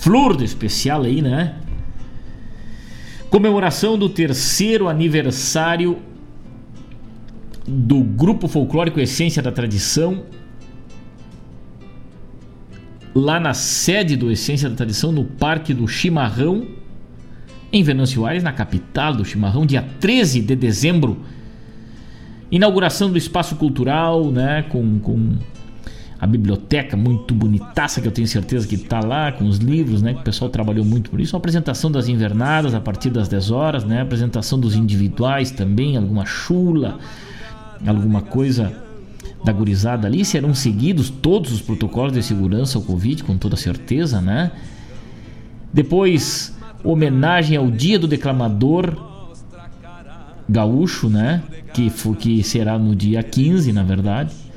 flor 0.00 0.36
de 0.36 0.44
especial 0.44 1.02
aí, 1.02 1.20
né? 1.20 1.56
Comemoração 3.28 3.98
do 3.98 4.08
terceiro 4.08 4.88
aniversário 4.88 5.98
do 7.66 8.02
Grupo 8.02 8.48
Folclórico 8.48 8.98
Essência 8.98 9.42
da 9.42 9.52
Tradição, 9.52 10.24
lá 13.14 13.38
na 13.38 13.52
sede 13.52 14.16
do 14.16 14.30
Essência 14.30 14.70
da 14.70 14.74
Tradição, 14.74 15.12
no 15.12 15.24
Parque 15.24 15.74
do 15.74 15.86
Chimarrão, 15.86 16.66
em 17.70 17.82
Venâncio 17.82 18.24
Aires, 18.24 18.42
na 18.42 18.52
capital 18.52 19.14
do 19.14 19.24
Chimarrão, 19.24 19.66
dia 19.66 19.86
13 20.00 20.40
de 20.40 20.56
dezembro. 20.56 21.20
Inauguração 22.50 23.10
do 23.10 23.18
espaço 23.18 23.54
cultural, 23.54 24.32
né, 24.32 24.64
com, 24.68 24.98
com 24.98 25.36
a 26.20 26.26
biblioteca 26.26 26.96
muito 26.96 27.32
bonitaça 27.32 28.00
que 28.00 28.06
eu 28.06 28.12
tenho 28.12 28.28
certeza 28.28 28.68
que 28.68 28.74
está 28.74 29.00
lá, 29.00 29.32
com 29.32 29.46
os 29.46 29.56
livros, 29.56 30.02
né, 30.02 30.12
que 30.12 30.20
o 30.20 30.24
pessoal 30.24 30.50
trabalhou 30.50 30.84
muito 30.84 31.10
por 31.10 31.18
isso. 31.18 31.34
A 31.34 31.38
apresentação 31.38 31.90
das 31.90 32.08
invernadas 32.08 32.74
a 32.74 32.80
partir 32.80 33.08
das 33.08 33.26
10 33.26 33.50
horas, 33.50 33.84
né, 33.84 34.00
a 34.00 34.02
apresentação 34.02 34.60
dos 34.60 34.74
individuais 34.74 35.50
também, 35.50 35.96
alguma 35.96 36.26
chula, 36.26 36.98
alguma 37.86 38.20
coisa 38.20 38.70
da 39.42 39.50
gurizada 39.50 40.06
ali. 40.06 40.22
Serão 40.22 40.54
seguidos 40.54 41.08
todos 41.08 41.52
os 41.52 41.62
protocolos 41.62 42.12
de 42.12 42.22
segurança 42.22 42.76
ao 42.76 42.84
Covid, 42.84 43.24
com 43.24 43.38
toda 43.38 43.56
certeza, 43.56 44.20
né? 44.20 44.52
Depois 45.72 46.54
homenagem 46.84 47.56
ao 47.56 47.70
Dia 47.70 47.98
do 47.98 48.06
Declamador 48.06 48.94
Gaúcho, 50.46 51.08
né? 51.08 51.42
Que, 51.72 51.90
que 52.18 52.42
será 52.42 52.78
no 52.78 52.94
dia 52.94 53.22
15, 53.22 53.72
na 53.72 53.82
verdade. 53.82 54.49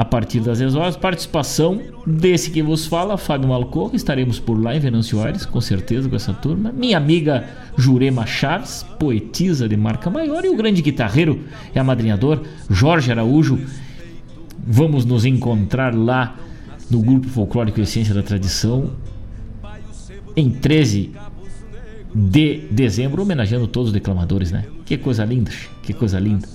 A 0.00 0.04
partir 0.06 0.40
das 0.40 0.60
10 0.60 0.76
horas, 0.76 0.96
participação 0.96 1.78
desse 2.06 2.50
que 2.50 2.62
vos 2.62 2.86
fala, 2.86 3.18
Fábio 3.18 3.50
Malcorra. 3.50 3.94
Estaremos 3.94 4.40
por 4.40 4.58
lá 4.58 4.74
em 4.74 4.80
Venâncio 4.80 5.20
Aires, 5.22 5.44
com 5.44 5.60
certeza, 5.60 6.08
com 6.08 6.16
essa 6.16 6.32
turma. 6.32 6.72
Minha 6.72 6.96
amiga 6.96 7.46
Jurema 7.76 8.24
Chaves, 8.24 8.82
poetisa 8.98 9.68
de 9.68 9.76
marca 9.76 10.08
maior, 10.08 10.42
e 10.42 10.48
o 10.48 10.56
grande 10.56 10.80
guitarreiro 10.80 11.40
e 11.74 11.78
amadrinhador 11.78 12.40
Jorge 12.70 13.12
Araújo. 13.12 13.58
Vamos 14.66 15.04
nos 15.04 15.26
encontrar 15.26 15.94
lá 15.94 16.34
no 16.90 17.02
Grupo 17.02 17.28
Folclórico 17.28 17.78
Essência 17.78 18.14
da 18.14 18.22
Tradição 18.22 18.92
em 20.34 20.48
13 20.48 21.10
de 22.14 22.68
dezembro, 22.70 23.20
homenageando 23.20 23.66
todos 23.66 23.88
os 23.88 23.92
declamadores, 23.92 24.50
né? 24.50 24.64
Que 24.86 24.96
coisa 24.96 25.26
linda, 25.26 25.50
que 25.82 25.92
coisa 25.92 26.18
linda. 26.18 26.48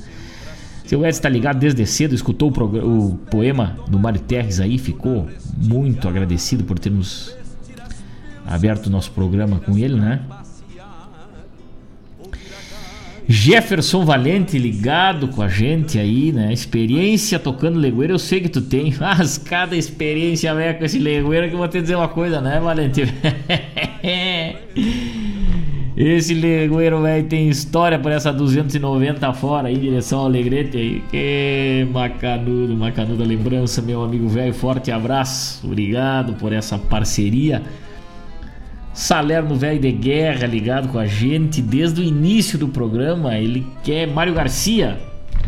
Seu 0.85 0.99
Edson 0.99 1.17
está 1.17 1.29
ligado 1.29 1.57
desde 1.57 1.85
cedo, 1.85 2.13
escutou 2.13 2.51
o, 2.51 3.09
o, 3.09 3.17
poema 3.29 3.75
do 3.87 3.97
Mário 3.97 4.21
Terres 4.21 4.59
aí, 4.59 4.77
ficou 4.77 5.27
muito 5.57 6.07
agradecido 6.07 6.63
por 6.63 6.77
termos 6.77 7.35
aberto 8.45 8.87
o 8.87 8.89
nosso 8.91 9.11
programa 9.11 9.59
com 9.59 9.77
ele, 9.77 9.95
né? 9.95 10.21
Jefferson 13.27 14.05
Valente 14.05 14.59
ligado 14.59 15.29
com 15.29 15.41
a 15.41 15.47
gente 15.47 15.97
aí, 15.97 16.31
né? 16.31 16.53
Experiência 16.53 17.39
tocando 17.39 17.79
legueira, 17.79 18.13
eu 18.13 18.19
sei 18.19 18.39
que 18.39 18.49
tu 18.49 18.61
tem. 18.61 18.93
Mas 18.99 19.39
cada 19.39 19.75
experiência 19.75 20.53
velho 20.53 20.77
com 20.77 20.85
esse 20.85 20.99
legueira 20.99 21.47
que 21.47 21.55
eu 21.55 21.57
vou 21.57 21.67
te 21.67 21.81
dizer 21.81 21.95
uma 21.95 22.07
coisa, 22.07 22.39
né, 22.39 22.59
Valente? 22.59 23.01
Esse 25.97 26.33
legueiro, 26.33 27.01
velho, 27.01 27.25
tem 27.25 27.47
história 27.47 27.97
por 27.97 28.11
essa 28.11 28.33
290 28.33 29.31
fora 29.31 29.69
aí, 29.69 29.75
em 29.75 29.79
direção 29.79 30.19
ao 30.19 30.25
Alegrete 30.25 30.75
aí. 30.75 31.03
Que 31.09 31.87
macanudo, 31.89 32.75
macanuda 32.75 33.23
lembrança, 33.23 33.81
meu 33.81 34.03
amigo 34.03 34.27
velho. 34.27 34.53
Forte 34.53 34.91
abraço, 34.91 35.65
obrigado 35.65 36.33
por 36.33 36.51
essa 36.51 36.77
parceria. 36.77 37.63
Salerno 38.93 39.55
Velho 39.55 39.79
de 39.79 39.91
Guerra 39.91 40.45
ligado 40.45 40.89
com 40.89 40.99
a 40.99 41.05
gente 41.05 41.61
desde 41.61 42.01
o 42.01 42.03
início 42.03 42.59
do 42.59 42.67
programa. 42.67 43.37
Ele 43.37 43.65
quer 43.81 44.05
Mário 44.05 44.33
Garcia. 44.33 44.99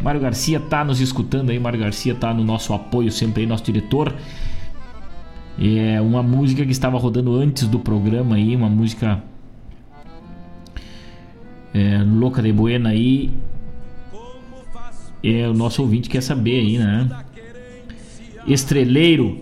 Mário 0.01 0.21
Garcia 0.21 0.61
tá 0.61 0.81
nos 0.81 1.01
escutando 1.01 1.49
aí, 1.49 1.59
Mário 1.59 1.79
Garcia 1.79 2.15
tá 2.15 2.33
no 2.33 2.45
nosso 2.45 2.73
apoio 2.73 3.11
sempre 3.11 3.41
aí, 3.41 3.47
nosso 3.47 3.65
diretor. 3.65 4.15
É 5.59 5.99
uma 5.99 6.23
música 6.23 6.63
que 6.63 6.71
estava 6.71 6.97
rodando 6.97 7.35
antes 7.35 7.67
do 7.67 7.79
programa 7.79 8.35
aí, 8.35 8.55
uma 8.55 8.69
música 8.69 9.21
é, 11.77 12.03
Louca 12.03 12.41
de 12.41 12.51
Buena 12.51 12.89
aí. 12.89 13.29
É, 15.23 15.47
o 15.47 15.53
nosso 15.53 15.81
ouvinte 15.81 16.09
quer 16.09 16.21
saber 16.21 16.59
aí, 16.59 16.77
né? 16.77 17.09
Estreleiro, 18.47 19.39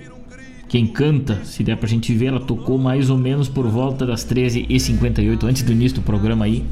quem 0.67 0.87
canta, 0.87 1.43
se 1.43 1.63
der 1.63 1.77
pra 1.77 1.87
gente 1.87 2.13
ver, 2.13 2.27
ela 2.27 2.39
tocou 2.39 2.77
mais 2.77 3.09
ou 3.09 3.17
menos 3.17 3.47
por 3.47 3.67
volta 3.67 4.05
das 4.05 4.25
13h58, 4.25 5.43
antes 5.43 5.61
do 5.61 5.71
início 5.71 5.95
do 5.95 6.01
programa 6.01 6.45
aí. 6.45 6.65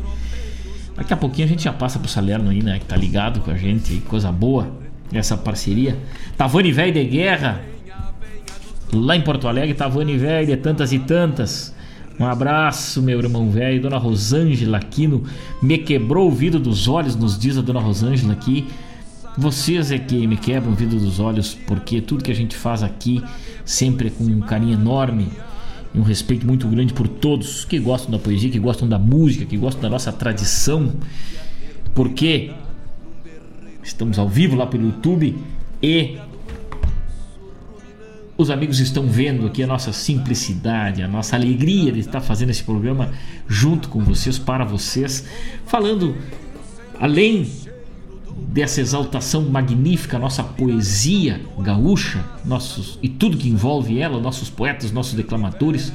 Daqui 0.96 1.14
a 1.14 1.18
pouquinho 1.18 1.48
a 1.48 1.50
gente 1.50 1.64
já 1.64 1.74
passa 1.74 2.00
pro 2.00 2.10
Salerno 2.10 2.50
aí, 2.50 2.62
né? 2.62 2.80
Que 2.80 2.86
tá 2.86 2.96
ligado 2.96 3.40
com 3.40 3.52
a 3.52 3.58
gente, 3.58 3.98
coisa 4.08 4.32
boa, 4.32 4.72
essa 5.12 5.38
parceria. 5.38 5.98
Tavani 6.38 6.72
Velho 6.72 6.94
de 6.94 7.04
Guerra, 7.06 7.62
lá 8.92 9.16
em 9.16 9.22
Porto 9.22 9.48
Alegre, 9.48 9.74
Tavani 9.74 10.18
Velho 10.18 10.48
de 10.48 10.58
tantas 10.58 10.92
e 10.92 11.00
tantas. 11.00 11.73
Um 12.20 12.26
abraço, 12.26 13.02
meu 13.02 13.20
irmão 13.20 13.50
velho. 13.50 13.82
Dona 13.82 13.98
Rosângela 13.98 14.78
Aquino 14.78 15.24
me 15.62 15.78
quebrou 15.78 16.28
o 16.28 16.32
vidro 16.32 16.60
dos 16.60 16.88
olhos, 16.88 17.16
nos 17.16 17.38
diz 17.38 17.58
a 17.58 17.62
Dona 17.62 17.80
Rosângela 17.80 18.34
aqui. 18.34 18.68
Vocês 19.36 19.92
é 19.92 19.98
que 19.98 20.28
me 20.28 20.38
quebram 20.38 20.74
o 20.74 20.76
vidro 20.76 21.00
dos 21.00 21.20
olhos, 21.20 21.58
porque 21.66 22.02
tudo 22.02 22.24
que 22.24 22.32
a 22.32 22.36
gente 22.36 22.56
faz 22.56 22.84
aqui 22.84 23.24
sempre 23.66 24.12
com 24.12 24.24
um 24.26 24.42
carinho 24.42 24.74
enorme 24.74 25.28
e 25.94 26.00
um 26.00 26.04
respeito 26.04 26.46
muito 26.46 26.68
grande 26.68 26.94
por 26.94 27.08
todos 27.08 27.66
que 27.66 27.80
gostam 27.80 28.12
da 28.12 28.20
poesia, 28.20 28.52
que 28.52 28.60
gostam 28.60 28.88
da 28.88 29.00
música, 29.00 29.46
que 29.46 29.58
gostam 29.58 29.82
da 29.82 29.90
nossa 29.90 30.12
tradição. 30.12 30.94
Porque 31.96 32.52
estamos 33.84 34.20
ao 34.20 34.30
vivo 34.30 34.56
lá 34.56 34.68
pelo 34.68 34.86
YouTube 34.86 35.36
e 35.82 36.18
os 38.38 38.50
amigos 38.50 38.80
estão 38.80 39.08
vendo 39.08 39.46
aqui 39.46 39.62
a 39.62 39.68
nossa 39.68 39.94
simplicidade, 39.94 41.04
a 41.04 41.08
nossa 41.08 41.36
alegria 41.36 41.92
de 41.92 42.00
estar 42.00 42.20
fazendo 42.20 42.50
esse 42.50 42.64
programa 42.64 43.12
junto 43.48 43.90
com 43.90 44.00
vocês, 44.00 44.40
para 44.40 44.66
vocês, 44.66 45.26
falando 45.66 46.16
além 47.00 47.48
dessa 48.48 48.82
exaltação 48.82 49.44
magnífica, 49.44 50.18
nossa 50.18 50.44
poesia 50.44 51.42
gaúcha, 51.60 52.24
nossos 52.44 52.98
e 53.02 53.10
tudo 53.10 53.38
que 53.38 53.50
envolve 53.50 54.00
ela, 54.00 54.20
nossos 54.20 54.50
poetas, 54.50 54.92
nossos 54.92 55.14
declamadores, 55.14 55.94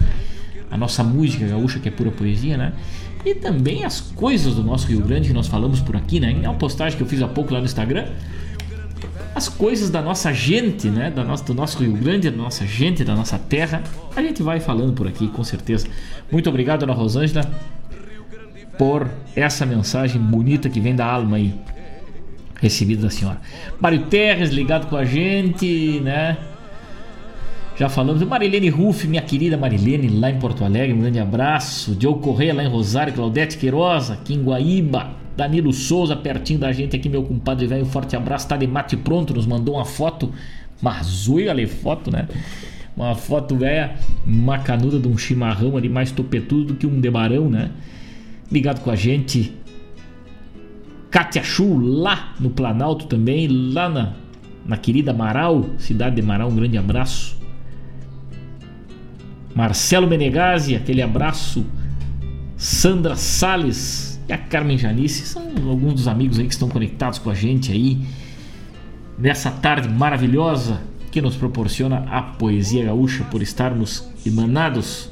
a 0.70 0.76
nossa 0.76 1.02
música 1.02 1.46
gaúcha 1.46 1.80
que 1.80 1.88
é 1.88 1.90
pura 1.90 2.10
poesia, 2.10 2.56
né? 2.56 2.72
E 3.24 3.34
também 3.34 3.84
as 3.84 4.00
coisas 4.00 4.54
do 4.54 4.62
nosso 4.62 4.86
Rio 4.86 5.00
Grande 5.00 5.28
que 5.28 5.34
nós 5.34 5.48
falamos 5.48 5.80
por 5.80 5.96
aqui, 5.96 6.20
né? 6.20 6.38
É 6.42 6.48
uma 6.48 6.58
postagem 6.58 6.96
que 6.96 7.02
eu 7.02 7.06
fiz 7.06 7.20
há 7.20 7.26
pouco 7.26 7.52
lá 7.52 7.58
no 7.58 7.66
Instagram 7.66 8.06
as 9.34 9.48
coisas 9.48 9.90
da 9.90 10.02
nossa 10.02 10.32
gente, 10.32 10.88
né? 10.88 11.10
Da 11.10 11.24
nossa, 11.24 11.44
do 11.44 11.54
nosso 11.54 11.78
Rio 11.78 11.92
Grande, 11.92 12.30
da 12.30 12.36
nossa 12.36 12.66
gente, 12.66 13.04
da 13.04 13.14
nossa 13.14 13.38
terra. 13.38 13.82
A 14.16 14.22
gente 14.22 14.42
vai 14.42 14.60
falando 14.60 14.92
por 14.92 15.06
aqui, 15.06 15.28
com 15.28 15.44
certeza. 15.44 15.86
Muito 16.30 16.48
obrigado, 16.48 16.82
Ana 16.82 16.92
Rosângela, 16.92 17.48
por 18.76 19.08
essa 19.34 19.64
mensagem 19.64 20.20
bonita 20.20 20.68
que 20.68 20.80
vem 20.80 20.94
da 20.94 21.06
alma 21.06 21.36
aí, 21.36 21.54
recebida 22.60 23.02
da 23.02 23.10
senhora. 23.10 23.40
Mário 23.80 24.06
Terres 24.06 24.50
ligado 24.50 24.88
com 24.88 24.96
a 24.96 25.04
gente, 25.04 26.00
né? 26.00 26.36
Já 27.76 27.88
falamos. 27.88 28.20
Marilene 28.22 28.68
Ruff, 28.68 29.06
minha 29.06 29.22
querida 29.22 29.56
Marilene, 29.56 30.08
lá 30.08 30.30
em 30.30 30.38
Porto 30.40 30.64
Alegre, 30.64 30.92
um 30.92 31.00
grande 31.00 31.20
abraço. 31.20 31.94
Diogo 31.94 32.18
Correia, 32.18 32.52
lá 32.52 32.64
em 32.64 32.68
Rosário, 32.68 33.12
Claudete 33.12 33.56
Queiroz, 33.56 34.10
aqui 34.10 34.34
em 34.34 34.42
Guaíba. 34.42 35.27
Danilo 35.38 35.72
Souza, 35.72 36.16
pertinho 36.16 36.58
da 36.58 36.72
gente 36.72 36.96
aqui, 36.96 37.08
meu 37.08 37.22
compadre 37.22 37.64
velho. 37.68 37.84
Um 37.84 37.88
forte 37.88 38.16
abraço. 38.16 38.48
Tá 38.48 38.56
de 38.56 38.66
mate 38.66 38.96
pronto, 38.96 39.32
nos 39.32 39.46
mandou 39.46 39.76
uma 39.76 39.84
foto. 39.84 40.32
Mazuia 40.82 41.52
ali, 41.52 41.64
foto, 41.64 42.10
né? 42.10 42.26
Uma 42.96 43.14
foto 43.14 43.54
velha, 43.54 43.94
macanuda 44.26 44.98
de 44.98 45.06
um 45.06 45.16
chimarrão 45.16 45.76
ali, 45.76 45.88
mais 45.88 46.10
topetudo 46.10 46.64
do 46.64 46.74
que 46.74 46.88
um 46.88 47.00
debarão, 47.00 47.48
né? 47.48 47.70
Ligado 48.50 48.80
com 48.80 48.90
a 48.90 48.96
gente. 48.96 49.54
Katia 51.08 51.44
Chu, 51.44 51.78
lá 51.78 52.34
no 52.40 52.50
Planalto 52.50 53.06
também, 53.06 53.46
lá 53.46 53.88
na, 53.88 54.14
na 54.66 54.76
querida 54.76 55.12
Marau, 55.12 55.66
cidade 55.78 56.16
de 56.16 56.22
Marau, 56.22 56.48
um 56.48 56.56
grande 56.56 56.76
abraço. 56.76 57.38
Marcelo 59.54 60.08
Menegazzi, 60.08 60.74
aquele 60.74 61.00
abraço. 61.00 61.64
Sandra 62.56 63.14
Sales, 63.14 64.17
e 64.28 64.32
a 64.32 64.38
Carmen 64.38 64.76
Janice 64.76 65.26
são 65.26 65.42
alguns 65.68 65.94
dos 65.94 66.08
amigos 66.08 66.38
aí 66.38 66.46
que 66.46 66.52
estão 66.52 66.68
conectados 66.68 67.18
com 67.18 67.30
a 67.30 67.34
gente 67.34 67.72
aí 67.72 68.06
nessa 69.18 69.50
tarde 69.50 69.88
maravilhosa 69.88 70.80
que 71.10 71.22
nos 71.22 71.34
proporciona 71.34 72.04
a 72.10 72.22
poesia 72.22 72.84
gaúcha 72.84 73.24
por 73.24 73.40
estarmos 73.40 74.08
emanados, 74.24 75.10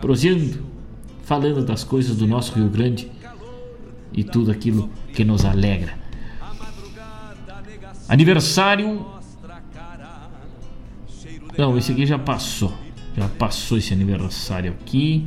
prosseando, 0.00 0.64
falando 1.22 1.64
das 1.64 1.84
coisas 1.84 2.16
do 2.16 2.26
nosso 2.26 2.54
Rio 2.54 2.68
Grande 2.70 3.10
e 4.12 4.24
tudo 4.24 4.50
aquilo 4.50 4.88
que 5.12 5.24
nos 5.24 5.44
alegra. 5.44 5.98
Aniversário. 8.08 9.06
Não, 11.56 11.76
esse 11.76 11.92
aqui 11.92 12.06
já 12.06 12.18
passou. 12.18 12.72
Já 13.16 13.28
passou 13.28 13.78
esse 13.78 13.92
aniversário 13.92 14.72
aqui. 14.72 15.26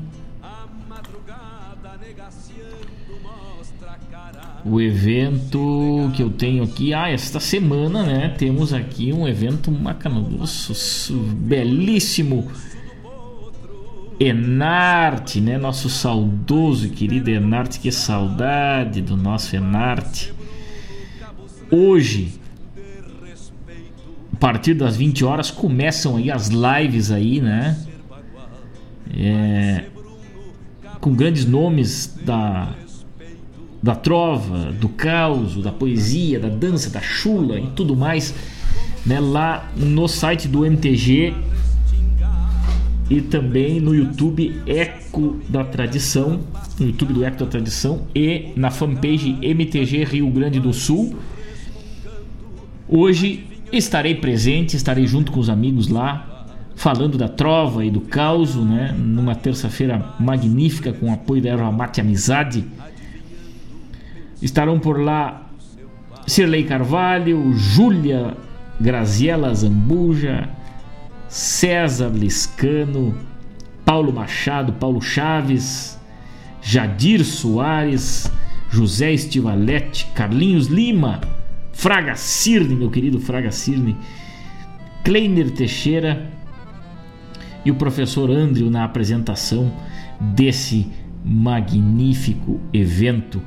O 4.69 4.81
evento 4.81 6.11
que 6.15 6.21
eu 6.21 6.29
tenho 6.29 6.63
aqui. 6.63 6.93
Ah, 6.93 7.09
esta 7.09 7.39
semana, 7.39 8.03
né? 8.03 8.29
Temos 8.37 8.73
aqui 8.73 9.13
um 9.13 9.27
evento 9.27 9.71
macanoso, 9.71 11.15
belíssimo. 11.35 12.47
Enarte, 14.19 15.39
né? 15.39 15.57
Nosso 15.57 15.89
saudoso 15.89 16.87
e 16.87 16.89
querido 16.89 17.29
Enarte, 17.29 17.79
que 17.79 17.91
saudade 17.91 19.01
do 19.01 19.15
nosso 19.15 19.55
Enarte. 19.55 20.33
Hoje, 21.69 22.39
a 24.33 24.35
partir 24.37 24.73
das 24.73 24.97
20 24.97 25.23
horas, 25.23 25.51
começam 25.51 26.17
aí 26.17 26.31
as 26.31 26.49
lives 26.49 27.11
aí, 27.11 27.39
né? 27.39 27.77
É, 29.15 29.85
com 30.99 31.13
grandes 31.13 31.45
nomes 31.45 32.19
da 32.25 32.75
da 33.87 33.95
trova, 33.95 34.73
do 34.73 34.89
caos, 34.89 35.55
da 35.63 35.71
poesia, 35.71 36.41
da 36.41 36.49
dança, 36.49 36.89
da 36.89 36.99
chula 36.99 37.57
e 37.57 37.67
tudo 37.67 37.95
mais, 37.95 38.35
né, 39.05 39.17
lá 39.17 39.71
no 39.77 40.09
site 40.09 40.45
do 40.45 40.65
MTG 40.65 41.33
e 43.09 43.21
também 43.21 43.79
no 43.79 43.95
YouTube 43.95 44.61
Eco 44.67 45.37
da 45.47 45.63
Tradição, 45.63 46.41
no 46.77 46.87
YouTube 46.87 47.13
do 47.13 47.23
Eco 47.23 47.39
da 47.39 47.45
Tradição 47.45 48.01
e 48.13 48.51
na 48.57 48.69
fanpage 48.69 49.37
MTG 49.41 50.03
Rio 50.03 50.29
Grande 50.31 50.59
do 50.59 50.73
Sul. 50.73 51.15
Hoje 52.89 53.45
estarei 53.71 54.15
presente, 54.15 54.75
estarei 54.75 55.07
junto 55.07 55.31
com 55.31 55.39
os 55.39 55.49
amigos 55.49 55.87
lá, 55.87 56.45
falando 56.75 57.17
da 57.17 57.29
trova 57.29 57.85
e 57.85 57.89
do 57.89 58.01
caos, 58.01 58.53
né? 58.55 58.93
Numa 58.97 59.33
terça-feira 59.33 60.13
magnífica 60.19 60.91
com 60.91 61.09
o 61.09 61.13
apoio 61.13 61.41
da 61.41 61.51
Erva 61.51 61.71
Mate 61.71 62.01
Amizade 62.01 62.65
Estarão 64.41 64.79
por 64.79 64.99
lá 64.99 65.49
Sirlei 66.27 66.63
Carvalho, 66.65 67.53
Júlia 67.53 68.35
Graziela 68.79 69.53
Zambuja, 69.53 70.49
César 71.27 72.09
Liscano, 72.09 73.17
Paulo 73.85 74.11
Machado, 74.13 74.73
Paulo 74.73 75.01
Chaves, 75.01 75.97
Jadir 76.61 77.23
Soares, 77.23 78.31
José 78.69 79.13
Estivalete, 79.13 80.05
Carlinhos 80.13 80.67
Lima, 80.67 81.21
Fraga 81.71 82.15
Cirne, 82.15 82.75
meu 82.75 82.91
querido 82.91 83.19
Fraga 83.19 83.51
Cirne, 83.51 83.95
Kleiner 85.03 85.51
Teixeira 85.51 86.29
e 87.63 87.71
o 87.71 87.75
professor 87.75 88.29
Andrew 88.29 88.69
na 88.69 88.83
apresentação 88.83 89.71
desse 90.19 90.91
magnífico 91.23 92.59
evento 92.73 93.41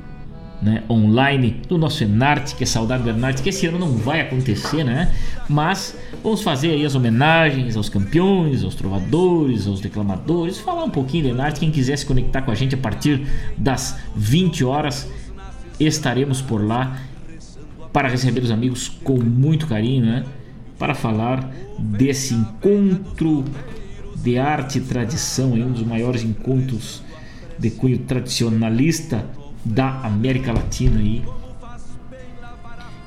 né, 0.61 0.83
online 0.89 1.61
do 1.67 1.77
nosso 1.77 2.03
Enarte, 2.03 2.55
que 2.55 2.63
é 2.63 2.67
Saudade 2.67 3.03
do 3.03 3.09
Enarte, 3.09 3.41
que 3.41 3.49
esse 3.49 3.65
ano 3.65 3.79
não 3.79 3.93
vai 3.93 4.21
acontecer, 4.21 4.83
né? 4.83 5.11
Mas 5.49 5.97
vamos 6.23 6.43
fazer 6.43 6.71
aí 6.71 6.85
as 6.85 6.93
homenagens 6.93 7.75
aos 7.75 7.89
campeões, 7.89 8.63
aos 8.63 8.75
trovadores, 8.75 9.65
aos 9.65 9.81
declamadores, 9.81 10.59
falar 10.59 10.83
um 10.83 10.89
pouquinho 10.89 11.23
do 11.23 11.29
Enarte. 11.29 11.59
Quem 11.59 11.71
quiser 11.71 11.97
se 11.97 12.05
conectar 12.05 12.43
com 12.43 12.51
a 12.51 12.55
gente 12.55 12.75
a 12.75 12.77
partir 12.77 13.25
das 13.57 13.97
20 14.15 14.63
horas, 14.63 15.09
estaremos 15.79 16.41
por 16.41 16.63
lá 16.63 16.95
para 17.91 18.07
receber 18.07 18.41
os 18.41 18.51
amigos 18.51 18.87
com 18.87 19.17
muito 19.17 19.65
carinho, 19.65 20.05
né? 20.05 20.23
Para 20.77 20.93
falar 20.93 21.51
desse 21.79 22.35
encontro 22.35 23.43
de 24.15 24.37
arte 24.37 24.77
e 24.77 24.81
tradição, 24.81 25.53
um 25.53 25.71
dos 25.71 25.83
maiores 25.83 26.23
encontros 26.23 27.01
de 27.57 27.71
cunho 27.71 27.97
tradicionalista 27.99 29.25
da 29.63 30.01
América 30.03 30.51
Latina 30.51 30.99
aí, 30.99 31.23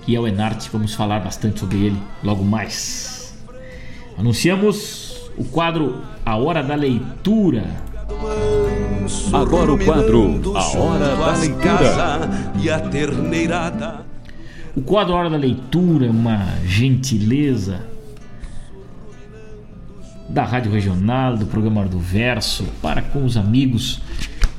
que 0.02 0.14
é 0.14 0.20
o 0.20 0.26
Enarte. 0.26 0.70
Vamos 0.72 0.94
falar 0.94 1.20
bastante 1.20 1.60
sobre 1.60 1.78
ele 1.78 2.01
logo 2.22 2.44
mais. 2.44 3.35
Anunciamos 4.16 5.31
o 5.36 5.44
quadro 5.44 6.02
A 6.24 6.36
Hora 6.36 6.62
da 6.62 6.74
Leitura. 6.74 7.64
Agora 9.32 9.72
o 9.72 9.85
quadro 9.85 10.56
A 10.56 10.78
Hora 10.78 11.16
da 11.16 11.36
Leitura. 11.36 12.14
O 14.76 14.81
quadro 14.82 15.14
A 15.14 15.18
Hora 15.18 15.31
da 15.31 15.36
Leitura 15.36 16.06
é 16.06 16.10
uma 16.10 16.47
gentileza 16.64 17.81
da 20.28 20.44
Rádio 20.44 20.72
Regional, 20.72 21.36
do 21.36 21.47
programa 21.47 21.85
do 21.85 21.98
Verso, 21.98 22.64
para 22.81 23.02
com 23.02 23.24
os 23.24 23.36
amigos 23.36 24.01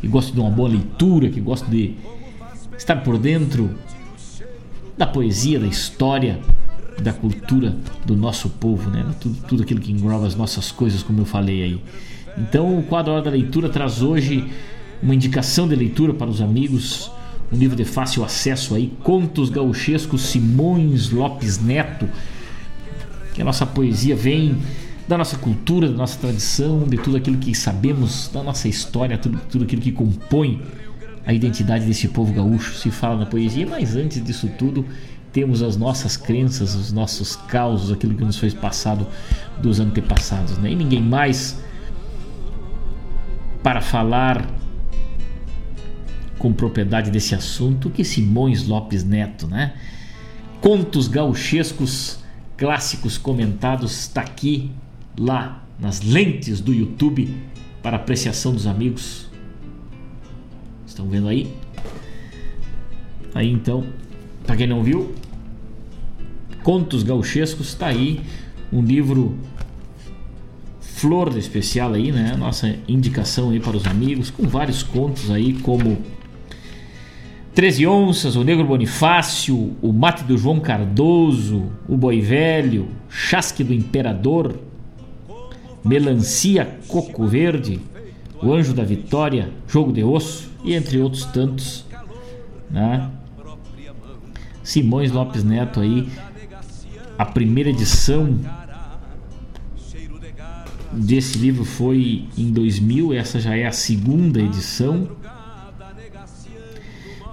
que 0.06 0.10
gosto 0.10 0.32
de 0.32 0.40
uma 0.40 0.52
boa 0.52 0.70
leitura, 0.70 1.30
que 1.30 1.42
gosto 1.42 1.68
de 1.68 1.96
estar 2.78 2.98
por 2.98 3.18
dentro 3.18 3.72
da 4.96 5.08
poesia, 5.08 5.60
da 5.60 5.66
história, 5.66 6.40
da 7.02 7.12
cultura 7.12 7.76
do 8.06 8.16
nosso 8.16 8.50
povo, 8.50 8.92
né? 8.92 9.04
Tudo, 9.20 9.36
tudo 9.48 9.64
aquilo 9.64 9.82
que 9.82 9.92
engloba 9.92 10.28
as 10.28 10.36
nossas 10.36 10.72
coisas, 10.72 11.02
como 11.02 11.22
eu 11.22 11.26
falei 11.26 11.64
aí. 11.64 11.82
Então, 12.38 12.78
o 12.78 12.84
quadro 12.84 13.14
Hora 13.14 13.24
da 13.24 13.32
Leitura 13.32 13.68
traz 13.68 14.04
hoje 14.04 14.48
uma 15.02 15.16
indicação 15.16 15.68
de 15.68 15.76
leitura 15.76 16.14
para 16.14 16.30
os 16.30 16.40
amigos, 16.40 17.12
um 17.52 17.58
livro 17.58 17.76
de 17.76 17.84
fácil 17.84 18.24
acesso 18.24 18.76
aí, 18.76 18.94
Contos 19.02 19.50
Gauchescos 19.50 20.22
Simões 20.22 21.10
Lopes 21.10 21.60
Neto, 21.60 22.08
que 23.34 23.42
a 23.42 23.46
nossa 23.46 23.66
poesia 23.66 24.16
vem 24.16 24.56
da 25.08 25.18
nossa 25.18 25.38
cultura, 25.38 25.90
da 25.90 25.96
nossa 25.96 26.18
tradição, 26.20 26.84
de 26.84 26.98
tudo 26.98 27.18
aquilo 27.18 27.38
que 27.38 27.54
sabemos, 27.54 28.30
da 28.34 28.42
nossa 28.42 28.68
história, 28.68 29.18
tudo, 29.18 29.40
tudo 29.50 29.64
aquilo 29.64 29.82
que 29.82 29.92
compõe 29.92 30.62
a 31.26 31.34
identidade 31.34 31.86
desse 31.86 32.08
povo 32.08 32.34
gaúcho. 32.34 32.76
Se 32.76 32.90
fala 32.90 33.18
na 33.18 33.26
poesia, 33.26 33.68
mas 33.68 33.96
antes 33.96 34.24
disso 34.24 34.50
tudo, 34.58 34.86
temos 35.32 35.62
as 35.62 35.76
nossas 35.78 36.18
crenças, 36.18 36.76
os 36.76 36.92
nossos 36.92 37.36
causos, 37.36 37.92
aquilo 37.92 38.16
que 38.16 38.24
nos 38.24 38.38
foi 38.38 38.50
passado 38.52 39.08
dos 39.62 39.80
antepassados. 39.80 40.58
Né? 40.58 40.72
E 40.72 40.76
ninguém 40.76 41.02
mais 41.02 41.60
para 43.62 43.82
falar 43.82 44.48
com 46.40 46.54
propriedade 46.54 47.12
desse 47.12 47.34
assunto 47.34 47.90
que 47.90 48.04
Simões 48.04 48.68
Lopes 48.68 49.04
Neto, 49.04 49.48
né? 49.48 49.74
Contos 50.62 51.08
gauchescos 51.08 52.20
clássicos 52.58 53.18
comentados 53.18 54.00
está 54.00 54.22
aqui 54.22 54.72
lá 55.18 55.64
nas 55.80 56.02
lentes 56.02 56.60
do 56.60 56.74
YouTube 56.74 57.34
para 57.82 57.98
apreciação 57.98 58.54
dos 58.54 58.68
amigos. 58.68 59.30
Estão 60.86 61.08
vendo 61.08 61.28
aí? 61.28 61.54
Aí 63.34 63.52
então, 63.52 63.86
para 64.46 64.56
quem 64.56 64.68
não 64.68 64.82
viu, 64.82 65.14
Contos 66.64 67.04
Gauchescos 67.04 67.68
está 67.68 67.88
aí, 67.88 68.22
um 68.72 68.82
livro 68.82 69.38
flor 70.80 71.38
especial 71.38 71.94
aí, 71.94 72.12
né? 72.12 72.36
Nossa 72.38 72.76
indicação 72.88 73.50
aí 73.52 73.60
para 73.60 73.76
os 73.76 73.86
amigos, 73.86 74.32
com 74.32 74.48
vários 74.48 74.82
contos 74.82 75.30
aí, 75.30 75.54
como 75.54 75.98
13 77.54 77.86
Onças, 77.86 78.36
O 78.36 78.44
Negro 78.44 78.66
Bonifácio, 78.66 79.76
O 79.82 79.94
Mate 79.94 80.24
do 80.24 80.38
João 80.38 80.60
Cardoso, 80.60 81.72
O 81.88 81.96
Boi 81.96 82.22
Velho, 82.22 82.88
Chasque 83.10 83.64
do 83.64 83.74
Imperador, 83.74 84.58
Melancia 85.86 86.80
Coco 86.88 87.28
Verde, 87.28 87.80
O 88.42 88.52
Anjo 88.52 88.74
da 88.74 88.84
Vitória, 88.84 89.52
Jogo 89.68 89.94
de 89.94 90.04
Osso 90.04 90.50
e 90.64 90.74
entre 90.74 91.00
outros 91.00 91.26
tantos. 91.26 91.86
Né? 92.70 93.10
Simões 94.64 95.12
Lopes 95.12 95.44
Neto 95.44 95.80
aí, 95.80 96.10
a 97.18 97.24
primeira 97.24 97.70
edição 97.70 98.40
desse 100.92 101.38
livro 101.38 101.64
foi 101.64 102.28
em 102.36 102.52
2000, 102.52 103.14
essa 103.14 103.40
já 103.40 103.56
é 103.56 103.68
a 103.68 103.72
segunda 103.72 104.42
edição, 104.42 105.08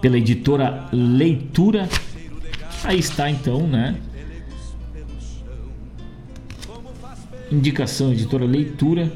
pela 0.02 0.18
editora 0.18 0.88
Leitura. 0.92 1.88
Aí 2.84 2.98
está 2.98 3.30
então, 3.30 3.66
né? 3.66 3.96
Indicação 7.52 8.12
editora 8.12 8.46
Leitura. 8.46 9.12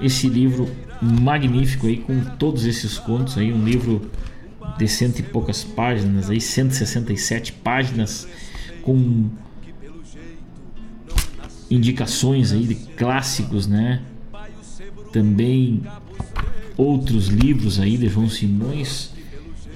Esse 0.00 0.28
livro 0.28 0.70
magnífico 1.02 1.88
aí 1.88 1.96
com 1.96 2.20
todos 2.36 2.64
esses 2.64 2.96
contos 2.96 3.36
aí, 3.36 3.52
um 3.52 3.64
livro 3.64 4.08
de 4.78 4.86
cento 4.86 5.18
e 5.18 5.22
poucas 5.22 5.64
páginas 5.64 6.30
aí, 6.30 6.40
167 6.40 7.52
páginas 7.54 8.28
com 8.82 9.28
indicações 11.68 12.52
aí 12.52 12.66
de 12.66 12.74
clássicos, 12.74 13.66
né? 13.66 14.02
Também 15.12 15.82
outros 16.76 17.26
livros 17.26 17.80
aí 17.80 17.98
de 17.98 18.08
João 18.08 18.28
Simões 18.28 19.10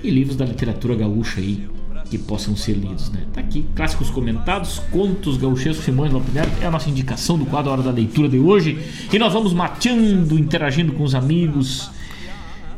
e 0.02 0.10
livros 0.10 0.36
da 0.36 0.44
literatura 0.44 0.94
gaúcha 0.94 1.40
aí 1.40 1.68
que 2.14 2.18
possam 2.18 2.54
ser 2.54 2.74
lidos. 2.74 3.10
Né? 3.10 3.22
Tá 3.32 3.40
aqui, 3.40 3.66
clássicos 3.74 4.08
comentados, 4.08 4.78
contos 4.90 5.36
gauchescos, 5.36 5.84
Simões 5.84 6.12
Lopes 6.12 6.32
é 6.62 6.66
a 6.66 6.70
nossa 6.70 6.88
indicação 6.88 7.36
do 7.36 7.44
quadro 7.44 7.72
Hora 7.72 7.82
da 7.82 7.90
Leitura 7.90 8.28
de 8.28 8.38
hoje. 8.38 8.78
E 9.12 9.18
nós 9.18 9.32
vamos 9.32 9.52
mateando, 9.52 10.38
interagindo 10.38 10.92
com 10.92 11.02
os 11.02 11.14
amigos, 11.14 11.90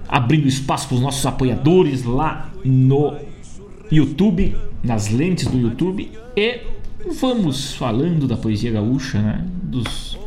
abrindo 0.09 0.49
espaço 0.49 0.89
para 0.89 0.95
os 0.95 1.01
nossos 1.03 1.25
apoiadores 1.27 2.05
lá 2.05 2.51
no 2.65 3.15
YouTube, 3.93 4.57
nas 4.83 5.11
lentes 5.11 5.47
do 5.47 5.59
YouTube 5.59 6.11
e 6.35 6.61
vamos 7.21 7.75
falando 7.75 8.27
da 8.27 8.37
poesia 8.37 8.73
gaúcha, 8.73 9.21
né? 9.21 9.47
Dos, 9.63 10.19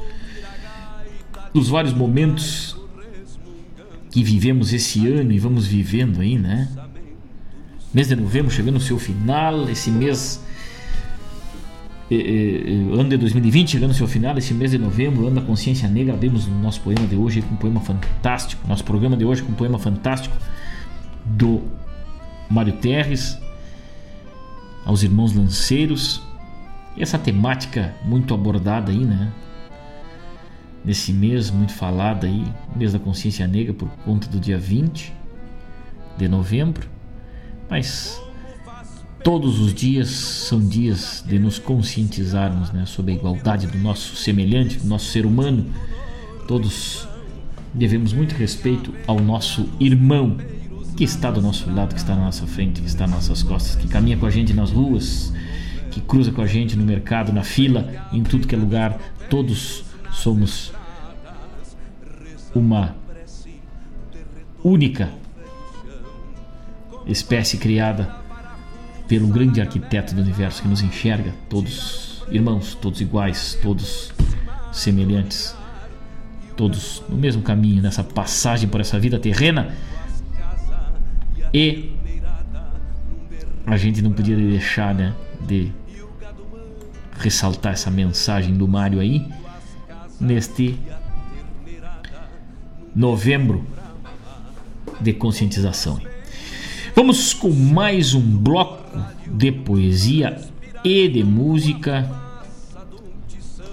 dos 1.51 1.67
vários 1.67 1.93
momentos 1.93 2.77
que 4.11 4.23
vivemos 4.23 4.71
esse 4.71 5.07
ano 5.07 5.31
e 5.31 5.39
vamos 5.39 5.65
vivendo 5.65 6.21
aí, 6.21 6.37
né? 6.37 6.69
Mês 7.93 8.07
de 8.07 8.15
novembro 8.15 8.51
chegando 8.51 8.75
no 8.75 8.79
seu 8.79 8.99
final, 8.99 9.67
esse 9.67 9.89
mês 9.89 10.39
eh, 12.11 12.15
eh, 12.15 12.93
ano 12.93 13.09
de 13.09 13.17
2020 13.17 13.71
chegando 13.71 13.89
no 13.89 13.95
seu 13.95 14.07
final, 14.07 14.37
esse 14.37 14.53
mês 14.53 14.71
de 14.71 14.77
novembro, 14.77 15.25
ano 15.25 15.37
da 15.37 15.41
consciência 15.41 15.89
negra, 15.89 16.13
abrimos 16.13 16.45
o 16.45 16.51
nosso 16.51 16.81
poema 16.81 17.07
de 17.07 17.15
hoje 17.15 17.41
com 17.41 17.55
um 17.55 17.57
poema 17.57 17.79
fantástico, 17.81 18.67
nosso 18.67 18.83
programa 18.83 19.17
de 19.17 19.25
hoje 19.25 19.41
com 19.41 19.51
um 19.51 19.55
poema 19.55 19.79
fantástico 19.79 20.37
do 21.25 21.63
Mário 22.47 22.73
Terres 22.73 23.39
aos 24.85 25.01
irmãos 25.01 25.33
lanceiros. 25.33 26.21
Essa 26.95 27.17
temática 27.17 27.95
muito 28.05 28.35
abordada 28.35 28.91
aí, 28.91 29.03
né? 29.03 29.31
Nesse 30.85 31.11
mês 31.11 31.49
muito 31.49 31.73
falada 31.73 32.27
aí, 32.27 32.45
mês 32.75 32.93
da 32.93 32.99
consciência 32.99 33.47
negra 33.47 33.73
por 33.73 33.89
conta 34.05 34.27
do 34.27 34.39
dia 34.39 34.59
20 34.59 35.11
de 36.17 36.27
novembro. 36.27 36.98
Mas 37.69 38.21
todos 39.23 39.59
os 39.59 39.73
dias 39.73 40.09
são 40.09 40.59
dias 40.59 41.23
de 41.27 41.37
nos 41.37 41.59
conscientizarmos 41.59 42.71
né, 42.71 42.85
sobre 42.85 43.11
a 43.11 43.15
igualdade 43.15 43.67
do 43.67 43.77
nosso 43.77 44.15
semelhante, 44.15 44.77
do 44.77 44.87
nosso 44.87 45.11
ser 45.11 45.25
humano. 45.25 45.65
Todos 46.47 47.07
devemos 47.73 48.13
muito 48.13 48.33
respeito 48.33 48.93
ao 49.05 49.19
nosso 49.19 49.69
irmão 49.79 50.37
que 50.97 51.03
está 51.03 51.31
do 51.31 51.41
nosso 51.41 51.69
lado, 51.71 51.93
que 51.93 52.01
está 52.01 52.15
na 52.15 52.25
nossa 52.25 52.45
frente, 52.47 52.81
que 52.81 52.87
está 52.87 53.05
nas 53.05 53.27
nossas 53.27 53.43
costas, 53.43 53.75
que 53.75 53.87
caminha 53.87 54.17
com 54.17 54.25
a 54.25 54.29
gente 54.29 54.53
nas 54.53 54.71
ruas, 54.71 55.31
que 55.91 56.01
cruza 56.01 56.31
com 56.31 56.41
a 56.41 56.47
gente 56.47 56.75
no 56.75 56.85
mercado, 56.85 57.31
na 57.31 57.43
fila, 57.43 57.87
em 58.11 58.23
tudo 58.23 58.47
que 58.47 58.55
é 58.55 58.57
lugar. 58.57 58.97
Todos 59.29 59.83
somos 60.11 60.73
uma 62.53 62.95
única 64.63 65.09
espécie 67.11 67.57
criada 67.57 68.15
pelo 69.07 69.27
grande 69.27 69.59
arquiteto 69.59 70.13
do 70.13 70.21
universo 70.21 70.61
que 70.61 70.67
nos 70.67 70.81
enxerga, 70.81 71.33
todos 71.49 72.23
irmãos, 72.29 72.75
todos 72.75 73.01
iguais, 73.01 73.57
todos 73.61 74.11
semelhantes, 74.71 75.55
todos 76.55 77.01
no 77.09 77.17
mesmo 77.17 77.41
caminho, 77.41 77.81
nessa 77.81 78.03
passagem 78.03 78.69
por 78.69 78.79
essa 78.79 78.99
vida 78.99 79.17
terrena. 79.17 79.75
E 81.51 81.95
a 83.65 83.77
gente 83.77 84.01
não 84.01 84.11
podia 84.13 84.35
deixar 84.35 84.93
né, 84.93 85.15
de 85.41 85.71
ressaltar 87.17 87.73
essa 87.73 87.89
mensagem 87.89 88.53
do 88.53 88.67
Mário 88.67 88.99
aí 88.99 89.27
neste 90.19 90.79
novembro 92.95 93.65
de 94.99 95.13
conscientização. 95.13 95.99
Vamos 97.01 97.33
com 97.33 97.49
mais 97.49 98.13
um 98.13 98.19
bloco 98.19 98.83
de 99.25 99.53
poesia 99.53 100.37
e 100.83 101.07
de 101.07 101.23
música. 101.23 102.05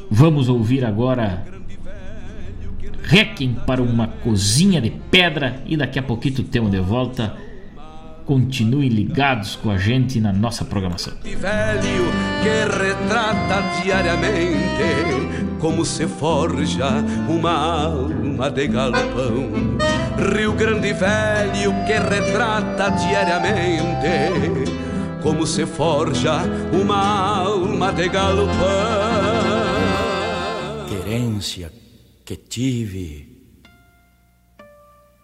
Vamos 0.08 0.48
ouvir 0.48 0.84
agora 0.84 1.44
Requiem 3.02 3.56
para 3.66 3.82
uma 3.82 4.06
cozinha 4.06 4.80
de 4.80 4.90
pedra 5.10 5.60
e 5.66 5.76
daqui 5.76 5.98
a 5.98 6.04
pouquinho 6.04 6.44
temos 6.44 6.70
de 6.70 6.78
volta. 6.78 7.36
Continuem 8.26 8.88
ligados 8.88 9.54
com 9.54 9.70
a 9.70 9.78
gente 9.78 10.20
na 10.20 10.32
nossa 10.32 10.64
programação. 10.64 11.14
velho 11.22 12.10
que 12.42 12.84
retrata 12.84 13.80
diariamente 13.80 15.56
como 15.60 15.84
se 15.84 16.08
forja 16.08 16.88
uma 17.28 17.84
alma 17.84 18.50
de 18.50 18.66
galpão. 18.66 19.78
Rio 20.34 20.52
Grande 20.54 20.92
Velho 20.92 21.72
que 21.86 21.92
retrata 21.92 22.90
diariamente 22.90 24.72
como 25.22 25.46
se 25.46 25.64
forja 25.64 26.42
uma 26.72 27.42
alma 27.42 27.92
de 27.92 28.08
galpão. 28.08 28.56
Querência 30.88 31.72
que 32.24 32.34
tive 32.34 33.36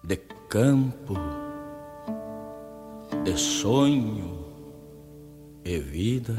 de 0.04 0.16
campo, 0.48 1.41
de 3.24 3.38
sonho 3.38 4.46
e 5.64 5.78
vida. 5.78 6.34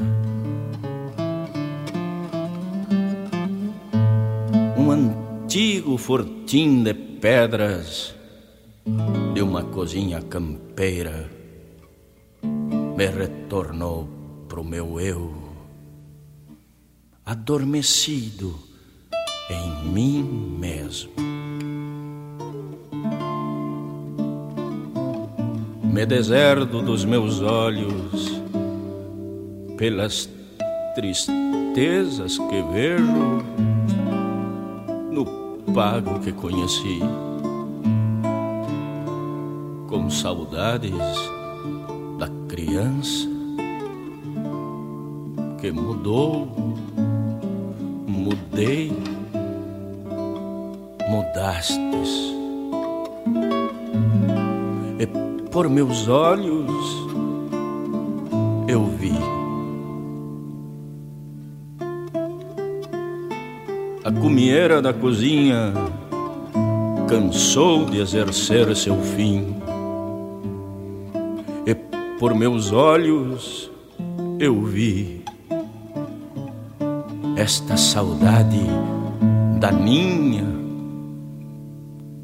Um 4.76 4.90
antigo 4.90 5.96
fortim 5.96 6.82
de 6.82 6.92
pedras 6.92 8.14
de 9.32 9.40
uma 9.40 9.64
cozinha 9.64 10.20
campeira 10.20 11.30
me 12.42 13.06
retornou 13.06 14.08
pro 14.48 14.62
meu 14.62 15.00
eu, 15.00 15.34
adormecido 17.24 18.54
em 19.50 19.88
mim 19.90 20.22
mesmo. 20.58 21.10
Me 25.94 26.04
deserdo 26.04 26.82
dos 26.82 27.04
meus 27.04 27.40
olhos 27.40 28.42
pelas 29.78 30.28
tristezas 30.96 32.36
que 32.36 32.62
vejo 32.72 33.44
no 35.12 35.24
pago 35.72 36.18
que 36.18 36.32
conheci, 36.32 36.98
com 39.88 40.10
saudades 40.10 40.90
da 42.18 42.28
criança 42.48 43.28
que 45.60 45.70
mudou, 45.70 46.48
mudei, 48.08 48.92
mudastes. 51.08 52.43
Por 55.54 55.68
meus 55.68 56.08
olhos 56.08 57.06
eu 58.66 58.84
vi. 58.86 59.14
A 64.02 64.10
comieira 64.10 64.82
da 64.82 64.92
cozinha 64.92 65.72
cansou 67.08 67.84
de 67.84 68.00
exercer 68.00 68.74
seu 68.74 69.00
fim. 69.00 69.54
Por 72.18 72.34
meus 72.34 72.72
olhos 72.72 73.70
eu 74.40 74.60
vi 74.62 75.22
esta 77.36 77.76
saudade 77.76 78.62
daninha 79.60 80.46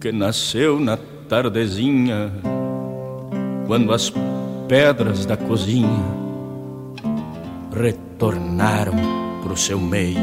que 0.00 0.10
nasceu 0.10 0.80
na 0.80 0.96
tardezinha 1.28 2.32
quando 3.70 3.92
as 3.92 4.12
pedras 4.66 5.24
da 5.24 5.36
cozinha 5.36 6.04
retornaram 7.72 8.94
pro 9.44 9.56
seu 9.56 9.78
meio. 9.78 10.18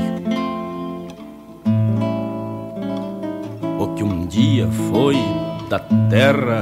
O 3.79 3.87
que 3.95 4.03
um 4.03 4.25
dia 4.25 4.67
foi 4.91 5.15
da 5.69 5.79
terra 5.79 6.61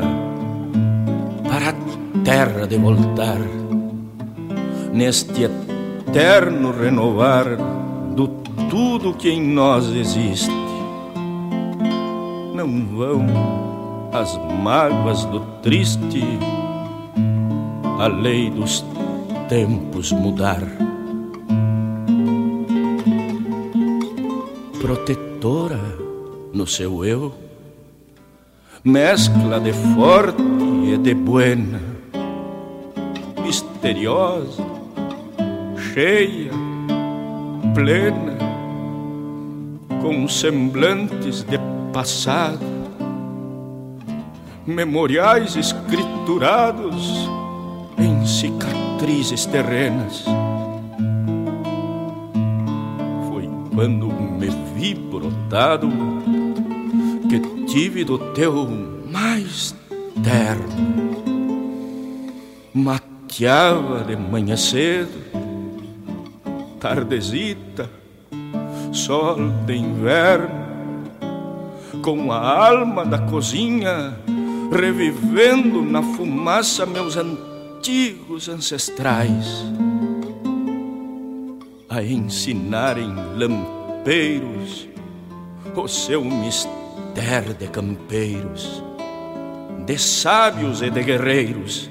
para 1.50 1.70
a 1.72 2.24
terra 2.24 2.68
de 2.68 2.78
voltar, 2.78 3.40
neste 4.94 5.42
eterno 5.42 6.72
renovar 6.72 7.48
do 8.16 8.28
tudo 8.70 9.16
que 9.16 9.32
em 9.32 9.42
nós 9.42 9.88
existe. 9.90 10.54
Não 12.54 12.86
vão 12.96 13.26
as 14.14 14.40
mágoas 14.62 15.26
do 15.26 15.40
triste, 15.64 16.22
a 18.06 18.08
lei 18.08 18.52
dos 18.52 18.86
tempos 19.50 20.12
mudar. 20.12 20.62
Protetora 24.80 25.82
no 26.54 26.68
seu 26.68 27.04
eu, 27.04 27.34
mescla 28.84 29.60
de 29.60 29.74
forte 29.74 30.44
e 30.86 30.96
de 30.98 31.16
buena 31.16 31.82
misteriosa, 33.44 34.64
cheia, 35.92 36.52
plena, 37.74 38.38
com 40.04 40.28
semblantes 40.28 41.42
de 41.42 41.58
passado, 41.92 42.60
memoriais 44.68 45.56
escriturados 45.56 47.25
cicatrizes 49.26 49.46
terrenas. 49.48 50.24
Foi 53.28 53.50
quando 53.74 54.08
me 54.08 54.50
vi 54.76 54.94
brotado 54.94 55.90
que 57.28 57.40
tive 57.66 58.04
do 58.04 58.20
teu 58.34 58.68
mais 59.12 59.76
terno. 60.24 61.16
Mateava 62.74 64.04
de 64.04 64.16
manhã 64.16 64.56
cedo, 64.56 65.10
tardezita, 66.80 67.90
sol 68.92 69.38
de 69.66 69.76
inverno, 69.76 70.66
com 72.02 72.32
a 72.32 72.68
alma 72.68 73.06
da 73.06 73.20
cozinha 73.20 74.14
revivendo 74.72 75.82
na 75.82 76.02
fumaça 76.02 76.86
meus 76.86 77.16
antigos 77.16 77.45
ancestrais, 78.50 79.64
a 81.88 82.02
ensinarem 82.02 83.14
lampeiros 83.38 84.88
o 85.76 85.88
seu 85.88 86.24
mistério 86.24 87.54
de 87.54 87.68
campeiros, 87.68 88.84
de 89.86 89.98
sábios 90.00 90.82
e 90.82 90.90
de 90.90 91.04
guerreiros, 91.04 91.90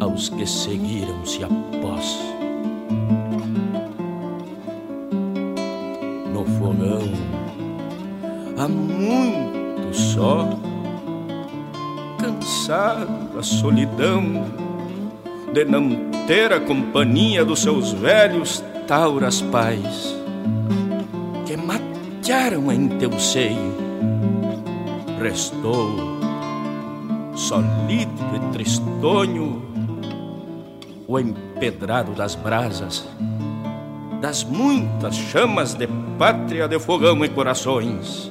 aos 0.00 0.28
que 0.28 0.46
seguiram-se 0.46 1.42
após. 1.42 2.35
Cansado 12.66 13.32
da 13.32 13.42
solidão, 13.42 14.44
de 15.52 15.64
não 15.64 16.10
ter 16.26 16.52
a 16.52 16.58
companhia 16.58 17.44
dos 17.44 17.60
seus 17.60 17.92
velhos 17.92 18.62
tauras 18.88 19.40
pais, 19.40 20.16
que 21.46 21.56
matearam 21.56 22.72
em 22.72 22.88
teu 22.88 23.12
seio. 23.20 23.86
Restou 25.22 25.96
solido 27.36 28.24
e 28.34 28.52
tristonho 28.52 29.62
o 31.06 31.20
empedrado 31.20 32.12
das 32.12 32.34
brasas, 32.34 33.06
das 34.20 34.42
muitas 34.42 35.14
chamas 35.14 35.74
de 35.74 35.86
pátria 36.18 36.66
de 36.66 36.80
fogão 36.80 37.24
e 37.24 37.28
corações 37.28 38.30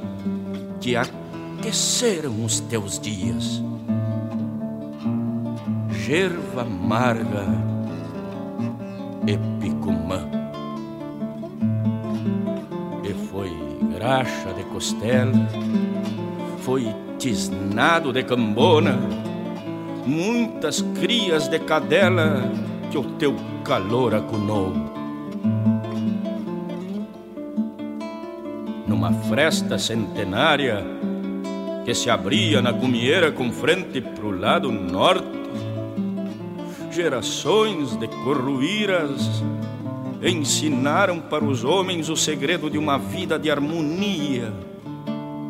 que 0.81 0.95
aqueceram 0.95 2.43
os 2.43 2.59
teus 2.59 2.99
dias 2.99 3.63
gerva 6.06 6.61
amarga 6.61 7.48
e 9.26 9.36
picumã. 9.60 10.22
E 13.03 13.11
foi 13.27 13.49
graxa 13.98 14.53
de 14.53 14.64
costela, 14.65 15.49
foi 16.60 16.86
tisnado 17.18 18.14
de 18.14 18.22
cambona, 18.22 18.99
muitas 20.06 20.84
crias 21.02 21.48
de 21.48 21.57
cadela 21.57 22.52
que 22.91 22.99
o 22.99 23.03
teu 23.18 23.36
calor 23.64 24.14
acunou. 24.14 24.73
Numa 28.86 29.11
fresta 29.27 29.80
centenária 29.80 30.86
que 31.84 31.95
se 31.95 32.11
abria 32.11 32.61
na 32.61 32.72
cumieira 32.72 33.32
com 33.32 33.52
frente 33.52 34.02
pro 34.02 34.30
lado 34.30 34.72
norte, 34.72 35.34
gerações 36.95 37.97
de 37.97 38.07
corruíras 38.07 39.43
ensinaram 40.23 41.19
para 41.19 41.43
os 41.43 41.65
homens 41.65 42.07
o 42.07 42.15
segredo 42.15 42.69
de 42.69 42.77
uma 42.77 42.97
vida 42.97 43.38
de 43.38 43.51
harmonia 43.51 44.53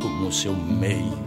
como 0.02 0.32
seu 0.32 0.56
meio. 0.56 1.24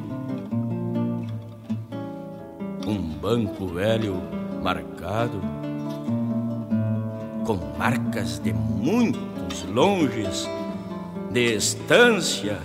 Um 2.85 2.99
banco 3.21 3.69
velho 3.69 4.21
marcado 4.61 5.41
com 7.47 7.57
marcas 7.79 8.41
de 8.41 8.53
muitos 8.53 9.63
longes, 9.73 10.49
de 11.31 11.55
estância, 11.55 12.59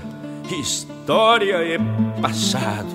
história 0.59 1.57
e 1.63 1.77
passado. 2.19 2.89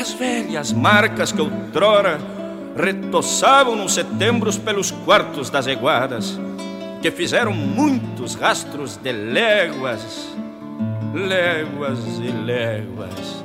As 0.00 0.12
velhas 0.12 0.72
marcas 0.72 1.32
que 1.32 1.40
outrora 1.40 2.41
retossavam 2.76 3.76
nos 3.76 3.94
setembros 3.94 4.56
pelos 4.56 4.90
quartos 4.90 5.50
das 5.50 5.66
eguadas, 5.66 6.38
que 7.00 7.10
fizeram 7.10 7.52
muitos 7.52 8.34
rastros 8.34 8.96
de 8.96 9.12
léguas, 9.12 10.28
léguas 11.14 11.98
e 12.18 12.30
léguas, 12.30 13.44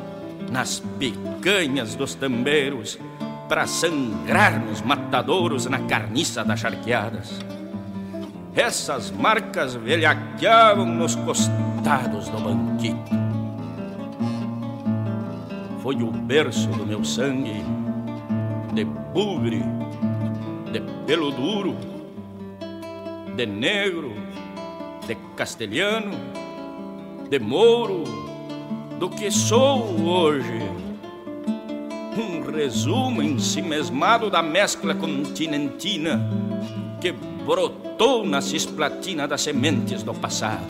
nas 0.52 0.80
picanhas 1.00 1.96
dos 1.96 2.16
tambeiros, 2.16 2.98
para 3.50 3.66
sangrar 3.66 4.60
nos 4.60 4.82
matadouros 4.82 5.66
na 5.66 5.80
carniça 5.80 6.44
das 6.44 6.60
charqueadas. 6.60 7.40
Essas 8.56 9.12
marcas 9.12 9.76
velhaqueavam 9.76 10.86
nos 10.86 11.16
costados 11.16 12.28
do 12.30 12.40
banquito. 12.40 13.28
Foi 15.82 15.96
o 15.96 16.12
berço 16.12 16.68
do 16.70 16.86
meu 16.86 17.04
sangue 17.06 17.64
de 18.78 18.86
bugre, 18.86 19.64
de 20.72 20.80
pelo 21.08 21.32
duro, 21.32 21.76
de 23.36 23.44
negro, 23.44 24.14
de 25.08 25.16
castelhano, 25.36 26.12
de 27.28 27.40
mouro, 27.40 28.04
do 29.00 29.10
que 29.10 29.32
sou 29.32 30.00
hoje. 30.00 30.62
Um 32.20 32.52
resumo 32.52 33.24
ensimesmado 33.24 34.30
da 34.30 34.44
mescla 34.44 34.94
continentina 34.94 36.30
que 37.02 37.12
brotou 37.12 38.28
na 38.28 38.42
cisplatina 38.42 39.28
das 39.28 39.42
sementes 39.42 40.04
do 40.04 40.14
passado. 40.14 40.68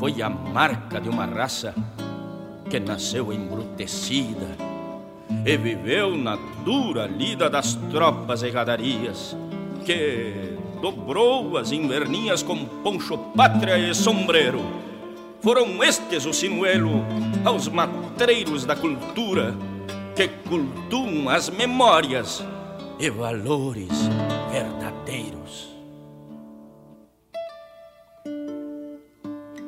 Foi 0.00 0.20
a 0.20 0.28
marca 0.28 1.00
de 1.00 1.08
uma 1.08 1.26
raça 1.26 1.72
que 2.68 2.80
nasceu 2.80 3.32
embrutecida 3.32 4.63
e 5.46 5.56
viveu 5.56 6.16
na 6.16 6.36
dura 6.64 7.06
lida 7.06 7.50
das 7.50 7.74
tropas 7.90 8.42
e 8.42 8.50
gadarias, 8.50 9.36
que 9.84 10.56
dobrou 10.80 11.58
as 11.58 11.70
inverninhas 11.70 12.42
com 12.42 12.64
poncho 12.64 13.18
pátria 13.36 13.78
e 13.78 13.94
sombreiro. 13.94 14.62
Foram 15.42 15.84
estes 15.84 16.24
o 16.24 16.32
sinuelo 16.32 17.04
aos 17.44 17.68
matreiros 17.68 18.64
da 18.64 18.74
cultura 18.74 19.54
que 20.16 20.28
cultuam 20.28 21.28
as 21.28 21.50
memórias 21.50 22.42
e 22.98 23.10
valores 23.10 24.08
verdadeiros. 24.50 25.68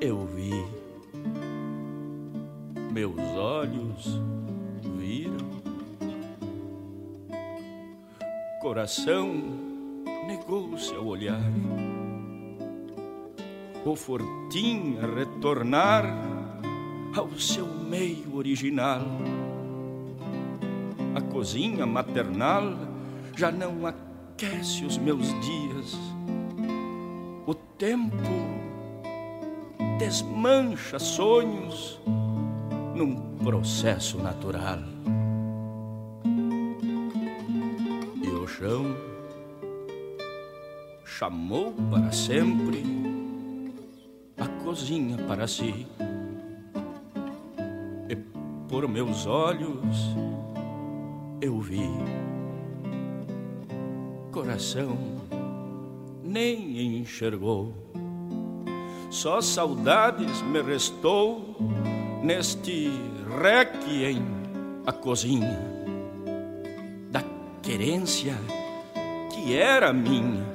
Eu 0.01 0.27
vi 0.27 0.53
meus 2.93 3.21
olhos 3.37 4.19
coração 8.67 9.33
negou-se 10.27 10.93
ao 10.93 11.07
olhar. 11.07 11.53
O 13.85 13.95
fortim 13.95 14.99
a 15.01 15.07
retornar 15.07 16.05
ao 17.17 17.31
seu 17.39 17.65
meio 17.65 18.35
original. 18.35 19.03
A 21.15 21.21
cozinha 21.21 21.87
maternal 21.87 22.77
já 23.37 23.53
não 23.53 23.87
aquece 23.87 24.85
os 24.85 24.99
meus 24.99 25.29
dias. 25.29 25.97
O 27.47 27.55
tempo 27.55 28.17
desmancha 29.97 30.99
sonhos 30.99 32.01
num 32.97 33.15
processo 33.45 34.19
natural. 34.19 34.81
Chão, 38.59 38.97
chamou 41.05 41.75
para 41.91 42.11
sempre 42.11 42.83
a 44.39 44.49
cozinha 44.65 45.19
para 45.27 45.47
si. 45.47 45.87
E 48.09 48.17
por 48.67 48.89
meus 48.89 49.27
olhos 49.27 50.17
eu 51.43 51.61
vi 51.61 51.87
coração 54.33 54.97
nem 56.25 56.99
enxergou. 56.99 57.75
Só 59.11 59.43
saudades 59.43 60.41
me 60.41 60.63
restou 60.63 61.57
neste 62.23 62.91
requiem 63.39 64.23
a 64.87 64.93
cozinha 64.93 65.76
querência 67.67 68.37
que 69.35 69.57
era 69.57 69.93
minha 69.93 70.47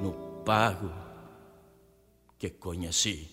no 0.00 0.12
pago 0.44 0.88
que 2.38 2.48
conheci. 2.48 3.28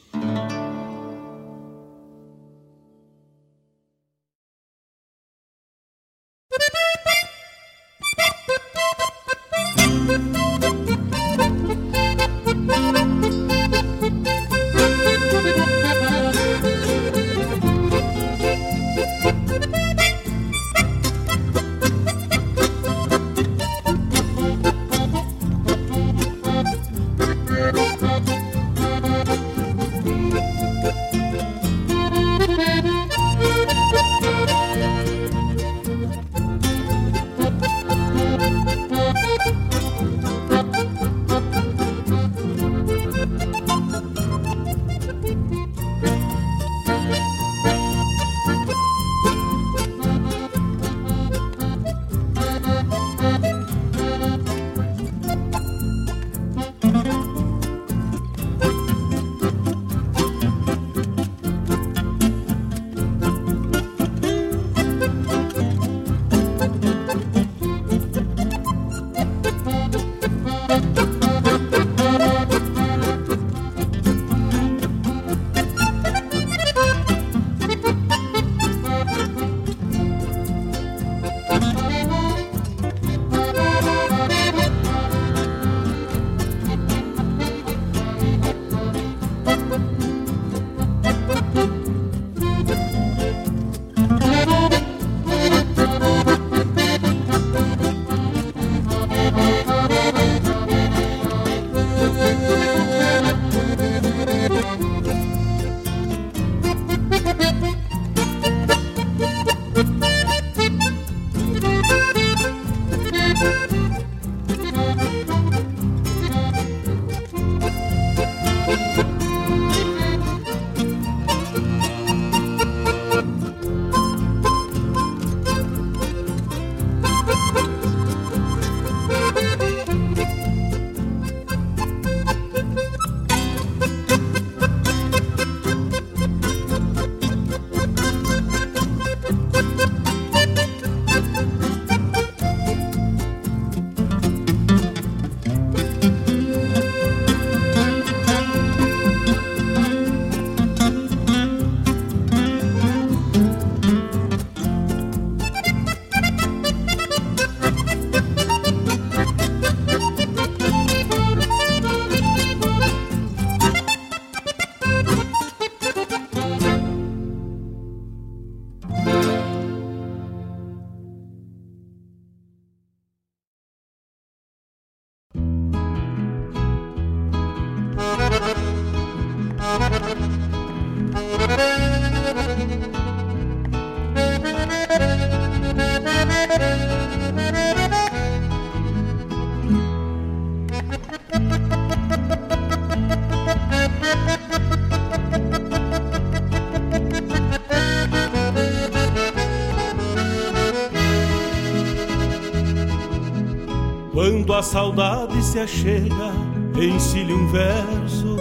A 204.57 204.63
saudade 204.63 205.39
se 205.43 205.59
achega, 205.59 206.34
ensile 206.81 207.31
um 207.31 207.47
verso. 207.51 208.38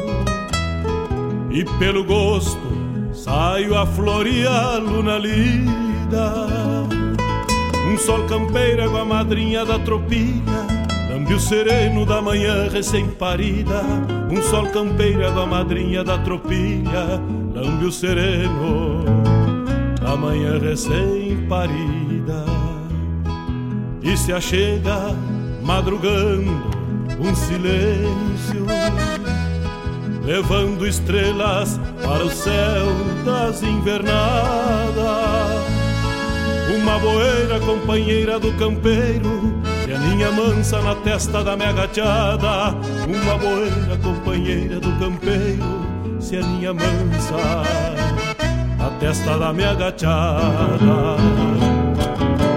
E 1.50 1.62
pelo 1.78 2.04
gosto 2.04 2.58
saio 3.12 3.76
a 3.76 3.84
floreá-lo 3.84 5.02
lida. 5.18 6.46
Um 7.92 7.98
sol 7.98 8.24
campeira 8.24 8.88
com 8.88 8.96
a 8.96 9.04
madrinha 9.04 9.64
da 9.64 9.78
tropilha 9.78 10.66
Lambe 11.08 11.34
o 11.34 11.40
sereno 11.40 12.04
da 12.04 12.20
manhã 12.20 12.68
recém-parida. 12.68 13.82
Um 14.30 14.42
sol 14.42 14.66
campeira 14.66 15.30
com 15.30 15.40
a 15.40 15.46
madrinha 15.46 16.02
da 16.02 16.18
tropilha 16.18 17.20
Lambe 17.54 17.84
o 17.84 17.92
sereno 17.92 19.04
da 20.00 20.16
manhã 20.16 20.58
recém-parida. 20.58 22.44
E 24.02 24.16
se 24.16 24.32
achega 24.32 25.14
madrugando 25.66 26.62
um 27.18 27.34
silêncio, 27.34 28.64
levando 30.24 30.86
estrelas 30.86 31.80
para 32.02 32.24
o 32.24 32.30
céu 32.30 32.86
das 33.24 33.62
invernadas. 33.64 34.14
Uma 36.76 36.98
boeira 37.00 37.58
companheira 37.60 38.38
do 38.38 38.52
campeiro, 38.52 39.60
que 39.84 39.92
aninha 39.92 40.30
mansa 40.30 40.80
na 40.80 40.94
testa 40.94 41.42
da 41.42 41.56
minha 41.56 41.72
gateada. 41.72 42.76
Uma 43.08 43.36
boeira 43.36 43.96
companheira 44.02 44.78
do 44.78 44.92
campeiro, 45.00 45.64
se 46.20 46.36
aninha 46.36 46.72
mansa 46.72 47.36
na 48.78 48.90
testa 49.00 49.36
da 49.36 49.52
minha 49.52 49.74
gateada. 49.74 51.16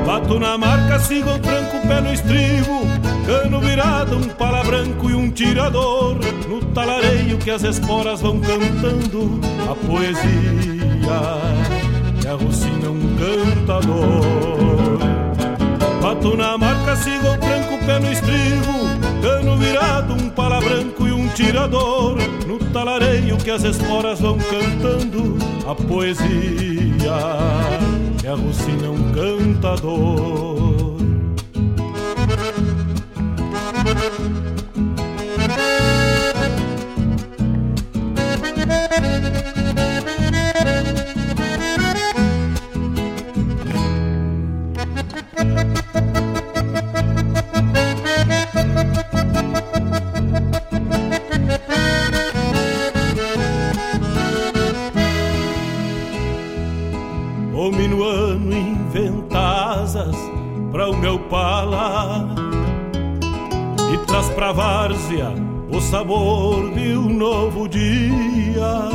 Bato 0.05 0.39
na 0.39 0.57
marca, 0.57 0.99
sigo 0.99 1.29
o 1.31 1.39
tranco, 1.39 1.87
pé 1.87 2.01
no 2.01 2.13
estribo 2.13 2.98
Cano 3.25 3.59
virado, 3.59 4.17
um 4.17 4.27
pala 4.29 4.63
branco 4.63 5.09
e 5.09 5.13
um 5.13 5.29
tirador 5.29 6.17
No 6.47 6.61
talareio 6.73 7.37
que 7.37 7.51
as 7.51 7.63
esporas 7.63 8.21
vão 8.21 8.39
cantando 8.39 9.39
A 9.69 9.75
poesia 9.75 10.19
que 12.21 12.27
arrocina 12.27 12.89
um 12.89 13.15
cantador 13.17 14.99
Bato 16.01 16.37
na 16.37 16.57
marca, 16.57 16.95
sigo 16.95 17.27
o 17.27 17.37
tranco, 17.37 17.85
pé 17.85 17.99
no 17.99 18.11
estribo 18.11 18.73
Cano 19.21 19.57
virado, 19.57 20.13
um 20.13 20.29
pala 20.29 20.59
branco 20.61 21.07
e 21.07 21.11
um 21.11 21.27
tirador 21.29 22.17
no 22.47 22.57
talareio 22.71 23.37
que 23.37 23.51
as 23.51 23.63
esporas 23.63 24.19
vão 24.19 24.37
cantando 24.37 25.37
a 25.69 25.75
poesia 25.75 26.27
que 28.19 28.27
arrucina 28.27 28.89
um 28.89 29.11
cantador. 29.11 30.78
O 33.89 33.95
minuano 57.71 58.53
inventa 58.53 59.39
asas 59.81 60.15
para 60.71 60.89
o 60.89 60.95
meu 60.95 61.17
pala 61.21 62.35
e 62.35 62.38
traz 64.09 64.27
pra 64.29 64.51
várzea 64.51 65.31
o 65.71 65.79
sabor 65.79 66.73
de 66.73 66.97
um 66.97 67.13
novo 67.13 67.69
dia. 67.69 68.89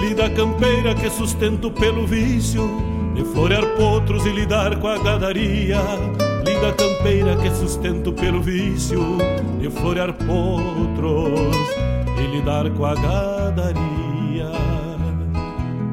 Lida 0.00 0.30
campeira 0.30 0.94
que 0.94 1.10
sustento 1.10 1.70
pelo 1.70 2.06
vício 2.06 2.70
de 3.14 3.22
florear 3.22 3.66
potros 3.76 4.24
e 4.24 4.30
lidar 4.30 4.78
com 4.78 4.88
a 4.88 4.96
gadaria. 4.98 5.80
Lida 6.46 6.72
campeira 6.72 7.36
que 7.36 7.50
sustento 7.50 8.14
pelo 8.14 8.40
vício 8.40 9.18
de 9.60 9.68
florear 9.68 10.14
potros 10.14 11.68
e 12.18 12.34
lidar 12.34 12.70
com 12.70 12.86
a 12.86 12.94
gadaria. 12.94 14.52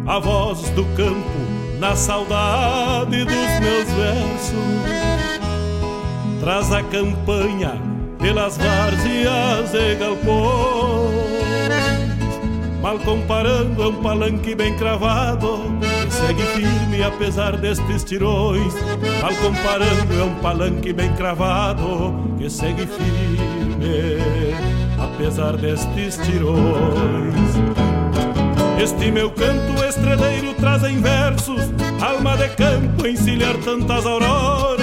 A 0.08 0.20
voz 0.20 0.70
do 0.70 0.86
campo 0.96 1.80
na 1.80 1.98
saudade 1.98 3.26
dos 3.26 3.60
meus 3.60 3.92
versos 3.92 5.33
traz 6.44 6.74
a 6.74 6.84
campanha 6.84 7.72
pelas 8.20 8.58
várzeas 8.58 9.74
e 9.74 9.96
galpões. 9.96 11.14
Mal 12.82 13.00
comparando, 13.00 13.82
é 13.82 13.88
um 13.88 14.02
palanque 14.02 14.54
bem 14.54 14.76
cravado 14.76 15.62
que 15.80 16.14
segue 16.14 16.44
firme 16.44 17.02
apesar 17.02 17.56
destes 17.56 18.04
tirões. 18.04 18.74
Mal 19.22 19.34
comparando, 19.36 20.20
é 20.20 20.24
um 20.24 20.36
palanque 20.42 20.92
bem 20.92 21.14
cravado 21.14 22.14
que 22.38 22.50
segue 22.50 22.88
firme 22.88 24.18
apesar 25.02 25.56
destes 25.56 26.18
tirões. 26.26 27.54
Este 28.84 29.12
meu 29.12 29.32
canto 29.32 29.82
estreleiro 29.86 30.54
traz 30.56 30.84
em 30.84 31.00
versos 31.00 31.72
Alma 32.04 32.36
de 32.36 32.50
campo 32.50 33.08
encilhar 33.08 33.56
tantas 33.64 34.06
auroras 34.06 34.83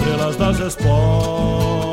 estrelas 0.00 0.36
das 0.36 0.60
esporas. 0.60 1.89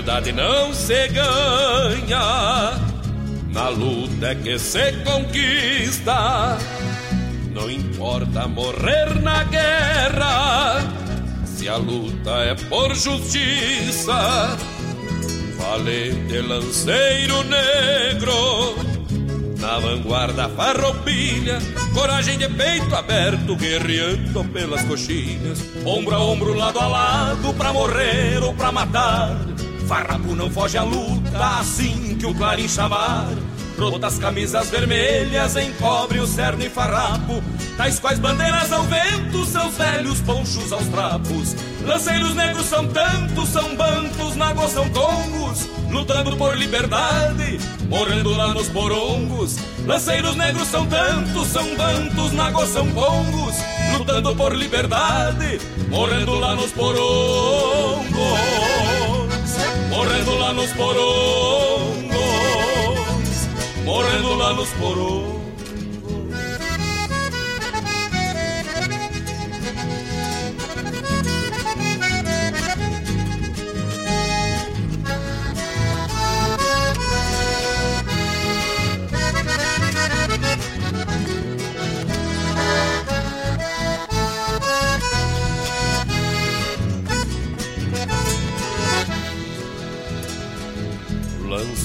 A 0.00 0.02
liberdade 0.02 0.32
não 0.32 0.72
se 0.72 1.08
ganha, 1.08 2.72
na 3.52 3.68
luta 3.68 4.28
é 4.28 4.34
que 4.34 4.58
se 4.58 4.92
conquista. 5.04 6.56
Não 7.52 7.70
importa 7.70 8.48
morrer 8.48 9.20
na 9.20 9.44
guerra, 9.44 10.80
se 11.44 11.68
a 11.68 11.76
luta 11.76 12.30
é 12.30 12.54
por 12.54 12.94
justiça. 12.94 14.56
Valente 15.58 16.40
lanceiro 16.40 17.44
negro, 17.44 18.76
na 19.58 19.78
vanguarda 19.80 20.48
farroupilha, 20.48 21.58
coragem 21.92 22.38
de 22.38 22.48
peito 22.48 22.94
aberto, 22.94 23.54
guerreando 23.54 24.44
pelas 24.44 24.82
coxilhas, 24.82 25.62
ombro 25.84 26.14
a 26.14 26.20
ombro, 26.20 26.54
lado 26.54 26.80
a 26.80 26.88
lado, 26.88 27.52
pra 27.52 27.70
morrer 27.70 28.42
ou 28.42 28.54
pra 28.54 28.72
matar. 28.72 29.59
Farrapo 29.90 30.36
não 30.36 30.48
foge 30.48 30.78
à 30.78 30.84
luta, 30.84 31.58
assim 31.58 32.16
que 32.16 32.24
o 32.24 32.32
clarim 32.32 32.68
chamar. 32.68 33.26
Rotas 33.76 34.20
camisas 34.20 34.70
vermelhas 34.70 35.56
encobre 35.56 36.20
o 36.20 36.28
cerne 36.28 36.70
farrapo, 36.70 37.42
tais 37.76 37.98
quais 37.98 38.20
bandeiras 38.20 38.72
ao 38.72 38.84
vento, 38.84 39.44
seus 39.44 39.76
velhos 39.76 40.20
ponchos 40.20 40.72
aos 40.72 40.86
trapos. 40.86 41.56
Lanceiros 41.84 42.36
negros 42.36 42.66
são 42.66 42.86
tantos, 42.86 43.48
são 43.48 43.74
bantos, 43.74 44.36
nagos 44.36 44.70
são 44.70 44.88
congos, 44.90 45.68
lutando 45.90 46.36
por 46.36 46.56
liberdade, 46.56 47.58
morrendo 47.88 48.30
lá 48.30 48.54
nos 48.54 48.68
porongos. 48.68 49.56
Lanceiros 49.84 50.36
negros 50.36 50.68
são 50.68 50.86
tantos, 50.86 51.48
são 51.48 51.66
bantos, 51.74 52.30
nagos 52.30 52.68
são 52.68 52.86
congos, 52.92 53.56
lutando 53.98 54.36
por 54.36 54.54
liberdade, 54.54 55.60
morrendo 55.88 56.38
lá 56.38 56.54
nos 56.54 56.70
porongos. 56.70 58.99
Morrendo 60.00 60.34
lá 60.38 60.54
nos 60.54 60.72
porongos, 60.72 62.16
morrendo 63.84 64.34
lá 64.34 64.54
nos 64.54 64.70
porongos. 64.70 65.39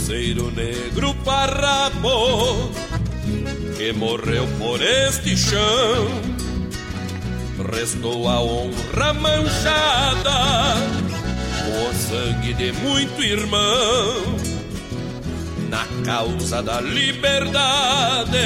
Lanceiro 0.05 0.51
negro 0.51 1.15
farrapo 1.25 2.69
que 3.75 3.91
morreu 3.91 4.47
por 4.59 4.79
este 4.79 5.35
chão, 5.35 6.07
restou 7.73 8.29
a 8.29 8.39
honra 8.39 9.13
manchada, 9.15 10.75
o 11.65 11.91
sangue 11.95 12.53
de 12.53 12.71
muito 12.73 13.23
irmão. 13.23 14.37
Na 15.69 15.87
causa 16.05 16.61
da 16.61 16.79
liberdade. 16.81 18.37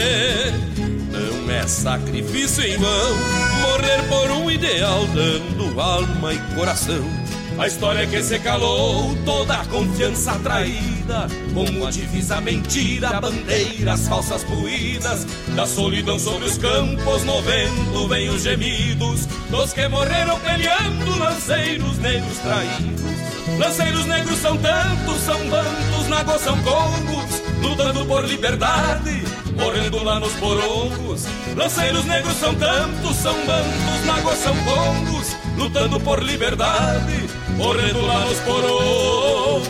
Não 1.12 1.52
é 1.54 1.68
sacrifício 1.68 2.64
em 2.64 2.78
vão. 2.78 3.18
Morrer 3.64 4.02
por 4.08 4.32
um 4.32 4.50
ideal, 4.50 5.06
dando 5.08 5.82
alma 5.82 6.34
e 6.34 6.38
coração 6.56 7.29
a 7.60 7.68
história 7.68 8.08
que 8.08 8.24
se 8.24 8.40
calou, 8.40 9.14
toda 9.26 9.56
a 9.56 9.66
confiança 9.66 10.40
traída, 10.40 11.28
como 11.54 11.86
a 11.86 11.92
divisa 11.92 12.40
mentira, 12.40 13.20
bandeiras 13.20 14.08
falsas 14.08 14.46
puídas, 14.46 15.28
da 15.56 15.66
solidão 15.66 16.18
sobre 16.18 16.46
os 16.46 16.58
campos, 16.58 17.24
no 17.26 17.42
vento 17.42 18.08
vem 18.08 18.30
os 18.30 18.44
gemidos, 18.44 19.26
dos 19.50 19.74
que 19.74 19.88
morreram 19.90 20.40
peleando, 20.40 21.20
lanceiros 21.20 21.98
negros 21.98 22.38
traídos. 22.38 23.60
Lanceiros 23.60 24.06
negros 24.06 24.40
são 24.40 24.58
tantos, 24.58 25.18
são 25.18 25.50
bantos, 25.50 26.08
na 26.08 26.40
são 26.40 26.58
congos, 26.64 27.42
lutando 27.62 28.06
por 28.06 28.24
liberdade, 28.24 29.22
morrendo 29.58 30.02
lá 30.02 30.18
nos 30.20 30.32
porongos. 30.34 31.26
Lanceiros 31.58 32.06
negros 32.06 32.36
são 32.36 32.56
tantos, 32.56 33.18
são 33.18 33.34
bantos, 33.46 34.06
na 34.06 34.36
são 34.36 34.56
congos, 34.64 35.36
lutando 35.58 36.00
por 36.00 36.24
liberdade, 36.24 37.29
morrendo 37.60 38.06
lá 38.06 38.26
nos 38.26 38.40
porongos, 38.40 39.68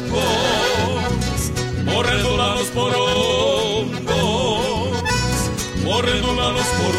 morrendo 1.86 2.36
lá 2.36 2.56
nos 2.56 2.70
porongos, 2.70 4.00
morrendo 5.84 6.36
lá 6.36 6.52
nos 6.54 6.68
porongos. 6.68 6.99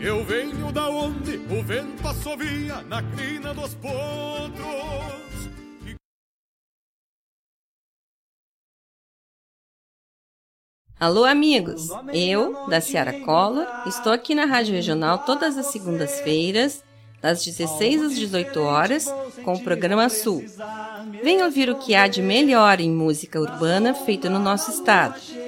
Eu 0.00 0.24
venho 0.24 0.70
da 0.70 0.88
onde 0.88 1.36
o 1.36 1.60
vento 1.60 2.06
assovia 2.06 2.82
na 2.82 3.02
crina 3.02 3.52
dos 3.52 3.74
potros. 3.74 3.98
Alô, 11.00 11.24
amigos! 11.24 11.88
Eu, 12.12 12.68
da 12.68 12.80
Ciara 12.80 13.20
Cola, 13.24 13.82
estou 13.86 14.12
aqui 14.12 14.36
na 14.36 14.44
Rádio 14.44 14.72
Regional 14.74 15.18
todas 15.18 15.58
as 15.58 15.66
segundas-feiras, 15.66 16.84
das 17.20 17.44
16 17.44 18.02
às 18.04 18.14
18 18.14 18.60
horas, 18.60 19.12
com 19.44 19.54
o 19.54 19.64
programa 19.64 20.08
Sul. 20.08 20.44
Venha 21.24 21.44
ouvir 21.44 21.68
o 21.70 21.76
que 21.76 21.96
há 21.96 22.06
de 22.06 22.22
melhor 22.22 22.80
em 22.80 22.90
música 22.90 23.40
urbana 23.40 23.94
feita 23.94 24.30
no 24.30 24.38
nosso 24.38 24.70
estado 24.70 25.47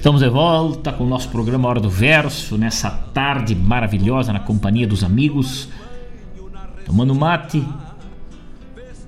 Estamos 0.00 0.22
de 0.22 0.30
volta 0.30 0.94
com 0.94 1.04
o 1.04 1.06
nosso 1.06 1.28
programa 1.28 1.68
Hora 1.68 1.78
do 1.78 1.90
Verso, 1.90 2.56
nessa 2.56 2.88
tarde 2.90 3.54
maravilhosa 3.54 4.32
na 4.32 4.40
companhia 4.40 4.86
dos 4.86 5.04
amigos, 5.04 5.68
tomando 6.86 7.14
mate, 7.14 7.62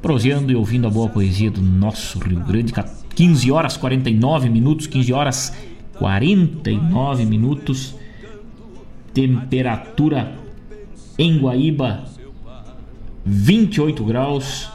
proseando 0.03 0.53
e 0.53 0.55
ouvindo 0.55 0.87
a 0.87 0.91
boa 0.91 1.09
poesia 1.09 1.51
do 1.51 1.63
nosso 1.63 2.19
Rio 2.19 2.41
Grande. 2.41 2.75
15 3.15 3.51
horas 3.51 3.75
49 3.79 4.51
minutos, 4.51 4.87
15 4.87 5.13
horas 5.15 5.57
49 5.95 7.25
minutos, 7.25 7.95
temperatura 9.15 10.35
em 11.19 11.39
Guaíba 11.39 12.05
28 13.25 14.05
graus. 14.05 14.71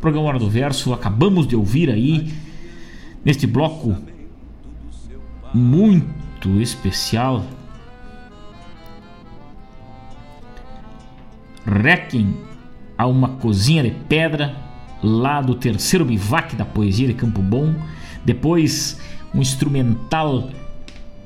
Programa 0.00 0.28
Hora 0.28 0.38
do 0.38 0.48
Verso, 0.48 0.92
acabamos 0.92 1.44
de 1.44 1.56
ouvir 1.56 1.90
aí 1.90 2.45
neste 3.26 3.44
bloco 3.44 3.96
muito 5.52 6.60
especial 6.60 7.44
Requiem 11.66 12.36
a 12.96 13.08
uma 13.08 13.30
cozinha 13.30 13.82
de 13.82 13.90
pedra, 13.90 14.54
lá 15.02 15.40
do 15.40 15.56
terceiro 15.56 16.04
bivac 16.04 16.54
da 16.54 16.64
poesia 16.64 17.08
de 17.08 17.14
Campo 17.14 17.42
Bom. 17.42 17.74
Depois, 18.24 19.00
um 19.34 19.40
instrumental 19.40 20.48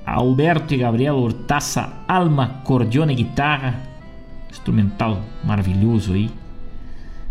Alberto 0.07 0.73
e 0.73 0.79
Gabriel 0.79 1.17
Hortaça, 1.17 1.93
Alma, 2.09 2.63
Cordiona 2.65 3.13
e 3.13 3.17
Guitarra. 3.17 3.79
Instrumental 4.51 5.21
maravilhoso 5.45 6.15
aí. 6.15 6.31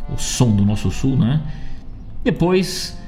O 0.07 0.17
som 0.17 0.55
do 0.55 0.63
nosso 0.63 0.91
sul, 0.91 1.17
né? 1.17 1.41
Depois, 2.23 2.98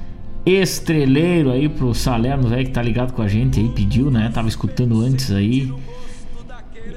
Estreleiro 0.45 1.51
aí 1.51 1.69
pro 1.69 1.93
Salerno, 1.93 2.47
velho, 2.49 2.65
que 2.65 2.71
tá 2.71 2.81
ligado 2.81 3.13
com 3.13 3.21
a 3.21 3.27
gente 3.27 3.59
aí, 3.59 3.69
pediu, 3.69 4.09
né? 4.09 4.29
Tava 4.33 4.47
escutando 4.47 5.01
antes 5.01 5.31
aí. 5.31 5.71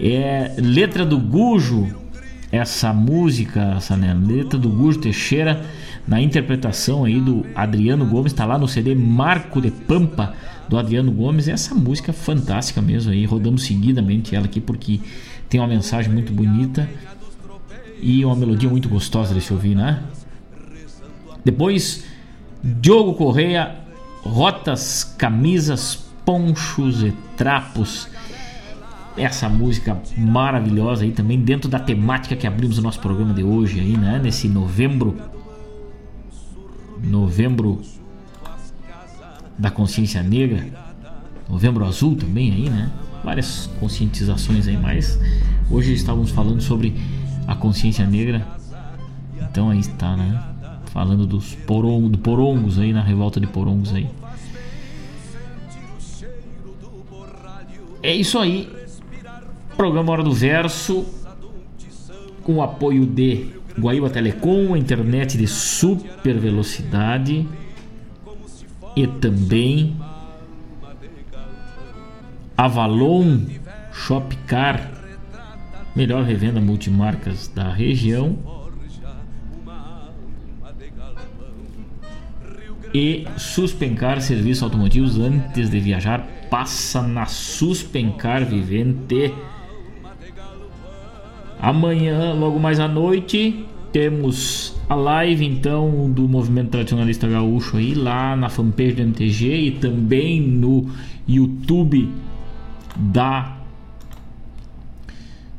É 0.01 0.55
letra 0.59 1.05
do 1.05 1.19
Gujo, 1.19 1.95
essa 2.51 2.93
música, 2.93 3.79
né? 3.99 4.17
letra 4.27 4.59
do 4.59 4.69
Gujo 4.69 5.01
Teixeira, 5.01 5.63
na 6.07 6.21
interpretação 6.21 7.05
aí 7.05 7.21
do 7.21 7.45
Adriano 7.55 8.07
Gomes, 8.07 8.33
tá 8.33 8.45
lá 8.45 8.59
no 8.59 8.67
CD 8.67 8.95
Marco 8.95 9.61
de 9.61 9.71
Pampa 9.71 10.35
do 10.69 10.79
Adriano 10.79 11.13
Gomes. 11.13 11.47
Essa 11.47 11.75
música 11.75 12.13
é 12.13 12.15
fantástica 12.15 12.81
mesmo 12.81 13.13
aí, 13.13 13.25
rodamos 13.25 13.65
seguidamente 13.65 14.35
ela 14.35 14.47
aqui 14.47 14.61
porque 14.61 15.01
tem 15.49 15.61
uma 15.61 15.69
mensagem 15.69 16.13
muito 16.13 16.33
bonita 16.33 16.89
e 18.01 18.25
uma 18.25 18.37
melodia 18.37 18.69
muito 18.69 18.89
gostosa 18.89 19.35
de 19.35 19.41
se 19.41 19.53
ouvir, 19.53 19.75
né? 19.75 20.03
Depois 21.45 22.05
Diogo 22.65 23.13
Correia, 23.13 23.77
rotas, 24.23 25.05
camisas, 25.19 26.03
ponchos 26.25 27.03
e 27.03 27.13
trapos. 27.37 28.09
Essa 29.19 29.51
música 29.51 30.01
maravilhosa 30.17 31.05
aí 31.05 31.13
também 31.13 31.39
dentro 31.39 31.69
da 31.69 31.79
temática 31.79 32.35
que 32.35 32.47
abrimos 32.47 32.79
o 32.79 32.83
nosso 32.83 32.99
programa 33.01 33.35
de 33.35 33.43
hoje 33.43 33.81
aí, 33.81 33.99
né? 33.99 34.19
Nesse 34.23 34.49
novembro 34.49 35.15
novembro 37.03 37.83
da 39.59 39.71
consciência 39.71 40.23
negra, 40.23 40.67
novembro 41.47 41.85
azul 41.85 42.17
também 42.17 42.51
aí, 42.51 42.71
né? 42.71 42.91
Várias 43.23 43.71
conscientizações 43.79 44.67
aí, 44.67 44.79
mas 44.79 45.19
hoje 45.71 45.93
estávamos 45.93 46.31
falando 46.31 46.63
sobre 46.63 46.97
a 47.47 47.55
consciência 47.55 48.07
negra. 48.07 48.47
Então 49.39 49.69
aí 49.69 49.81
está, 49.81 50.17
né? 50.17 50.54
Falando 50.95 51.27
dos 51.27 51.57
porongos, 51.57 52.13
do 52.13 52.19
porongos 52.19 52.79
aí 52.79 52.93
na 52.93 53.03
revolta 53.03 53.41
de 53.41 53.49
porongos 53.49 53.93
aí. 53.93 54.09
É 58.01 58.15
isso 58.15 58.39
aí. 58.39 58.71
Programa 59.77 60.13
Hora 60.13 60.23
do 60.23 60.33
Verso 60.33 61.05
com 62.45 62.57
o 62.57 62.63
apoio 62.63 63.05
de 63.05 63.49
Guaíba 63.77 64.09
Telecom, 64.09 64.77
internet 64.77 65.37
de 65.37 65.49
super 65.49 66.39
velocidade 66.39 67.49
e 68.95 69.07
também 69.07 69.97
Avalon 72.57 73.41
Shopcar, 73.93 74.93
melhor 75.97 76.23
revenda 76.23 76.61
multimarcas 76.61 77.49
da 77.49 77.73
região 77.73 78.64
e 82.95 83.27
Suspencar 83.37 84.21
Serviços 84.21 84.63
Automotivos 84.63 85.19
antes 85.19 85.69
de 85.69 85.81
viajar. 85.81 86.25
Passa 86.49 87.03
na 87.03 87.27
Suspencar 87.27 88.45
Vivente. 88.47 89.35
Amanhã, 91.61 92.33
logo 92.35 92.61
mais 92.61 92.79
à 92.79 92.87
noite, 92.87 93.67
temos 93.91 94.77
a 94.89 94.95
live 94.95 95.45
então 95.45 96.09
do 96.11 96.29
Movimento 96.29 96.71
Tradicionalista 96.71 97.27
Gaúcho 97.27 97.79
aí 97.79 97.95
lá 97.95 98.37
na 98.37 98.49
fanpage 98.49 98.93
do 98.93 99.03
MTG 99.03 99.57
e 99.57 99.71
também 99.73 100.41
no 100.41 100.89
YouTube 101.27 102.09
da 102.95 103.59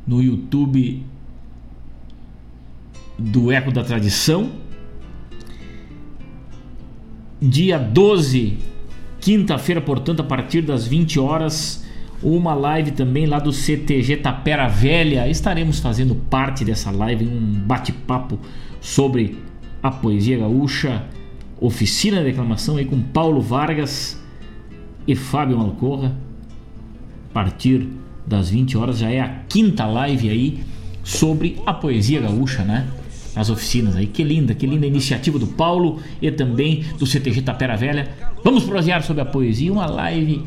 no 0.07 0.21
YouTube 0.21 1.03
do 3.17 3.51
Eco 3.51 3.71
da 3.71 3.83
Tradição 3.83 4.51
dia 7.49 7.77
12, 7.77 8.57
quinta-feira, 9.19 9.81
portanto, 9.81 10.21
a 10.21 10.23
partir 10.23 10.61
das 10.61 10.87
20 10.87 11.19
horas, 11.19 11.85
uma 12.21 12.53
live 12.53 12.91
também 12.91 13.25
lá 13.25 13.39
do 13.39 13.51
CTG 13.51 14.17
Tapera 14.17 14.67
Velha. 14.67 15.27
Estaremos 15.29 15.79
fazendo 15.79 16.15
parte 16.15 16.65
dessa 16.65 16.91
live, 16.91 17.25
um 17.25 17.53
bate-papo 17.65 18.39
sobre 18.81 19.37
a 19.81 19.91
poesia 19.91 20.37
gaúcha, 20.39 21.03
oficina 21.59 22.17
de 22.17 22.25
declamação 22.25 22.77
aí 22.77 22.85
com 22.85 22.99
Paulo 23.01 23.41
Vargas 23.41 24.19
e 25.07 25.15
Fábio 25.15 25.57
Malcorra. 25.57 26.15
A 27.29 27.33
partir 27.33 27.87
das 28.25 28.49
20 28.49 28.77
horas 28.77 28.97
já 28.99 29.09
é 29.09 29.19
a 29.19 29.29
quinta 29.47 29.85
live 29.85 30.29
aí 30.29 30.63
sobre 31.03 31.61
a 31.65 31.73
poesia 31.73 32.21
gaúcha, 32.21 32.63
né? 32.63 32.87
As 33.35 33.49
oficinas 33.49 33.95
aí. 33.95 34.07
Que 34.07 34.23
linda, 34.23 34.53
que 34.53 34.65
linda 34.65 34.87
iniciativa 34.87 35.37
do 35.37 35.47
Paulo 35.47 35.99
e 36.21 36.31
também 36.31 36.83
do 36.97 37.05
CTG 37.05 37.41
Tapera 37.41 37.75
Velha. 37.75 38.09
Vamos 38.43 38.63
prosear 38.63 39.03
sobre 39.03 39.21
a 39.21 39.25
poesia, 39.25 39.71
uma 39.71 39.85
live 39.85 40.43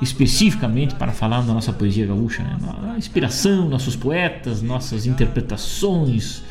especificamente 0.00 0.94
para 0.94 1.12
falar 1.12 1.40
da 1.40 1.52
nossa 1.52 1.72
poesia 1.72 2.06
gaúcha, 2.06 2.42
né? 2.42 2.58
A 2.94 2.98
inspiração, 2.98 3.68
nossos 3.68 3.96
poetas, 3.96 4.62
nossas 4.62 5.06
interpretações, 5.06 6.42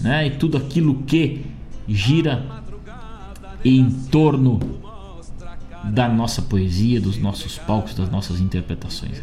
né? 0.00 0.26
E 0.26 0.30
tudo 0.30 0.56
aquilo 0.56 1.02
que 1.02 1.44
gira 1.86 2.46
em 3.64 3.90
torno 3.90 4.58
da 5.84 6.08
nossa 6.08 6.42
poesia, 6.42 7.00
dos 7.00 7.16
nossos 7.16 7.58
palcos, 7.58 7.94
das 7.94 8.10
nossas 8.10 8.40
interpretações. 8.40 9.22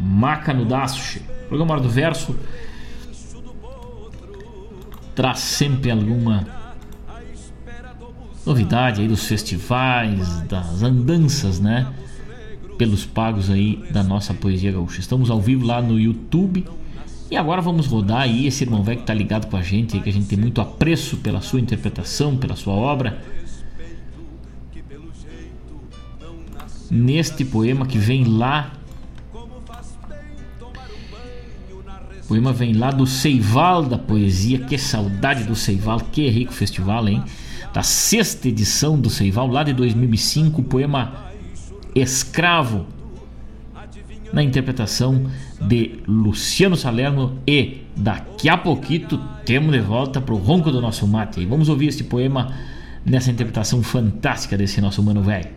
Maca 0.00 0.54
no 0.54 0.64
Daço, 0.64 1.20
programa 1.48 1.78
do 1.80 1.88
Verso 1.88 2.34
traz 5.14 5.38
sempre 5.40 5.90
alguma 5.90 6.46
novidade 8.44 9.00
aí 9.00 9.08
dos 9.08 9.26
festivais, 9.26 10.40
das 10.42 10.82
andanças, 10.82 11.60
né? 11.60 11.92
Pelos 12.78 13.04
pagos 13.04 13.50
aí 13.50 13.84
da 13.90 14.02
nossa 14.02 14.32
poesia 14.32 14.72
gaúcha. 14.72 15.00
Estamos 15.00 15.30
ao 15.30 15.40
vivo 15.40 15.66
lá 15.66 15.82
no 15.82 15.98
YouTube. 15.98 16.66
E 17.30 17.36
agora 17.36 17.60
vamos 17.60 17.86
rodar 17.86 18.22
aí 18.22 18.46
esse 18.46 18.64
irmão 18.64 18.82
velho 18.82 19.00
que 19.00 19.06
tá 19.06 19.14
ligado 19.14 19.48
com 19.48 19.56
a 19.56 19.62
gente, 19.62 20.00
que 20.00 20.08
a 20.08 20.12
gente 20.12 20.26
tem 20.26 20.38
muito 20.38 20.60
apreço 20.60 21.18
pela 21.18 21.40
sua 21.40 21.60
interpretação, 21.60 22.36
pela 22.36 22.56
sua 22.56 22.74
obra. 22.74 23.22
Neste 26.90 27.44
poema 27.44 27.86
que 27.86 27.98
vem 27.98 28.24
lá 28.24 28.72
poema 32.30 32.52
vem 32.52 32.74
lá 32.74 32.92
do 32.92 33.08
Seival 33.08 33.82
da 33.82 33.98
Poesia. 33.98 34.60
Que 34.60 34.78
saudade 34.78 35.42
do 35.42 35.56
Seival, 35.56 35.98
que 36.12 36.28
rico 36.28 36.52
festival, 36.52 37.08
hein? 37.08 37.24
Da 37.74 37.82
sexta 37.82 38.46
edição 38.46 38.96
do 38.98 39.10
Seival, 39.10 39.48
lá 39.48 39.64
de 39.64 39.72
2005, 39.72 40.60
o 40.60 40.64
poema 40.64 41.26
Escravo, 41.92 42.86
na 44.32 44.44
interpretação 44.44 45.26
de 45.60 45.98
Luciano 46.06 46.76
Salerno. 46.76 47.36
E 47.44 47.82
daqui 47.96 48.48
a 48.48 48.56
pouquito 48.56 49.20
temos 49.44 49.72
de 49.72 49.80
volta 49.80 50.20
pro 50.20 50.36
ronco 50.36 50.70
do 50.70 50.80
nosso 50.80 51.08
mate. 51.08 51.40
E 51.40 51.46
vamos 51.46 51.68
ouvir 51.68 51.88
este 51.88 52.04
poema 52.04 52.54
nessa 53.04 53.32
interpretação 53.32 53.82
fantástica 53.82 54.56
desse 54.56 54.80
nosso 54.80 55.02
mano 55.02 55.20
velho. 55.20 55.48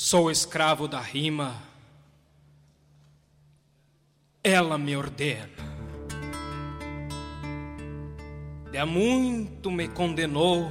Sou 0.00 0.30
escravo 0.30 0.86
da 0.86 1.00
rima, 1.00 1.60
ela 4.44 4.78
me 4.78 4.96
ordena. 4.96 5.48
De 8.70 8.78
há 8.78 8.86
muito 8.86 9.72
me 9.72 9.88
condenou, 9.88 10.70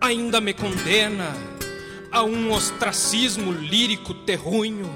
ainda 0.00 0.40
me 0.40 0.52
condena 0.52 1.32
a 2.10 2.24
um 2.24 2.50
ostracismo 2.50 3.52
lírico 3.52 4.12
terrunho 4.24 4.90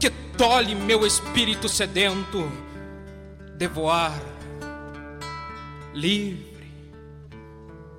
que 0.00 0.08
tolhe 0.38 0.74
meu 0.74 1.06
espírito 1.06 1.68
sedento 1.68 2.50
de 3.58 3.68
voar 3.68 4.18
livre 5.92 6.72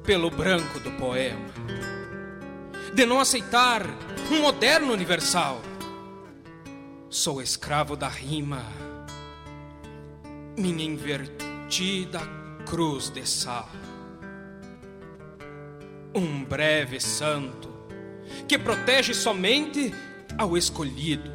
pelo 0.03 0.31
branco 0.31 0.80
do 0.80 0.89
poema 0.93 1.93
de 2.94 3.07
não 3.07 3.20
aceitar 3.20 3.82
um 4.32 4.41
moderno 4.41 4.94
universal. 4.94 5.60
Sou 7.10 7.41
escravo 7.41 7.95
da 7.95 8.07
rima, 8.07 8.64
minha 10.56 10.86
invertida 10.86 12.22
cruz 12.68 13.10
de 13.10 13.28
sal. 13.28 13.68
Um 16.14 16.44
breve 16.44 16.99
santo 16.99 17.74
que 18.48 18.60
protege 18.60 19.14
somente 19.14 19.94
ao 20.38 20.56
escolhido. 20.56 21.32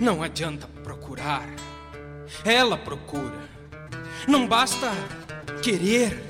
Não 0.00 0.20
adianta 0.22 0.66
procurar, 0.82 1.48
ela 2.44 2.76
procura. 2.76 3.48
Não 4.26 4.48
basta 4.48 4.90
querer, 5.62 6.20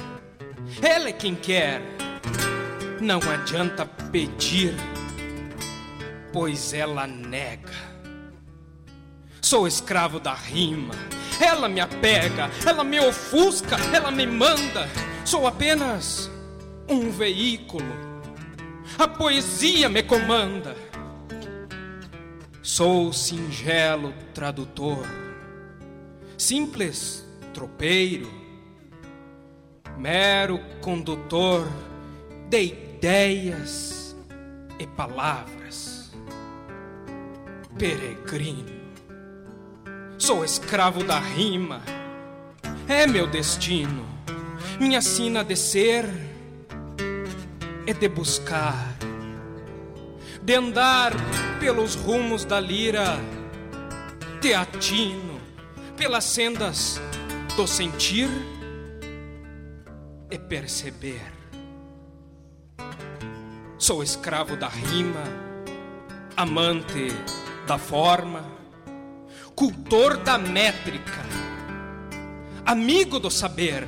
ela 0.82 1.09
é 1.09 1.12
quem 1.12 1.35
quer 1.35 1.98
não 3.00 3.20
adianta 3.30 3.86
pedir, 3.86 4.74
pois 6.32 6.72
ela 6.72 7.06
nega. 7.06 7.88
Sou 9.40 9.66
escravo 9.66 10.18
da 10.20 10.34
rima, 10.34 10.94
ela 11.40 11.68
me 11.68 11.80
apega, 11.80 12.50
ela 12.66 12.84
me 12.84 13.00
ofusca, 13.00 13.76
ela 13.94 14.10
me 14.10 14.26
manda. 14.26 14.88
Sou 15.24 15.46
apenas 15.46 16.30
um 16.88 17.10
veículo, 17.10 17.86
a 18.98 19.06
poesia 19.06 19.88
me 19.88 20.02
comanda. 20.02 20.76
Sou 22.62 23.12
singelo 23.12 24.12
tradutor, 24.34 25.06
simples 26.36 27.26
tropeiro, 27.54 28.30
mero 29.96 30.60
condutor 30.80 31.66
de 32.48 32.88
ideias 32.98 34.16
e 34.76 34.86
palavras. 34.88 36.10
Peregrino, 37.78 38.72
sou 40.18 40.44
escravo 40.44 41.04
da 41.04 41.20
rima, 41.20 41.80
é 42.88 43.06
meu 43.06 43.28
destino, 43.28 44.04
minha 44.80 45.00
sina 45.00 45.44
de 45.44 45.54
ser 45.54 46.06
é 47.86 47.94
de 47.94 48.08
buscar, 48.08 48.96
de 50.42 50.54
andar 50.54 51.12
pelos 51.60 51.94
rumos 51.94 52.44
da 52.44 52.58
lira, 52.58 53.16
teatino, 54.40 55.40
pelas 55.96 56.24
sendas 56.24 57.00
do 57.56 57.64
sentir 57.64 58.28
e 60.30 60.36
perceber 60.36 61.38
Sou 63.78 64.02
escravo 64.02 64.56
da 64.56 64.68
rima, 64.68 65.22
amante 66.36 67.09
da 67.66 67.78
forma, 67.78 68.44
cultor 69.55 70.16
da 70.16 70.36
métrica, 70.36 71.24
amigo 72.66 73.18
do 73.18 73.30
saber, 73.30 73.86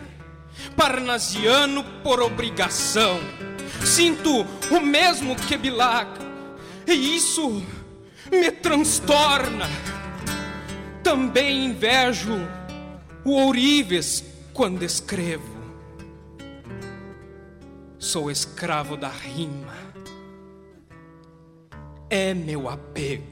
parnasiano 0.77 1.85
por 2.03 2.21
obrigação. 2.21 3.19
Sinto 3.85 4.47
o 4.71 4.81
mesmo 4.81 5.35
que 5.35 5.57
Bilac, 5.57 6.21
e 6.87 7.17
isso 7.17 7.63
me 8.31 8.51
transtorna. 8.51 9.69
Também 11.03 11.67
invejo 11.67 12.39
o 13.25 13.33
ourives 13.33 14.25
quando 14.53 14.83
escrevo. 14.83 15.50
Sou 18.01 18.31
escravo 18.31 18.97
da 18.97 19.11
rima. 19.11 19.75
É 22.09 22.33
meu 22.33 22.67
apego. 22.67 23.27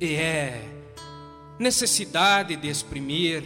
E 0.00 0.16
é 0.16 0.60
necessidade 1.56 2.56
de 2.56 2.68
exprimir 2.68 3.44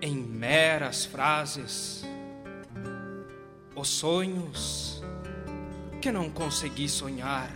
em 0.00 0.14
meras 0.14 1.04
frases 1.04 2.04
os 3.74 3.88
sonhos 3.88 5.02
que 6.00 6.12
não 6.12 6.30
consegui 6.30 6.88
sonhar, 6.88 7.50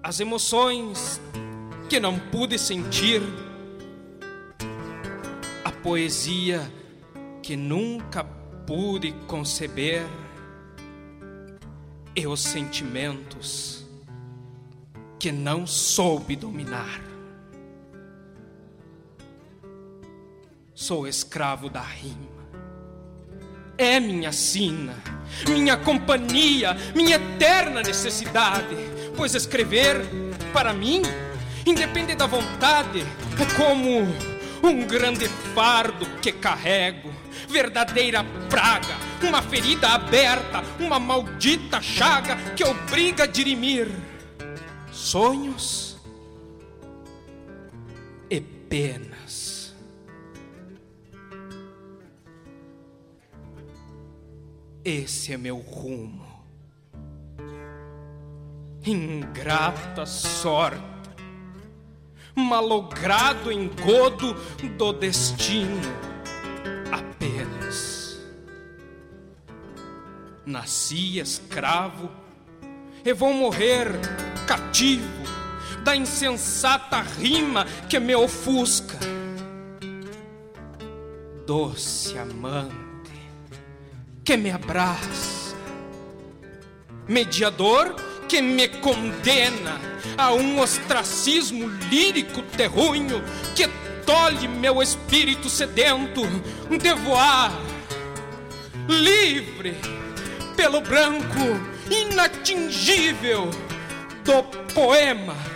as 0.00 0.20
emoções 0.20 1.20
que 1.88 1.98
não 1.98 2.16
pude 2.16 2.56
sentir, 2.60 3.20
a 5.64 5.72
poesia 5.72 6.70
que 7.44 7.58
nunca 7.58 8.24
pude 8.66 9.12
conceber 9.26 10.06
e 12.16 12.26
os 12.26 12.40
sentimentos 12.40 13.84
que 15.18 15.30
não 15.30 15.66
soube 15.66 16.36
dominar. 16.36 17.02
Sou 20.74 21.06
escravo 21.06 21.68
da 21.68 21.82
rima. 21.82 22.32
É 23.76 24.00
minha 24.00 24.32
sina, 24.32 24.94
minha 25.46 25.76
companhia, 25.76 26.74
minha 26.94 27.16
eterna 27.16 27.82
necessidade, 27.82 28.74
pois 29.18 29.34
escrever, 29.34 29.96
para 30.50 30.72
mim, 30.72 31.02
independe 31.66 32.14
da 32.14 32.26
vontade, 32.26 33.00
é 33.00 33.54
como 33.54 34.00
um 34.66 34.86
grande 34.86 35.28
fardo 35.54 36.06
que 36.22 36.32
carrego, 36.32 37.13
verdadeira 37.48 38.24
praga, 38.48 38.94
uma 39.22 39.42
ferida 39.42 39.88
aberta, 39.88 40.62
uma 40.78 40.98
maldita 40.98 41.80
chaga 41.80 42.36
que 42.54 42.64
obriga 42.64 43.24
a 43.24 43.26
dirimir 43.26 43.88
sonhos 44.90 45.98
e 48.30 48.40
penas. 48.40 49.74
Esse 54.84 55.32
é 55.32 55.36
meu 55.36 55.58
rumo. 55.58 56.24
Ingrata 58.86 60.04
sorte 60.04 60.94
malogrado 62.34 63.52
engodo 63.52 64.34
do 64.76 64.92
destino 64.92 66.13
Nasci 70.54 71.18
escravo 71.18 72.08
e 73.04 73.12
vou 73.12 73.34
morrer 73.34 73.88
cativo 74.46 75.24
da 75.82 75.96
insensata 75.96 77.00
rima 77.00 77.66
que 77.88 77.98
me 77.98 78.14
ofusca. 78.14 78.96
Doce 81.44 82.16
amante 82.16 83.10
que 84.22 84.36
me 84.36 84.52
abraça, 84.52 85.56
mediador 87.08 87.96
que 88.28 88.40
me 88.40 88.68
condena 88.68 89.80
a 90.16 90.32
um 90.32 90.60
ostracismo 90.60 91.66
lírico 91.90 92.42
terrunho 92.56 93.24
que 93.56 93.66
tolhe 94.06 94.46
meu 94.46 94.80
espírito 94.80 95.50
sedento 95.50 96.22
de 96.70 96.94
voar 96.94 97.50
livre 98.86 100.03
pelo 100.56 100.80
branco 100.80 101.60
inatingível 101.90 103.50
do 104.24 104.42
poema. 104.72 105.53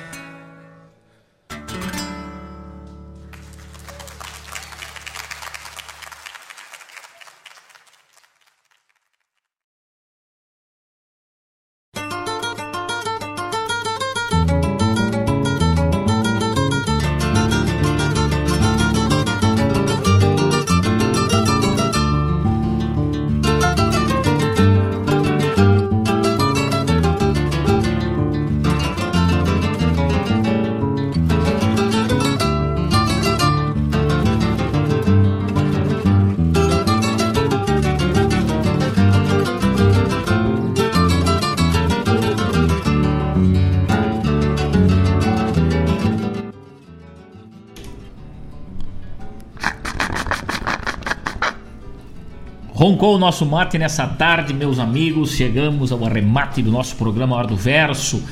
Roncou 52.88 53.16
o 53.16 53.18
nosso 53.18 53.44
mate 53.44 53.76
nessa 53.76 54.06
tarde, 54.06 54.54
meus 54.54 54.78
amigos. 54.78 55.32
Chegamos 55.32 55.92
ao 55.92 56.02
arremate 56.06 56.62
do 56.62 56.72
nosso 56.72 56.96
programa 56.96 57.36
Hora 57.36 57.46
do 57.46 57.54
Verso 57.54 58.24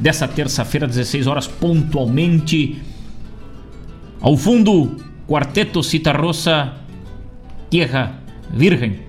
dessa 0.00 0.26
terça-feira, 0.26 0.86
16 0.86 1.26
horas 1.26 1.46
pontualmente. 1.46 2.80
Ao 4.18 4.34
fundo, 4.34 4.96
Quarteto 5.28 5.82
Citarrossa 5.82 6.72
Tierra 7.68 8.18
Virgem. 8.50 9.00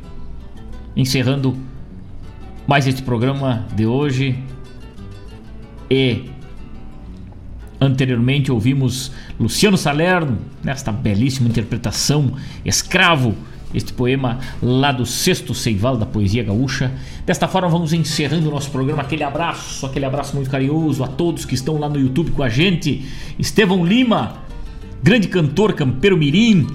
Encerrando 0.97 1.55
mais 2.67 2.85
este 2.85 3.01
programa 3.01 3.65
de 3.73 3.85
hoje. 3.85 4.37
E 5.89 6.25
anteriormente 7.79 8.51
ouvimos 8.51 9.13
Luciano 9.39 9.77
Salerno 9.77 10.39
nesta 10.61 10.91
belíssima 10.91 11.47
interpretação 11.47 12.33
Escravo 12.65 13.33
este 13.73 13.93
poema 13.93 14.39
lá 14.61 14.91
do 14.91 15.05
sexto 15.05 15.53
Seival 15.53 15.97
da 15.97 16.05
Poesia 16.05 16.43
Gaúcha. 16.43 16.91
Desta 17.25 17.47
forma, 17.47 17.69
vamos 17.69 17.93
encerrando 17.93 18.49
o 18.49 18.51
nosso 18.51 18.71
programa. 18.71 19.01
Aquele 19.01 19.23
abraço, 19.23 19.85
aquele 19.85 20.05
abraço 20.05 20.35
muito 20.35 20.49
carinhoso 20.49 21.03
a 21.03 21.07
todos 21.07 21.45
que 21.45 21.53
estão 21.53 21.77
lá 21.77 21.87
no 21.87 21.99
YouTube 21.99 22.31
com 22.31 22.43
a 22.43 22.49
gente. 22.49 23.05
Estevão 23.37 23.85
Lima, 23.85 24.37
grande 25.03 25.27
cantor, 25.27 25.73
campeiro 25.73 26.17
mirim. 26.17 26.67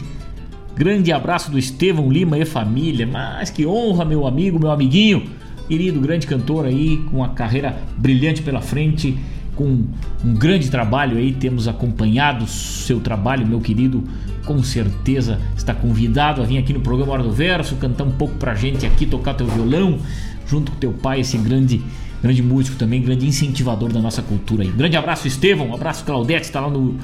Grande 0.76 1.12
abraço 1.12 1.50
do 1.50 1.58
Estevão 1.58 2.10
Lima 2.10 2.38
e 2.38 2.44
família. 2.44 3.06
Mas 3.06 3.50
que 3.50 3.66
honra, 3.66 4.04
meu 4.04 4.26
amigo, 4.26 4.58
meu 4.58 4.70
amiguinho. 4.70 5.24
Querido, 5.68 5.98
grande 5.98 6.26
cantor 6.26 6.66
aí, 6.66 6.98
com 7.10 7.18
uma 7.18 7.30
carreira 7.30 7.78
brilhante 7.96 8.42
pela 8.42 8.60
frente, 8.60 9.16
com 9.54 9.84
um 10.24 10.34
grande 10.34 10.70
trabalho 10.70 11.16
aí. 11.16 11.32
Temos 11.32 11.68
acompanhado 11.68 12.46
seu 12.46 13.00
trabalho, 13.00 13.46
meu 13.46 13.60
querido 13.60 14.04
com 14.44 14.62
certeza 14.62 15.40
está 15.56 15.74
convidado 15.74 16.42
a 16.42 16.44
vir 16.44 16.58
aqui 16.58 16.72
no 16.72 16.80
programa 16.80 17.12
Hora 17.12 17.22
do 17.22 17.32
Verso, 17.32 17.76
cantar 17.76 18.04
um 18.04 18.10
pouco 18.10 18.34
pra 18.34 18.54
gente 18.54 18.84
aqui, 18.84 19.06
tocar 19.06 19.34
teu 19.34 19.46
violão, 19.46 19.98
junto 20.46 20.70
com 20.70 20.78
teu 20.78 20.92
pai, 20.92 21.20
esse 21.20 21.38
grande 21.38 21.82
grande 22.22 22.42
músico 22.42 22.78
também, 22.78 23.02
grande 23.02 23.26
incentivador 23.26 23.92
da 23.92 24.00
nossa 24.00 24.22
cultura 24.22 24.62
aí. 24.62 24.70
Grande 24.70 24.96
abraço, 24.96 25.28
Estevão, 25.28 25.68
um 25.68 25.74
abraço, 25.74 26.04
Claudete, 26.04 26.46
está 26.46 26.60
lá 26.60 26.70
no, 26.70 26.96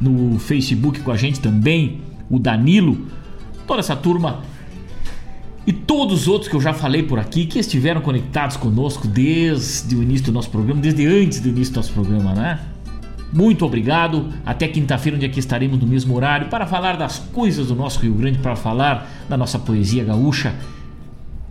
no 0.00 0.38
Facebook 0.38 1.00
com 1.00 1.10
a 1.10 1.16
gente 1.16 1.40
também, 1.40 2.00
o 2.30 2.38
Danilo, 2.38 2.98
toda 3.66 3.80
essa 3.80 3.94
turma 3.94 4.40
e 5.66 5.72
todos 5.72 6.22
os 6.22 6.28
outros 6.28 6.48
que 6.48 6.56
eu 6.56 6.60
já 6.60 6.72
falei 6.72 7.02
por 7.02 7.18
aqui 7.18 7.46
que 7.46 7.58
estiveram 7.58 8.00
conectados 8.00 8.56
conosco 8.56 9.06
desde 9.06 9.94
o 9.94 10.02
início 10.02 10.26
do 10.26 10.32
nosso 10.32 10.50
programa, 10.50 10.80
desde 10.80 11.06
antes 11.06 11.40
do 11.40 11.48
início 11.48 11.72
do 11.72 11.76
nosso 11.76 11.92
programa, 11.92 12.34
né? 12.34 12.60
Muito 13.32 13.64
obrigado. 13.64 14.28
Até 14.44 14.68
quinta-feira, 14.68 15.16
onde 15.16 15.24
aqui 15.24 15.38
estaremos 15.38 15.78
no 15.78 15.86
mesmo 15.86 16.14
horário 16.14 16.48
para 16.48 16.66
falar 16.66 16.96
das 16.96 17.18
coisas 17.18 17.68
do 17.68 17.74
nosso 17.74 18.00
Rio 18.00 18.14
Grande, 18.14 18.38
para 18.38 18.56
falar 18.56 19.24
da 19.28 19.36
nossa 19.36 19.58
poesia 19.58 20.04
gaúcha 20.04 20.54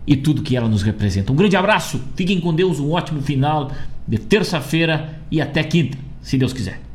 e 0.06 0.14
tudo 0.14 0.42
que 0.42 0.56
ela 0.56 0.68
nos 0.68 0.82
representa. 0.82 1.32
Um 1.32 1.36
grande 1.36 1.56
abraço, 1.56 2.00
fiquem 2.14 2.40
com 2.40 2.54
Deus, 2.54 2.78
um 2.78 2.92
ótimo 2.92 3.22
final 3.22 3.72
de 4.06 4.18
terça-feira 4.18 5.20
e 5.30 5.40
até 5.40 5.62
quinta, 5.64 5.96
se 6.20 6.36
Deus 6.36 6.52
quiser. 6.52 6.91